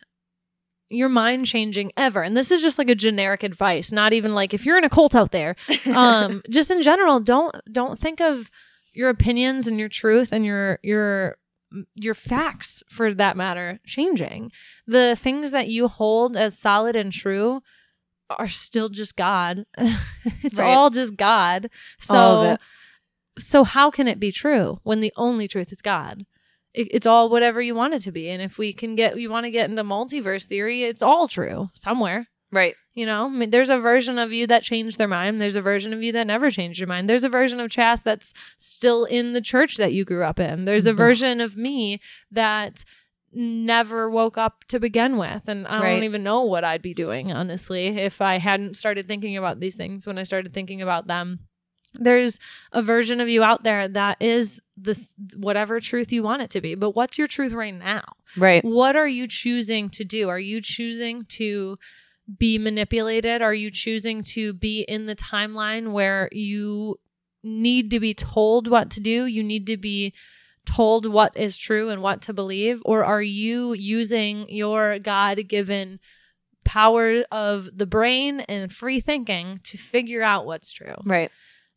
[0.91, 2.21] your mind changing ever.
[2.21, 4.89] And this is just like a generic advice, not even like if you're in a
[4.89, 5.55] cult out there.
[5.95, 8.49] Um just in general, don't don't think of
[8.93, 11.37] your opinions and your truth and your your
[11.95, 14.51] your facts for that matter changing.
[14.85, 17.61] The things that you hold as solid and true
[18.29, 19.65] are still just God.
[20.43, 20.67] it's Right.
[20.75, 21.69] all just God.
[21.99, 22.59] So All of it.
[23.39, 26.25] so how can it be true when the only truth is God?
[26.73, 28.29] It, it's all whatever you want it to be.
[28.29, 31.69] And if we can get you want to get into multiverse theory, it's all true
[31.73, 32.27] somewhere.
[32.51, 32.75] right.
[32.93, 35.39] You know, I mean, there's a version of you that changed their mind.
[35.39, 37.09] There's a version of you that never changed your mind.
[37.09, 40.65] There's a version of Chas that's still in the church that you grew up in.
[40.65, 42.83] There's a version of me that
[43.31, 45.43] never woke up to begin with.
[45.47, 45.93] And I Right.
[45.93, 49.75] don't even know what I'd be doing, honestly, if I hadn't started thinking about these
[49.75, 51.39] things when I started thinking about them.
[51.93, 52.39] There's
[52.71, 56.61] a version of you out there that is this whatever truth you want it to
[56.61, 56.75] be.
[56.75, 58.03] But what's your truth right now?
[58.37, 58.63] Right.
[58.63, 60.29] What are you choosing to do?
[60.29, 61.77] Are you choosing to
[62.37, 63.41] be manipulated?
[63.41, 66.99] Are you choosing to be in the timeline where you
[67.43, 69.25] need to be told what to do?
[69.25, 70.13] You need to be
[70.65, 72.81] told what is true and what to believe?
[72.85, 75.99] Or are you using your God given
[76.63, 80.95] power of the brain and free thinking to figure out what's true?
[81.03, 81.31] Right.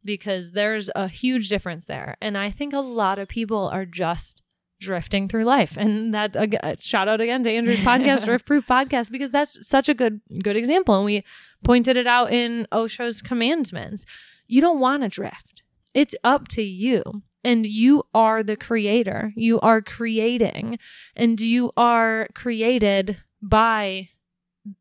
[0.05, 2.17] Because there's a huge difference there.
[2.21, 4.43] And I think a lot of people are just
[4.81, 5.77] drifting through life.
[5.77, 9.89] And that uh, shout out again to Andrew's podcast, Drift Proof Podcast, because that's such
[9.89, 10.95] a good good example.
[10.95, 11.25] And we
[11.63, 14.05] pointed it out in Osho's commandments.
[14.47, 15.63] You don't want to drift.
[15.95, 17.03] It's up to you.
[17.43, 19.33] And you are the creator.
[19.37, 20.79] You are creating,
[21.15, 24.09] and you are created by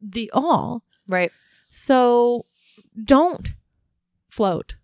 [0.01, 0.83] the all.
[1.09, 1.29] Right.
[1.69, 2.45] So
[3.03, 3.49] don't
[4.29, 4.75] float.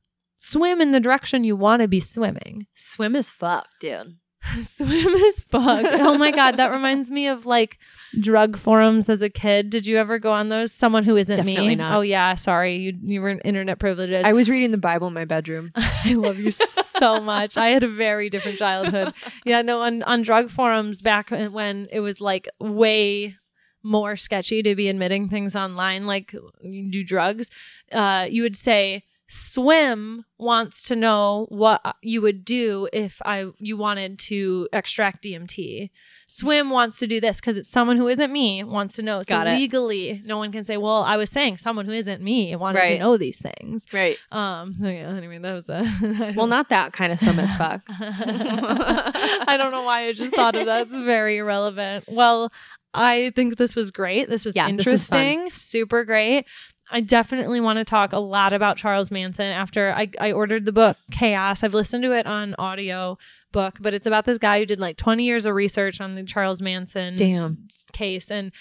[0.42, 2.66] Swim in the direction you want to be swimming.
[2.74, 4.16] Swim is fuck, dude.
[4.64, 5.86] Swim is fuck.
[5.86, 7.78] oh my god, that reminds me of like
[8.18, 9.70] drug forums as a kid.
[9.70, 10.72] Did you ever go on those?
[10.72, 11.76] Someone who isn't me.
[11.76, 11.94] Not.
[11.94, 12.78] Oh yeah, sorry.
[12.78, 14.24] You you were internet privileges.
[14.24, 15.72] I was reading the Bible in my bedroom.
[15.76, 17.58] I love you so much.
[17.58, 19.14] I had a very different childhood.
[19.46, 23.36] Yeah, no, on on drug forums back when it was like way
[23.84, 27.50] more sketchy to be admitting things online, like you do drugs.
[27.92, 33.78] Uh, you would say, "Swim wants to know what you would do if I you
[33.78, 35.90] wanted to extract DMT."
[36.32, 39.24] Swim wants to do this because it's someone who isn't me wants to know.
[39.24, 39.58] So Got it.
[39.58, 42.86] legally, no one can say, "Well, I was saying someone who isn't me wanted to
[42.86, 43.00] Right.
[43.00, 44.18] know these things." Right.
[44.32, 44.76] Um.
[44.80, 45.10] So yeah.
[45.16, 46.34] Anyway, that was a.
[46.36, 47.82] Well, not that kind of swim as fuck.
[47.90, 50.84] I don't know why I just thought of that.
[50.88, 52.06] It's very irrelevant.
[52.08, 52.52] Well,
[52.94, 54.30] I think this was great.
[54.30, 55.20] This was Yeah, this was fun.
[55.20, 55.52] interesting.
[55.54, 56.46] super great.
[56.92, 60.72] I definitely want to talk a lot about Charles Manson after I, I ordered the
[60.72, 61.64] book Chaos.
[61.64, 63.18] I've listened to it on audio
[63.52, 66.24] book, but it's about this guy who did like 20 years of research on the
[66.24, 67.68] Charles Manson Damn.
[67.94, 68.52] case and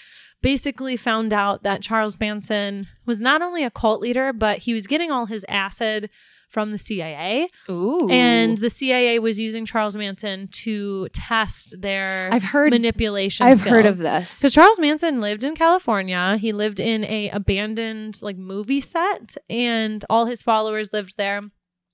[0.41, 4.87] basically found out that Charles Manson was not only a cult leader, but he was
[4.87, 6.09] getting all his acid
[6.49, 7.47] from the CIA.
[7.69, 8.09] Ooh.
[8.09, 13.45] And the CIA was using Charles Manson to test their I've heard manipulation.
[13.45, 14.39] I've heard of this.
[14.39, 16.37] Because Charles Manson lived in California.
[16.37, 21.41] He lived in a abandoned like movie set, and all his followers lived there.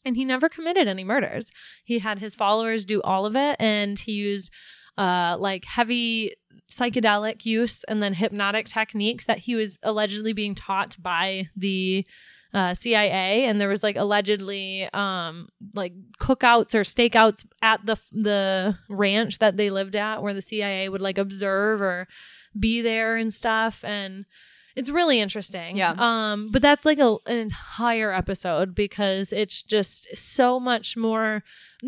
[0.06, 1.50] And he never committed any murders.
[1.84, 4.52] He had his followers do all of it, and he used
[4.98, 6.36] uh like heavy
[6.72, 12.06] psychedelic use and then hypnotic techniques that he was allegedly being taught by the
[12.56, 18.78] uh, CIA, and there was like allegedly um, like cookouts or stakeouts at the the
[18.90, 22.08] ranch that they lived at, where the CIA would like observe or
[22.58, 24.26] be there and stuff, and
[24.76, 25.78] it's really interesting.
[25.78, 25.94] Yeah.
[25.98, 31.44] Um, but that's like a, an entire episode because it's just so much more.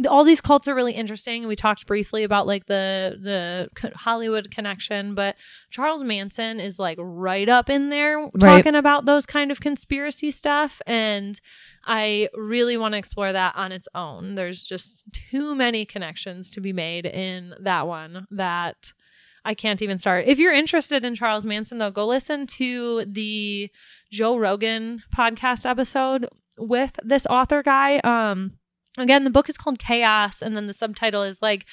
[0.08, 1.48] All these cults are really interesting.
[1.48, 5.36] We talked briefly about like the the Hollywood connection, but
[5.70, 8.58] Charles Manson is like right up in there Right.
[8.58, 11.40] talking about those kind of conspiracy stuff, and
[11.86, 14.36] I really want to explore that on its own.
[14.36, 18.92] There's just too many connections to be made in that one that
[19.46, 20.26] I can't even start.
[20.28, 23.72] If you're interested in Charles Manson, though, go listen to the
[24.12, 26.28] Joe Rogan podcast episode
[26.58, 28.00] with this author guy.
[28.00, 28.54] Um,
[28.98, 31.66] again, the book is called Chaos, and then the subtitle is like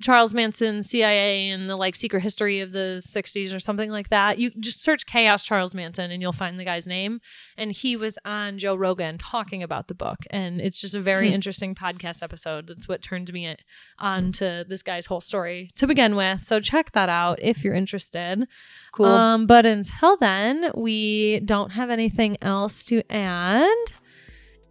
[0.00, 4.38] Charles Manson, CIA, and the like secret history of the 60s or something like that.
[4.38, 7.20] You just search Chaos Charles Manson and you'll find the guy's name.
[7.56, 10.18] And he was on Joe Rogan talking about the book.
[10.30, 11.34] And it's just a very Hmm.
[11.34, 12.66] interesting podcast episode.
[12.66, 13.56] That's what turned me
[13.98, 16.40] on to this guy's whole story to begin with.
[16.40, 18.46] So check that out if you're interested.
[18.92, 19.06] Cool.
[19.06, 23.74] Um, but until then, we don't have anything else to add.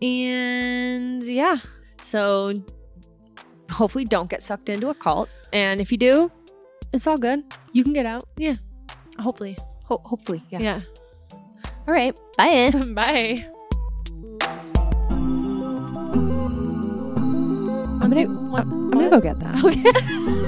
[0.02, 1.58] And yeah,
[2.02, 2.54] so
[3.72, 5.30] hopefully don't get sucked into a cult.
[5.54, 6.32] And if you do,
[6.94, 7.44] it's all good.
[7.74, 8.28] You can get out.
[8.38, 8.56] Yeah.
[9.20, 9.58] Hopefully.
[9.86, 10.44] Ho- hopefully.
[10.50, 10.60] Yeah.
[10.60, 10.82] Yeah.
[11.88, 12.16] All right.
[12.38, 12.72] Bye.
[12.96, 13.48] Bye.
[18.02, 19.64] I'm gonna, I'm gonna go get that.
[19.64, 20.42] Okay.